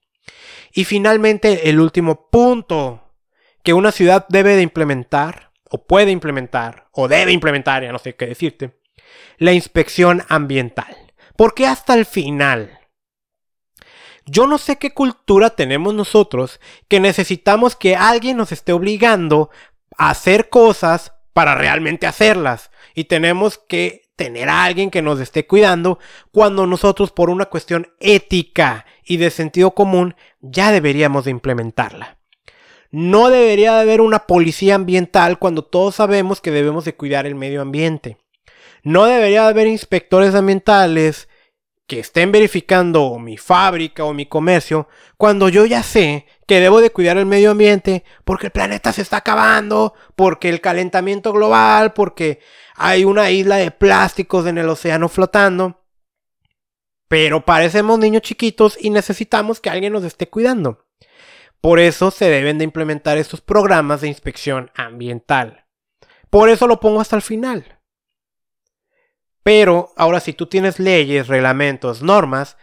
Y 0.74 0.84
finalmente 0.84 1.70
el 1.70 1.80
último 1.80 2.30
punto 2.30 3.14
que 3.64 3.74
una 3.74 3.92
ciudad 3.92 4.26
debe 4.30 4.56
de 4.56 4.64
implementar 4.64 5.52
o 5.70 5.86
puede 5.86 6.12
implementar 6.12 6.88
o 6.92 7.08
debe 7.08 7.32
implementar, 7.32 7.84
ya 7.84 7.92
no 7.92 8.00
sé 8.00 8.16
qué 8.16 8.26
decirte, 8.26 8.80
la 9.38 9.54
inspección 9.54 10.24
ambiental. 10.28 10.96
Porque 11.36 11.68
hasta 11.68 11.94
el 11.94 12.06
final, 12.06 12.80
yo 14.26 14.48
no 14.48 14.58
sé 14.58 14.78
qué 14.78 14.94
cultura 14.94 15.52
tenemos 15.52 15.94
nosotros 15.94 16.60
que 16.88 17.00
necesitamos 17.00 17.76
que 17.76 17.96
alguien 17.96 18.38
nos 18.38 18.52
esté 18.52 18.74
obligando 18.74 19.52
hacer 19.98 20.50
cosas 20.50 21.14
para 21.34 21.56
realmente 21.56 22.08
hacerlas. 22.08 22.72
Y 22.94 23.06
tenemos 23.06 23.58
que 23.58 24.06
tener 24.16 24.50
a 24.50 24.64
alguien 24.64 24.90
que 24.90 25.02
nos 25.02 25.20
esté 25.20 25.46
cuidando 25.46 26.00
cuando 26.32 26.66
nosotros 26.66 27.12
por 27.12 27.30
una 27.30 27.46
cuestión 27.46 27.90
ética 28.00 28.86
y 29.04 29.18
de 29.18 29.30
sentido 29.30 29.72
común 29.72 30.16
ya 30.42 30.72
deberíamos 30.72 31.26
de 31.26 31.32
implementarla. 31.32 32.18
No 32.92 33.30
debería 33.30 33.74
de 33.74 33.82
haber 33.82 34.00
una 34.00 34.20
policía 34.20 34.76
ambiental 34.76 35.38
cuando 35.38 35.66
todos 35.66 35.96
sabemos 35.96 36.40
que 36.40 36.52
debemos 36.52 36.86
de 36.86 36.96
cuidar 36.96 37.26
el 37.26 37.36
medio 37.36 37.62
ambiente. 37.62 38.18
No 38.84 39.06
debería 39.06 39.44
de 39.44 39.50
haber 39.50 39.68
inspectores 39.68 40.34
ambientales 40.34 41.28
que 41.88 42.00
estén 42.00 42.32
verificando 42.32 43.20
mi 43.20 43.38
fábrica 43.38 44.06
o 44.06 44.14
mi 44.14 44.26
comercio 44.26 44.88
cuando 45.18 45.50
yo 45.50 45.66
ya 45.66 45.84
sé 45.84 46.26
que 46.46 46.60
debo 46.60 46.82
de 46.82 46.92
cuidar 46.92 47.18
el 47.18 47.26
medio 47.26 47.52
ambiente 47.52 48.04
porque 48.24 48.48
el 48.48 48.52
planeta 48.52 48.94
se 48.94 49.02
está 49.02 49.18
acabando, 49.18 49.94
porque 50.16 50.50
el 50.50 50.62
calentamiento 50.62 51.34
global, 51.34 51.94
porque 51.94 52.40
hay 52.76 53.06
una 53.06 53.32
isla 53.32 53.58
de 53.58 53.72
plásticos 53.72 54.46
en 54.46 54.58
el 54.58 54.70
océano 54.70 55.10
flotando. 55.10 55.82
Pero 57.08 57.46
parecemos 57.46 58.00
niños 58.00 58.24
chiquitos 58.24 58.78
y 58.80 58.90
necesitamos 58.90 59.60
que 59.60 59.70
alguien 59.70 59.94
nos 59.94 60.04
esté 60.04 60.28
cuidando. 60.28 60.86
Por 61.62 61.80
eso 61.80 62.12
se 62.12 62.30
deben 62.30 62.58
de 62.58 62.64
implementar 62.64 63.18
estos 63.18 63.42
programas 63.42 64.02
de 64.02 64.08
inspección 64.08 64.72
ambiental. 64.76 65.66
Por 66.30 66.50
eso 66.50 66.68
lo 66.68 66.80
pongo 66.80 67.02
hasta 67.02 67.16
el 67.16 67.22
final. 67.22 67.80
Pero 69.42 69.94
ahora 69.96 70.20
si 70.20 70.34
tú 70.34 70.48
tienes 70.48 70.80
leyes, 70.80 71.28
reglamentos, 71.28 72.02
normas, 72.02 72.58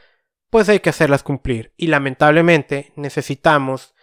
pues 0.53 0.69
hay 0.69 0.81
que 0.81 0.91
hacerlas 0.91 1.23
cumplir. 1.23 1.73
Y 1.79 1.87
lamentablemente 1.87 2.93
necesitamos 2.95 3.95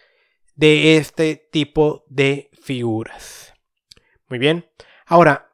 de 0.56 0.96
este 0.96 1.36
tipo 1.36 2.04
de 2.08 2.50
figuras. 2.60 3.54
Muy 4.28 4.40
bien. 4.40 4.68
Ahora, 5.06 5.52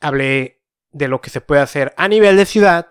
hablé 0.00 0.62
de 0.90 1.08
lo 1.08 1.20
que 1.20 1.28
se 1.28 1.42
puede 1.42 1.60
hacer 1.60 1.92
a 1.98 2.08
nivel 2.08 2.38
de 2.38 2.46
ciudad. 2.46 2.88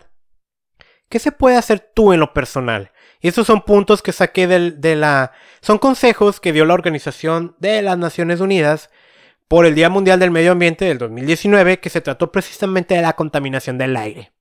¿Qué 1.09 1.17
se 1.17 1.31
puede 1.31 1.55
hacer 1.55 1.79
tú 1.79 2.13
en 2.13 2.19
lo 2.19 2.31
personal? 2.31 2.91
Y 3.21 3.27
estos 3.27 3.47
son 3.47 3.63
puntos 3.63 4.03
que 4.03 4.11
saqué 4.11 4.45
de 4.45 4.95
la... 4.95 5.31
Son 5.61 5.79
consejos 5.79 6.39
que 6.39 6.53
dio 6.53 6.65
la 6.65 6.75
Organización 6.75 7.55
de 7.57 7.81
las 7.81 7.97
Naciones 7.97 8.39
Unidas 8.39 8.91
por 9.47 9.65
el 9.65 9.73
Día 9.73 9.89
Mundial 9.89 10.19
del 10.19 10.29
Medio 10.29 10.51
Ambiente 10.51 10.85
del 10.85 10.99
2019 10.99 11.79
que 11.79 11.89
se 11.89 12.01
trató 12.01 12.31
precisamente 12.31 12.93
de 12.93 13.01
la 13.01 13.13
contaminación 13.13 13.79
del 13.79 13.97
aire. 13.97 14.31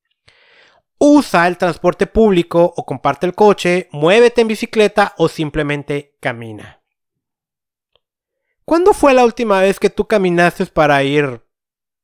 Usa 1.02 1.48
el 1.48 1.56
transporte 1.56 2.06
público 2.06 2.74
o 2.76 2.84
comparte 2.84 3.24
el 3.24 3.34
coche, 3.34 3.88
muévete 3.90 4.42
en 4.42 4.48
bicicleta 4.48 5.14
o 5.16 5.28
simplemente 5.28 6.18
camina. 6.20 6.82
¿Cuándo 8.66 8.92
fue 8.92 9.14
la 9.14 9.24
última 9.24 9.62
vez 9.62 9.80
que 9.80 9.88
tú 9.88 10.06
caminaste 10.06 10.66
para 10.66 11.02
ir 11.02 11.42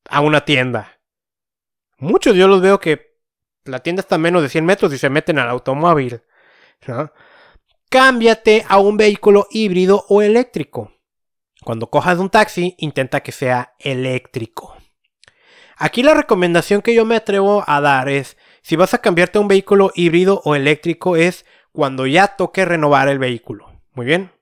a 0.09 0.21
una 0.23 0.47
tienda? 0.47 0.99
Muchos 1.99 2.37
yo 2.37 2.49
los 2.49 2.63
veo 2.63 2.81
que 2.81 3.19
la 3.65 3.81
tienda 3.81 4.01
está 4.01 4.15
a 4.15 4.19
menos 4.19 4.41
de 4.41 4.49
100 4.49 4.65
metros 4.65 4.91
y 4.95 4.99
se 4.99 5.11
meten 5.11 5.39
al 5.39 5.51
automóvil. 5.51 6.23
Cámbiate 7.91 8.65
a 8.67 8.79
un 8.79 8.97
vehículo 8.97 9.47
híbrido 9.51 10.07
o 10.09 10.23
eléctrico. 10.23 10.91
Cuando 11.63 11.91
cojas 11.91 12.19
un 12.19 12.31
taxi, 12.31 12.75
intenta 12.79 13.23
que 13.23 13.33
sea 13.33 13.75
eléctrico. 13.79 14.75
Aquí 15.77 16.03
la 16.03 16.15
recomendación 16.15 16.81
que 16.81 16.95
yo 16.95 17.05
me 17.05 17.17
atrevo 17.17 17.63
a 17.67 17.83
dar 17.83 18.09
es, 18.09 18.39
si 18.67 18.77
vas 18.77 18.95
a 18.95 18.99
cambiarte 18.99 19.39
a 19.39 19.41
un 19.41 19.49
vehículo 19.49 19.93
híbrido 19.95 20.43
o 20.45 20.55
eléctrico, 20.55 21.17
es 21.17 21.47
cuando 21.73 22.07
ya 22.07 22.37
toque 22.37 22.65
renovar 22.65 23.09
el 23.09 23.19
vehículo. 23.19 23.71
Muy 23.93 24.07
bien. 24.07 24.33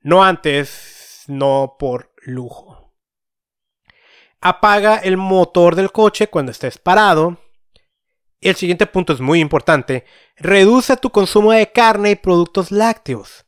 No 0.00 0.24
antes, 0.24 1.24
no 1.26 1.76
por 1.78 2.12
lujo. 2.22 2.94
Apaga 4.40 4.96
el 4.96 5.16
motor 5.16 5.76
del 5.76 5.92
coche 5.92 6.28
cuando 6.28 6.52
estés 6.52 6.78
parado. 6.78 7.38
El 8.40 8.56
siguiente 8.56 8.86
punto 8.86 9.12
es 9.12 9.20
muy 9.20 9.40
importante. 9.40 10.04
Reduce 10.36 10.96
tu 10.96 11.10
consumo 11.10 11.52
de 11.52 11.70
carne 11.70 12.12
y 12.12 12.16
productos 12.16 12.70
lácteos 12.70 13.44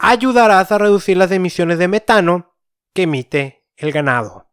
ayudarás 0.00 0.72
a 0.72 0.78
reducir 0.78 1.18
las 1.18 1.30
emisiones 1.30 1.78
de 1.78 1.86
metano 1.86 2.56
que 2.94 3.02
emite 3.02 3.66
el 3.76 3.92
ganado. 3.92 4.50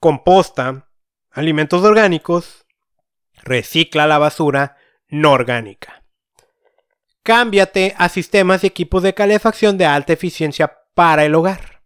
Composta 0.00 0.88
alimentos 1.30 1.84
orgánicos, 1.84 2.61
recicla 3.42 4.06
la 4.06 4.18
basura 4.18 4.76
no 5.08 5.32
orgánica. 5.32 6.02
Cámbiate 7.22 7.94
a 7.98 8.08
sistemas 8.08 8.64
y 8.64 8.68
equipos 8.68 9.02
de 9.02 9.14
calefacción 9.14 9.78
de 9.78 9.86
alta 9.86 10.12
eficiencia 10.12 10.78
para 10.94 11.24
el 11.24 11.34
hogar. 11.34 11.82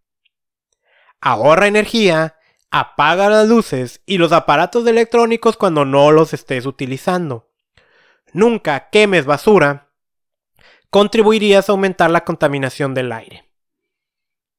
Ahorra 1.21 1.67
energía, 1.67 2.37
apaga 2.71 3.29
las 3.29 3.49
luces 3.49 4.01
y 4.07 4.19
los 4.19 4.33
aparatos 4.33 4.87
electrónicos 4.87 5.57
cuando 5.57 5.85
no 5.85 6.11
los 6.13 6.33
estés 6.33 6.67
utilizando. 6.67 7.51
Nunca 8.33 8.89
quemes 8.91 9.27
basura 9.27 9.91
contribuirías 10.91 11.69
a 11.69 11.73
aumentar 11.73 12.11
la 12.11 12.25
contaminación 12.25 12.95
del 12.95 13.13
aire. 13.13 13.45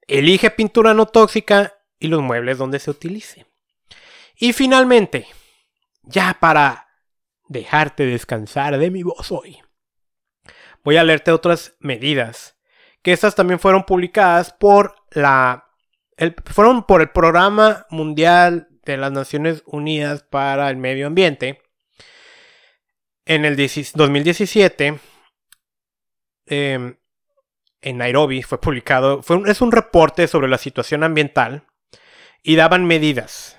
Elige 0.08 0.52
pintura 0.52 0.94
no 0.94 1.06
tóxica 1.08 1.80
y 2.00 2.08
los 2.08 2.22
muebles 2.22 2.58
donde 2.58 2.80
se 2.80 2.92
utilice. 2.92 3.46
Y 4.36 4.54
finalmente, 4.54 5.28
ya 6.04 6.38
para 6.40 6.87
dejarte 7.48 8.06
descansar 8.06 8.78
de 8.78 8.92
mi 8.92 9.04
voz 9.04 9.32
hoy, 9.32 9.60
voy 10.84 10.98
a 10.98 11.04
leerte 11.04 11.32
otras 11.32 11.76
medidas, 11.80 12.58
que 13.02 13.14
estas 13.14 13.36
también 13.36 13.60
fueron 13.60 13.84
publicadas 13.84 14.54
por 14.54 14.96
la 15.12 15.64
fueron 16.46 16.84
por 16.84 17.02
el 17.02 17.10
Programa 17.10 17.86
Mundial 17.92 18.70
de 18.84 18.98
las 18.98 19.12
Naciones 19.12 19.62
Unidas 19.68 20.24
para 20.24 20.70
el 20.70 20.78
Medio 20.78 21.06
Ambiente 21.06 21.62
en 23.26 23.46
el 23.46 23.56
2017 23.56 25.00
Em, 26.48 26.96
en 27.82 27.98
Nairobi 27.98 28.42
fue 28.42 28.60
publicado, 28.60 29.22
fue 29.22 29.42
es 29.48 29.62
un 29.62 29.72
reporte 29.72 30.28
sobre 30.28 30.48
la 30.48 30.58
situación 30.58 31.04
ambiental 31.04 31.68
y 32.42 32.56
daban 32.56 32.86
medidas. 32.86 33.57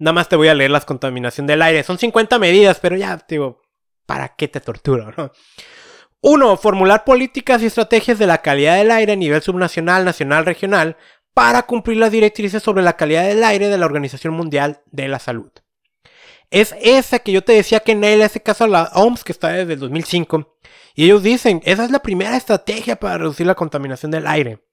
Nada 0.00 0.14
más 0.14 0.28
te 0.30 0.36
voy 0.36 0.48
a 0.48 0.54
leer 0.54 0.70
las 0.70 0.86
contaminación 0.86 1.46
del 1.46 1.60
aire. 1.60 1.84
Son 1.84 1.98
50 1.98 2.38
medidas, 2.38 2.80
pero 2.80 2.96
ya, 2.96 3.22
digo, 3.28 3.60
¿para 4.06 4.30
qué 4.30 4.48
te 4.48 4.60
torturo? 4.60 5.12
No? 5.16 5.30
Uno, 6.22 6.56
formular 6.56 7.04
políticas 7.04 7.62
y 7.62 7.66
estrategias 7.66 8.18
de 8.18 8.26
la 8.26 8.42
calidad 8.42 8.76
del 8.76 8.90
aire 8.90 9.12
a 9.12 9.16
nivel 9.16 9.42
subnacional, 9.42 10.06
nacional, 10.06 10.46
regional, 10.46 10.96
para 11.34 11.64
cumplir 11.64 11.98
las 11.98 12.10
directrices 12.10 12.62
sobre 12.62 12.82
la 12.82 12.96
calidad 12.96 13.24
del 13.24 13.44
aire 13.44 13.68
de 13.68 13.76
la 13.76 13.84
Organización 13.84 14.32
Mundial 14.32 14.80
de 14.86 15.06
la 15.06 15.18
Salud. 15.18 15.50
Es 16.50 16.74
esa 16.80 17.18
que 17.18 17.32
yo 17.32 17.44
te 17.44 17.52
decía 17.52 17.80
que 17.80 17.94
Neil 17.94 18.22
hace 18.22 18.42
caso 18.42 18.64
a 18.64 18.68
la 18.68 18.90
OMS, 18.94 19.22
que 19.22 19.32
está 19.32 19.50
desde 19.50 19.74
el 19.74 19.80
2005, 19.80 20.56
y 20.94 21.04
ellos 21.04 21.22
dicen, 21.22 21.60
esa 21.64 21.84
es 21.84 21.90
la 21.90 22.00
primera 22.00 22.36
estrategia 22.38 22.96
para 22.96 23.18
reducir 23.18 23.46
la 23.46 23.54
contaminación 23.54 24.10
del 24.10 24.26
aire. 24.26 24.64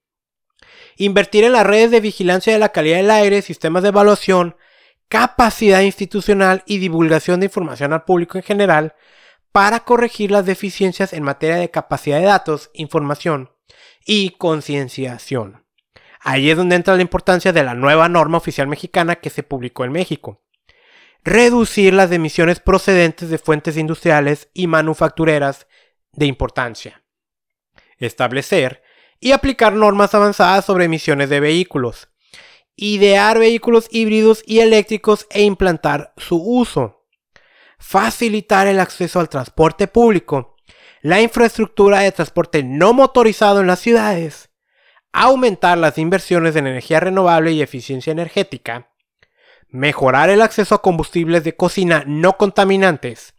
invertir 0.96 1.44
en 1.44 1.52
las 1.52 1.68
redes 1.68 1.92
de 1.92 2.00
vigilancia 2.00 2.54
de 2.54 2.60
la 2.60 2.70
calidad 2.70 2.98
del 2.98 3.12
aire, 3.12 3.42
sistemas 3.42 3.84
de 3.84 3.90
evaluación, 3.90 4.56
capacidad 5.10 5.82
institucional 5.82 6.64
y 6.66 6.80
divulgación 6.80 7.40
de 7.40 7.46
información 7.48 7.94
al 7.94 8.04
público 8.04 8.38
en 8.38 8.44
general 8.44 8.96
para 9.52 9.80
corregir 9.82 10.32
las 10.32 10.46
deficiencias 10.46 11.14
en 11.14 11.24
materia 11.24 11.56
de 11.58 11.72
capacidad 11.72 12.20
de 12.20 12.26
datos, 12.26 12.70
información 12.74 13.52
y 14.06 14.32
concienciación. 14.32 15.66
Ahí 16.20 16.50
es 16.50 16.58
donde 16.58 16.76
entra 16.76 16.96
la 16.96 17.02
importancia 17.02 17.54
de 17.54 17.64
la 17.64 17.74
nueva 17.74 18.10
norma 18.10 18.38
oficial 18.38 18.68
mexicana 18.68 19.16
que 19.18 19.30
se 19.30 19.44
publicó 19.44 19.86
en 19.86 19.92
México. 19.92 20.44
Reducir 21.24 21.94
las 21.94 22.12
emisiones 22.12 22.60
procedentes 22.60 23.30
de 23.30 23.38
fuentes 23.38 23.78
industriales 23.78 24.50
y 24.54 24.68
manufactureras 24.68 25.68
de 26.12 26.26
importancia. 26.26 27.04
Establecer 27.98 28.84
y 29.20 29.32
aplicar 29.32 29.74
normas 29.74 30.14
avanzadas 30.16 30.66
sobre 30.66 30.86
emisiones 30.86 31.30
de 31.30 31.40
vehículos. 31.40 32.10
Idear 32.80 33.40
vehículos 33.40 33.88
híbridos 33.90 34.44
y 34.46 34.60
eléctricos 34.60 35.26
e 35.32 35.42
implantar 35.42 36.14
su 36.16 36.38
uso. 36.38 37.08
Facilitar 37.80 38.68
el 38.68 38.80
acceso 38.80 39.20
al 39.20 39.30
transporte 39.30 39.88
público. 39.88 40.56
La 41.02 41.20
infraestructura 41.20 42.02
de 42.02 42.12
transporte 42.12 42.64
no 42.64 42.94
motorizado 42.94 43.62
en 43.62 43.68
las 43.68 43.80
ciudades. 43.80 44.52
Aumentar 45.12 45.80
las 45.80 45.98
inversiones 45.98 46.56
en 46.56 46.68
energía 46.68 47.00
renovable 47.00 47.52
y 47.52 47.64
eficiencia 47.64 48.12
energética. 48.12 48.92
Mejorar 49.70 50.30
el 50.30 50.44
acceso 50.44 50.76
a 50.76 50.84
combustibles 50.84 51.44
de 51.44 51.56
cocina 51.56 52.04
no 52.06 52.38
contaminantes. 52.38 53.34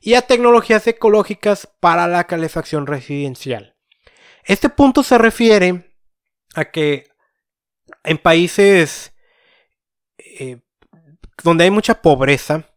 Y 0.00 0.14
a 0.14 0.22
tecnologías 0.22 0.86
ecológicas 0.86 1.68
para 1.80 2.08
la 2.08 2.24
calefacción 2.24 2.86
residencial. 2.86 3.76
Este 4.44 4.70
punto 4.70 5.02
se 5.02 5.18
refiere 5.18 5.94
a 6.54 6.70
que 6.70 7.09
en 8.04 8.18
países 8.18 9.14
eh, 10.18 10.60
donde 11.42 11.64
hay 11.64 11.70
mucha 11.70 12.02
pobreza, 12.02 12.70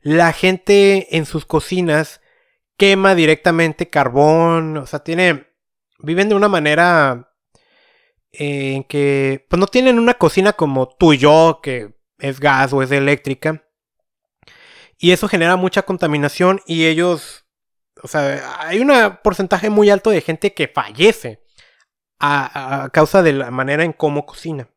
la 0.00 0.32
gente 0.32 1.16
en 1.16 1.26
sus 1.26 1.44
cocinas 1.44 2.20
quema 2.76 3.14
directamente 3.14 3.90
carbón, 3.90 4.76
o 4.78 4.86
sea, 4.86 5.00
tiene, 5.00 5.48
viven 5.98 6.28
de 6.28 6.34
una 6.34 6.48
manera 6.48 7.34
eh, 8.32 8.74
en 8.74 8.84
que, 8.84 9.46
pues 9.48 9.60
no 9.60 9.66
tienen 9.66 9.98
una 9.98 10.14
cocina 10.14 10.54
como 10.54 10.88
tú 10.88 11.12
y 11.12 11.18
yo, 11.18 11.60
que 11.62 11.94
es 12.18 12.40
gas 12.40 12.72
o 12.72 12.82
es 12.82 12.90
eléctrica. 12.90 13.66
Y 14.98 15.12
eso 15.12 15.28
genera 15.28 15.56
mucha 15.56 15.82
contaminación 15.82 16.60
y 16.66 16.86
ellos 16.86 17.46
o 18.02 18.08
sea, 18.08 18.58
hay 18.60 18.80
un 18.80 18.92
porcentaje 19.22 19.70
muy 19.70 19.90
alto 19.90 20.10
de 20.10 20.20
gente 20.20 20.54
que 20.54 20.68
fallece 20.68 21.42
a, 22.20 22.88
causa 22.92 23.22
de 23.22 23.32
la 23.32 23.50
manera 23.50 23.84
en 23.84 23.92
cómo 23.92 24.26
cocina. 24.26 24.68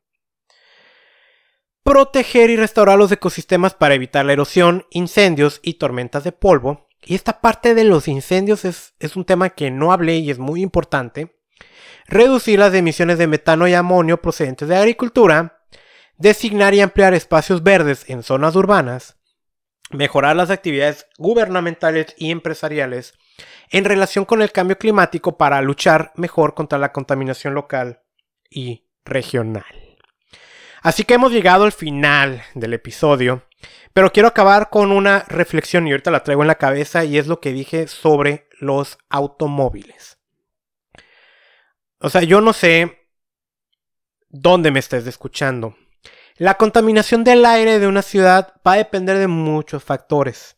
Proteger 1.84 2.50
y 2.50 2.56
restaurar 2.56 2.98
los 2.98 3.12
ecosistemas 3.12 3.74
para 3.74 3.96
evitar 3.96 4.26
la 4.26 4.34
erosión, 4.34 4.86
incendios 4.90 5.60
y 5.62 5.76
tormentas 5.76 6.24
de 6.24 6.32
polvo. 6.32 6.88
Y 7.02 7.16
esta 7.16 7.42
parte 7.42 7.76
de 7.76 7.84
los 7.84 8.08
incendios 8.08 8.64
es, 8.64 8.94
es 9.00 9.18
un 9.18 9.26
tema 9.26 9.50
que 9.50 9.70
no 9.70 9.92
hablé 9.92 10.16
y 10.18 10.32
es 10.32 10.40
muy 10.40 10.62
importante. 10.62 11.36
Reducir 12.08 12.60
las 12.60 12.74
emisiones 12.74 13.18
de 13.18 13.28
metano 13.28 13.68
y 13.68 13.74
amonio 13.74 14.22
procedentes 14.22 14.70
de 14.70 14.78
agricultura. 14.78 15.66
Designar 16.18 16.74
y 16.74 16.80
ampliar 16.80 17.14
espacios 17.14 17.64
verdes 17.64 18.10
en 18.10 18.24
zonas 18.24 18.56
urbanas 18.56 19.18
mejorar 19.94 20.36
las 20.36 20.50
actividades 20.50 21.08
gubernamentales 21.18 22.16
y 22.18 22.32
empresariales 22.32 23.14
en 23.70 23.86
relación 23.86 24.26
con 24.26 24.42
el 24.42 24.52
cambio 24.52 24.78
climático 24.78 25.38
para 25.38 25.62
luchar 25.62 26.12
mejor 26.16 26.54
contra 26.54 26.80
la 26.80 26.92
contaminación 26.92 27.54
local 27.54 28.02
y 28.50 28.88
regional. 29.06 29.66
Así 30.82 31.06
que 31.06 31.14
hemos 31.14 31.32
llegado 31.32 31.64
al 31.64 31.72
final 31.72 32.44
del 32.56 32.74
episodio, 32.74 33.44
pero 33.94 34.12
quiero 34.12 34.28
acabar 34.28 34.70
con 34.70 34.92
una 34.92 35.26
reflexión 35.30 35.88
y 35.88 35.92
ahorita 35.92 36.12
la 36.12 36.24
traigo 36.24 36.42
en 36.42 36.48
la 36.48 36.56
cabeza 36.56 37.06
y 37.06 37.18
es 37.18 37.28
lo 37.28 37.40
que 37.40 37.54
dije 37.54 37.88
sobre 37.88 38.48
los 38.60 38.98
automóviles. 39.10 40.20
O 42.00 42.10
sea, 42.10 42.22
yo 42.22 42.42
no 42.42 42.52
sé 42.52 43.08
dónde 44.30 44.72
me 44.72 44.80
estés 44.80 45.08
escuchando, 45.08 45.76
la 46.38 46.56
contaminación 46.56 47.24
del 47.24 47.46
aire 47.46 47.80
de 47.80 47.88
una 47.88 48.02
ciudad 48.02 48.56
va 48.68 48.74
a 48.74 48.78
depender 48.78 49.18
de 49.20 49.28
muchos 49.28 49.84
factores. 49.84 50.58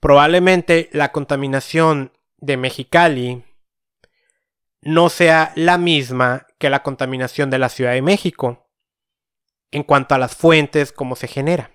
Probablemente 0.00 0.88
la 0.92 1.12
contaminación 1.12 2.12
de 2.38 2.56
Mexicali 2.56 3.44
no 4.80 5.10
sea 5.10 5.52
la 5.56 5.76
misma 5.76 6.46
que 6.58 6.70
la 6.70 6.82
contaminación 6.82 7.50
de 7.50 7.58
la 7.58 7.68
Ciudad 7.68 7.92
de 7.92 8.02
México 8.02 8.66
en 9.70 9.82
cuanto 9.82 10.14
a 10.14 10.18
las 10.18 10.34
fuentes, 10.34 10.92
cómo 10.92 11.16
se 11.16 11.28
genera. 11.28 11.70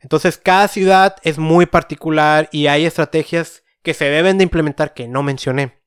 Entonces 0.00 0.38
cada 0.38 0.66
ciudad 0.68 1.16
es 1.22 1.38
muy 1.38 1.66
particular 1.66 2.48
y 2.52 2.66
hay 2.66 2.86
estrategias 2.86 3.62
que 3.82 3.94
se 3.94 4.06
deben 4.06 4.38
de 4.38 4.44
implementar 4.44 4.94
que 4.94 5.08
no 5.08 5.22
mencioné. 5.22 5.82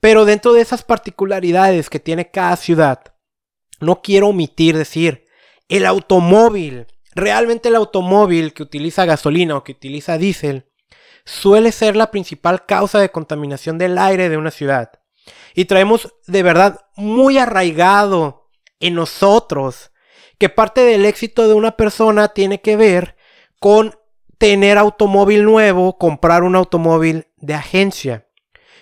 Pero 0.00 0.24
dentro 0.24 0.52
de 0.52 0.60
esas 0.60 0.82
particularidades 0.82 1.88
que 1.88 1.98
tiene 1.98 2.30
cada 2.30 2.56
ciudad, 2.56 3.14
no 3.80 4.02
quiero 4.02 4.28
omitir 4.28 4.76
decir 4.76 5.24
el 5.68 5.86
automóvil, 5.86 6.86
realmente 7.14 7.70
el 7.70 7.76
automóvil 7.76 8.52
que 8.52 8.62
utiliza 8.62 9.06
gasolina 9.06 9.56
o 9.56 9.64
que 9.64 9.72
utiliza 9.72 10.18
diésel, 10.18 10.70
suele 11.24 11.72
ser 11.72 11.96
la 11.96 12.10
principal 12.10 12.66
causa 12.66 13.00
de 13.00 13.10
contaminación 13.10 13.78
del 13.78 13.98
aire 13.98 14.28
de 14.28 14.36
una 14.36 14.50
ciudad. 14.50 14.92
Y 15.54 15.64
traemos 15.66 16.14
de 16.26 16.42
verdad 16.42 16.80
muy 16.96 17.38
arraigado 17.38 18.50
en 18.80 18.94
nosotros 18.94 19.90
que 20.38 20.48
parte 20.48 20.82
del 20.82 21.06
éxito 21.06 21.48
de 21.48 21.54
una 21.54 21.76
persona 21.76 22.28
tiene 22.28 22.60
que 22.60 22.76
ver 22.76 23.16
con 23.60 23.96
tener 24.38 24.76
automóvil 24.78 25.44
nuevo, 25.44 25.96
comprar 25.96 26.42
un 26.42 26.56
automóvil 26.56 27.28
de 27.36 27.54
agencia. 27.54 28.28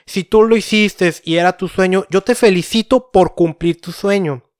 Si 0.06 0.24
tú 0.24 0.42
lo 0.42 0.56
hiciste 0.56 1.12
y 1.24 1.36
era 1.36 1.56
tu 1.56 1.68
sueño, 1.68 2.04
yo 2.10 2.22
te 2.22 2.34
felicito 2.34 3.10
por 3.12 3.34
cumplir 3.34 3.80
tu 3.80 3.92
sueño. 3.92 4.50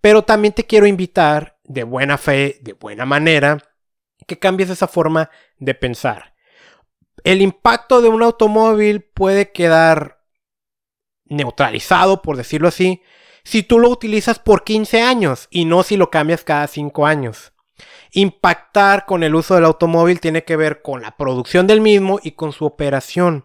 Pero 0.00 0.22
también 0.22 0.54
te 0.54 0.64
quiero 0.64 0.86
invitar 0.86 1.58
de 1.64 1.84
buena 1.84 2.18
fe, 2.18 2.58
de 2.62 2.72
buena 2.72 3.04
manera, 3.04 3.58
que 4.26 4.38
cambies 4.38 4.70
esa 4.70 4.88
forma 4.88 5.30
de 5.58 5.74
pensar. 5.74 6.34
El 7.24 7.42
impacto 7.42 8.00
de 8.00 8.08
un 8.08 8.22
automóvil 8.22 9.02
puede 9.02 9.52
quedar 9.52 10.22
neutralizado, 11.24 12.22
por 12.22 12.36
decirlo 12.36 12.68
así, 12.68 13.02
si 13.44 13.62
tú 13.62 13.78
lo 13.78 13.88
utilizas 13.88 14.38
por 14.38 14.64
15 14.64 15.02
años 15.02 15.48
y 15.50 15.64
no 15.64 15.82
si 15.82 15.96
lo 15.96 16.10
cambias 16.10 16.44
cada 16.44 16.66
5 16.66 17.06
años. 17.06 17.52
Impactar 18.12 19.06
con 19.06 19.22
el 19.22 19.34
uso 19.34 19.54
del 19.54 19.64
automóvil 19.64 20.20
tiene 20.20 20.44
que 20.44 20.56
ver 20.56 20.82
con 20.82 21.02
la 21.02 21.16
producción 21.16 21.66
del 21.66 21.80
mismo 21.80 22.18
y 22.22 22.32
con 22.32 22.52
su 22.52 22.64
operación. 22.64 23.44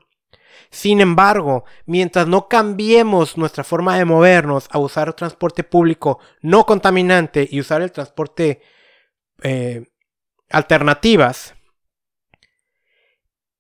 Sin 0.70 1.02
embargo, 1.02 1.66
mientras 1.86 2.28
no 2.28 2.48
cambiemos 2.48 3.38
nuestra 3.38 3.64
forma 3.64 3.98
de 3.98 4.06
movernos 4.06 4.68
a 4.72 4.80
usar 4.80 5.14
transporte 5.14 5.64
público 5.64 6.20
no 6.42 6.66
contaminante 6.66 7.48
y 7.50 7.60
usar 7.60 7.82
el 7.82 7.92
transporte 7.92 8.62
eh, 9.44 9.86
alternativas, 10.50 11.56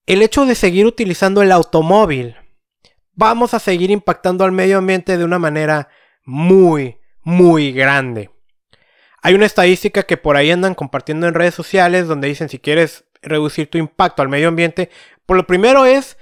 el 0.06 0.22
hecho 0.22 0.45
de 0.45 0.56
seguir 0.56 0.86
utilizando 0.86 1.41
el 1.41 1.51
automóvil, 1.51 2.36
vamos 3.14 3.54
a 3.54 3.60
seguir 3.60 3.91
impactando 3.91 4.43
al 4.43 4.51
medio 4.51 4.78
ambiente 4.78 5.18
de 5.18 5.24
una 5.24 5.39
manera 5.39 5.89
muy, 6.26 6.97
muy 7.22 7.72
grande. 7.72 8.30
Hay 9.22 9.36
una 9.36 9.45
estadística 9.45 10.04
que 10.04 10.18
por 10.18 10.36
ahí 10.36 10.51
andan 10.51 10.76
compartiendo 10.76 11.28
en 11.28 11.34
redes 11.34 11.56
sociales 11.56 12.08
donde 12.08 12.28
dicen 12.28 12.49
si 12.49 12.60
quieres 12.60 13.06
reducir 13.22 13.70
tu 13.70 13.78
impacto 13.78 14.22
al 14.22 14.30
medio 14.30 14.49
ambiente, 14.49 14.89
por 15.26 15.38
lo 15.38 15.47
primero 15.47 15.86
es 15.86 16.18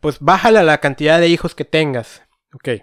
pues 0.00 0.18
bájale 0.20 0.58
a 0.58 0.64
la 0.64 0.78
cantidad 0.78 1.20
de 1.20 1.28
hijos 1.28 1.54
que 1.54 1.64
tengas. 1.64 2.22
Ok. 2.54 2.82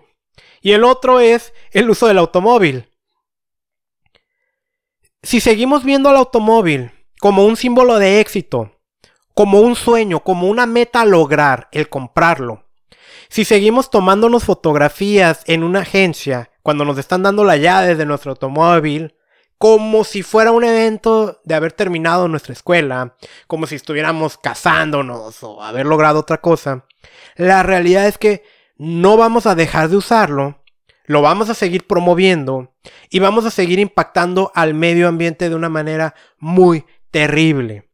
Y 0.61 0.73
el 0.73 0.83
otro 0.83 1.19
es 1.19 1.53
el 1.71 1.89
uso 1.89 2.07
del 2.07 2.17
automóvil. 2.17 2.89
Si 5.23 5.39
seguimos 5.39 5.83
viendo 5.83 6.09
al 6.09 6.17
automóvil 6.17 6.91
como 7.19 7.45
un 7.45 7.57
símbolo 7.57 7.99
de 7.99 8.19
éxito, 8.19 8.76
como 9.37 9.59
un 9.61 9.75
sueño, 9.75 10.21
como 10.21 10.47
una 10.47 10.65
meta 10.65 11.05
lograr, 11.05 11.67
el 11.71 11.89
comprarlo. 11.89 12.63
Si 13.29 13.45
seguimos 13.45 13.91
tomándonos 13.91 14.43
fotografías 14.43 15.43
en 15.45 15.61
una 15.61 15.81
agencia 15.81 16.49
cuando 16.63 16.85
nos 16.85 16.97
están 16.97 17.21
dando 17.21 17.43
la 17.43 17.55
llave 17.55 17.93
de 17.93 18.07
nuestro 18.07 18.31
automóvil, 18.31 19.13
como 19.59 20.03
si 20.05 20.23
fuera 20.23 20.51
un 20.51 20.63
evento 20.63 21.39
de 21.43 21.53
haber 21.53 21.71
terminado 21.71 22.27
nuestra 22.27 22.53
escuela, 22.53 23.15
como 23.45 23.67
si 23.67 23.75
estuviéramos 23.75 24.39
casándonos 24.39 25.43
o 25.43 25.61
haber 25.61 25.85
logrado 25.85 26.21
otra 26.21 26.41
cosa, 26.41 26.85
la 27.35 27.61
realidad 27.61 28.07
es 28.07 28.17
que 28.17 28.43
no 28.75 29.17
vamos 29.17 29.45
a 29.45 29.53
dejar 29.53 29.89
de 29.89 29.97
usarlo, 29.97 30.63
lo 31.05 31.21
vamos 31.21 31.51
a 31.51 31.53
seguir 31.53 31.85
promoviendo 31.85 32.73
y 33.11 33.19
vamos 33.19 33.45
a 33.45 33.51
seguir 33.51 33.77
impactando 33.77 34.51
al 34.55 34.73
medio 34.73 35.07
ambiente 35.07 35.47
de 35.47 35.55
una 35.55 35.69
manera 35.69 36.15
muy 36.39 36.85
terrible. 37.11 37.86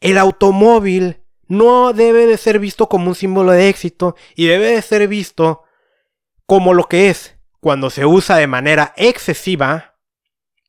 El 0.00 0.18
automóvil 0.18 1.22
no 1.46 1.92
debe 1.92 2.26
de 2.26 2.36
ser 2.36 2.58
visto 2.58 2.88
como 2.88 3.08
un 3.08 3.14
símbolo 3.14 3.52
de 3.52 3.68
éxito 3.68 4.16
y 4.34 4.46
debe 4.46 4.68
de 4.68 4.82
ser 4.82 5.06
visto 5.08 5.64
como 6.46 6.74
lo 6.74 6.84
que 6.84 7.10
es, 7.10 7.36
cuando 7.60 7.90
se 7.90 8.06
usa 8.06 8.36
de 8.36 8.46
manera 8.46 8.94
excesiva, 8.96 9.98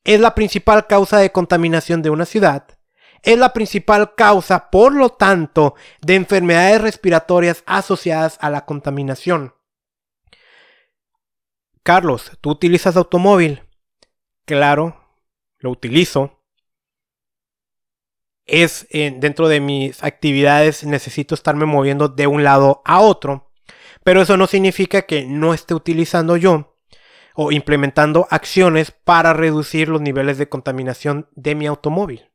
es 0.03 0.19
la 0.19 0.35
principal 0.35 0.87
causa 0.87 1.17
de 1.17 1.31
contaminación 1.31 2.01
de 2.01 2.09
una 2.09 2.25
ciudad, 2.25 2.67
es 3.23 3.37
la 3.37 3.53
principal 3.53 4.15
causa, 4.15 4.69
por 4.69 4.93
lo 4.93 5.09
tanto, 5.09 5.75
de 6.01 6.15
enfermedades 6.15 6.81
respiratorias 6.81 7.63
asociadas 7.65 8.37
a 8.41 8.49
la 8.49 8.65
contaminación. 8.65 9.53
Carlos, 11.83 12.31
¿tú 12.41 12.51
utilizas 12.51 12.95
automóvil? 12.95 13.63
Claro, 14.45 14.97
lo 15.57 15.71
utilizo. 15.71 16.40
Es 18.45 18.87
dentro 18.91 19.47
de 19.47 19.59
mis 19.59 20.03
actividades 20.03 20.83
necesito 20.83 21.35
estarme 21.35 21.65
moviendo 21.65 22.09
de 22.09 22.27
un 22.27 22.43
lado 22.43 22.81
a 22.85 22.99
otro, 22.99 23.51
pero 24.03 24.21
eso 24.21 24.35
no 24.35 24.47
significa 24.47 25.03
que 25.03 25.25
no 25.25 25.53
esté 25.53 25.73
utilizando 25.73 26.37
yo 26.37 26.77
o 27.35 27.51
implementando 27.51 28.27
acciones 28.29 28.91
para 28.91 29.33
reducir 29.33 29.89
los 29.89 30.01
niveles 30.01 30.37
de 30.37 30.49
contaminación 30.49 31.29
de 31.33 31.55
mi 31.55 31.67
automóvil. 31.67 32.31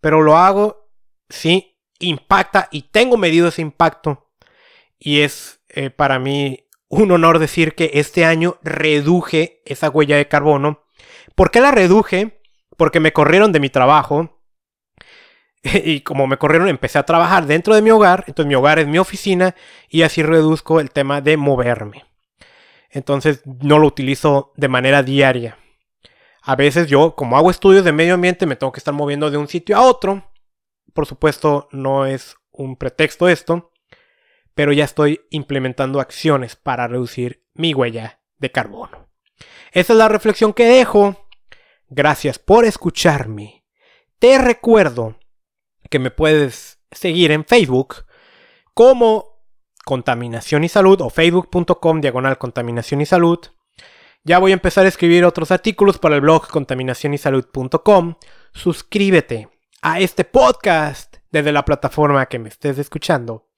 Pero 0.00 0.22
lo 0.22 0.36
hago, 0.36 0.90
sí, 1.28 1.78
impacta 1.98 2.68
y 2.70 2.90
tengo 2.90 3.16
medido 3.16 3.48
ese 3.48 3.62
impacto. 3.62 4.32
Y 4.98 5.20
es 5.20 5.62
eh, 5.68 5.90
para 5.90 6.18
mí 6.18 6.66
un 6.88 7.12
honor 7.12 7.38
decir 7.38 7.74
que 7.74 7.92
este 7.94 8.24
año 8.24 8.58
reduje 8.62 9.62
esa 9.64 9.88
huella 9.88 10.16
de 10.16 10.28
carbono. 10.28 10.84
¿Por 11.34 11.50
qué 11.50 11.60
la 11.60 11.70
reduje? 11.70 12.42
Porque 12.76 13.00
me 13.00 13.12
corrieron 13.12 13.52
de 13.52 13.60
mi 13.60 13.70
trabajo. 13.70 14.39
Y 15.84 16.00
como 16.00 16.26
me 16.26 16.38
corrieron, 16.38 16.68
empecé 16.68 16.98
a 16.98 17.04
trabajar 17.04 17.46
dentro 17.46 17.74
de 17.74 17.82
mi 17.82 17.90
hogar. 17.90 18.24
Entonces 18.26 18.48
mi 18.48 18.54
hogar 18.54 18.78
es 18.78 18.86
mi 18.86 18.98
oficina 18.98 19.54
y 19.88 20.02
así 20.02 20.22
reduzco 20.22 20.80
el 20.80 20.90
tema 20.90 21.20
de 21.20 21.36
moverme. 21.36 22.04
Entonces 22.90 23.42
no 23.44 23.78
lo 23.78 23.86
utilizo 23.86 24.52
de 24.56 24.68
manera 24.68 25.02
diaria. 25.02 25.58
A 26.42 26.56
veces 26.56 26.88
yo, 26.88 27.14
como 27.14 27.36
hago 27.36 27.50
estudios 27.50 27.84
de 27.84 27.92
medio 27.92 28.14
ambiente, 28.14 28.46
me 28.46 28.56
tengo 28.56 28.72
que 28.72 28.80
estar 28.80 28.94
moviendo 28.94 29.30
de 29.30 29.36
un 29.36 29.46
sitio 29.46 29.76
a 29.76 29.82
otro. 29.82 30.32
Por 30.92 31.06
supuesto, 31.06 31.68
no 31.70 32.06
es 32.06 32.36
un 32.50 32.76
pretexto 32.76 33.28
esto, 33.28 33.70
pero 34.54 34.72
ya 34.72 34.84
estoy 34.84 35.20
implementando 35.30 36.00
acciones 36.00 36.56
para 36.56 36.88
reducir 36.88 37.44
mi 37.54 37.74
huella 37.74 38.20
de 38.38 38.50
carbono. 38.50 39.08
Esa 39.72 39.92
es 39.92 39.98
la 39.98 40.08
reflexión 40.08 40.52
que 40.52 40.64
dejo. 40.64 41.28
Gracias 41.88 42.38
por 42.38 42.64
escucharme. 42.64 43.64
Te 44.18 44.38
recuerdo 44.38 45.19
que 45.90 45.98
me 45.98 46.10
puedes 46.10 46.78
seguir 46.90 47.32
en 47.32 47.44
Facebook 47.44 48.06
como 48.74 49.44
Contaminación 49.84 50.64
y 50.64 50.68
Salud 50.68 51.00
o 51.00 51.10
facebook.com 51.10 52.00
diagonal 52.00 52.38
Contaminación 52.38 53.00
y 53.00 53.06
Salud. 53.06 53.38
Ya 54.22 54.38
voy 54.38 54.52
a 54.52 54.54
empezar 54.54 54.84
a 54.84 54.88
escribir 54.88 55.24
otros 55.24 55.50
artículos 55.50 55.98
para 55.98 56.14
el 56.14 56.20
blog 56.20 56.48
contaminacionysalud.com. 56.48 58.14
Suscríbete 58.52 59.48
a 59.82 60.00
este 60.00 60.24
podcast 60.24 61.16
desde 61.30 61.52
la 61.52 61.64
plataforma 61.64 62.26
que 62.26 62.38
me 62.38 62.50
estés 62.50 62.78
escuchando. 62.78 63.48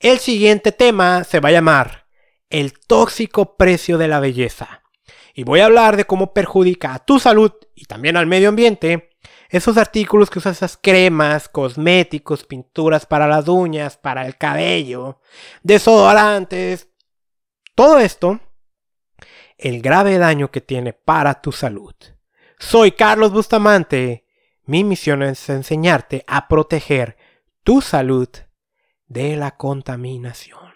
El 0.00 0.18
siguiente 0.18 0.72
tema 0.72 1.24
se 1.24 1.40
va 1.40 1.48
a 1.50 1.52
llamar 1.52 2.06
El 2.50 2.72
tóxico 2.72 3.56
precio 3.56 3.96
de 3.98 4.08
la 4.08 4.20
belleza. 4.20 4.82
Y 5.34 5.44
voy 5.44 5.60
a 5.60 5.66
hablar 5.66 5.96
de 5.96 6.04
cómo 6.04 6.34
perjudica 6.34 6.94
a 6.94 7.04
tu 7.04 7.20
salud 7.20 7.52
y 7.74 7.84
también 7.84 8.16
al 8.16 8.26
medio 8.26 8.48
ambiente 8.48 9.10
esos 9.48 9.76
artículos 9.76 10.30
que 10.30 10.38
usas 10.38 10.56
esas 10.56 10.76
cremas, 10.76 11.48
cosméticos, 11.48 12.44
pinturas 12.44 13.06
para 13.06 13.26
las 13.26 13.48
uñas, 13.48 13.96
para 13.96 14.26
el 14.26 14.36
cabello, 14.36 15.20
desodorantes, 15.62 16.88
todo 17.74 17.98
esto 17.98 18.40
el 19.58 19.82
grave 19.82 20.18
daño 20.18 20.50
que 20.50 20.60
tiene 20.60 20.92
para 20.92 21.42
tu 21.42 21.52
salud. 21.52 21.94
Soy 22.58 22.92
Carlos 22.92 23.32
Bustamante. 23.32 24.24
Mi 24.64 24.84
misión 24.84 25.22
es 25.22 25.48
enseñarte 25.48 26.24
a 26.26 26.46
proteger 26.48 27.16
tu 27.64 27.80
salud 27.80 28.28
de 29.06 29.36
la 29.36 29.56
contaminación. 29.56 30.74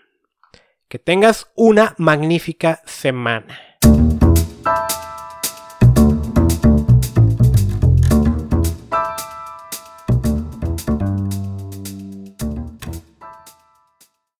Que 0.88 0.98
tengas 0.98 1.50
una 1.54 1.94
magnífica 1.98 2.82
semana. 2.84 3.71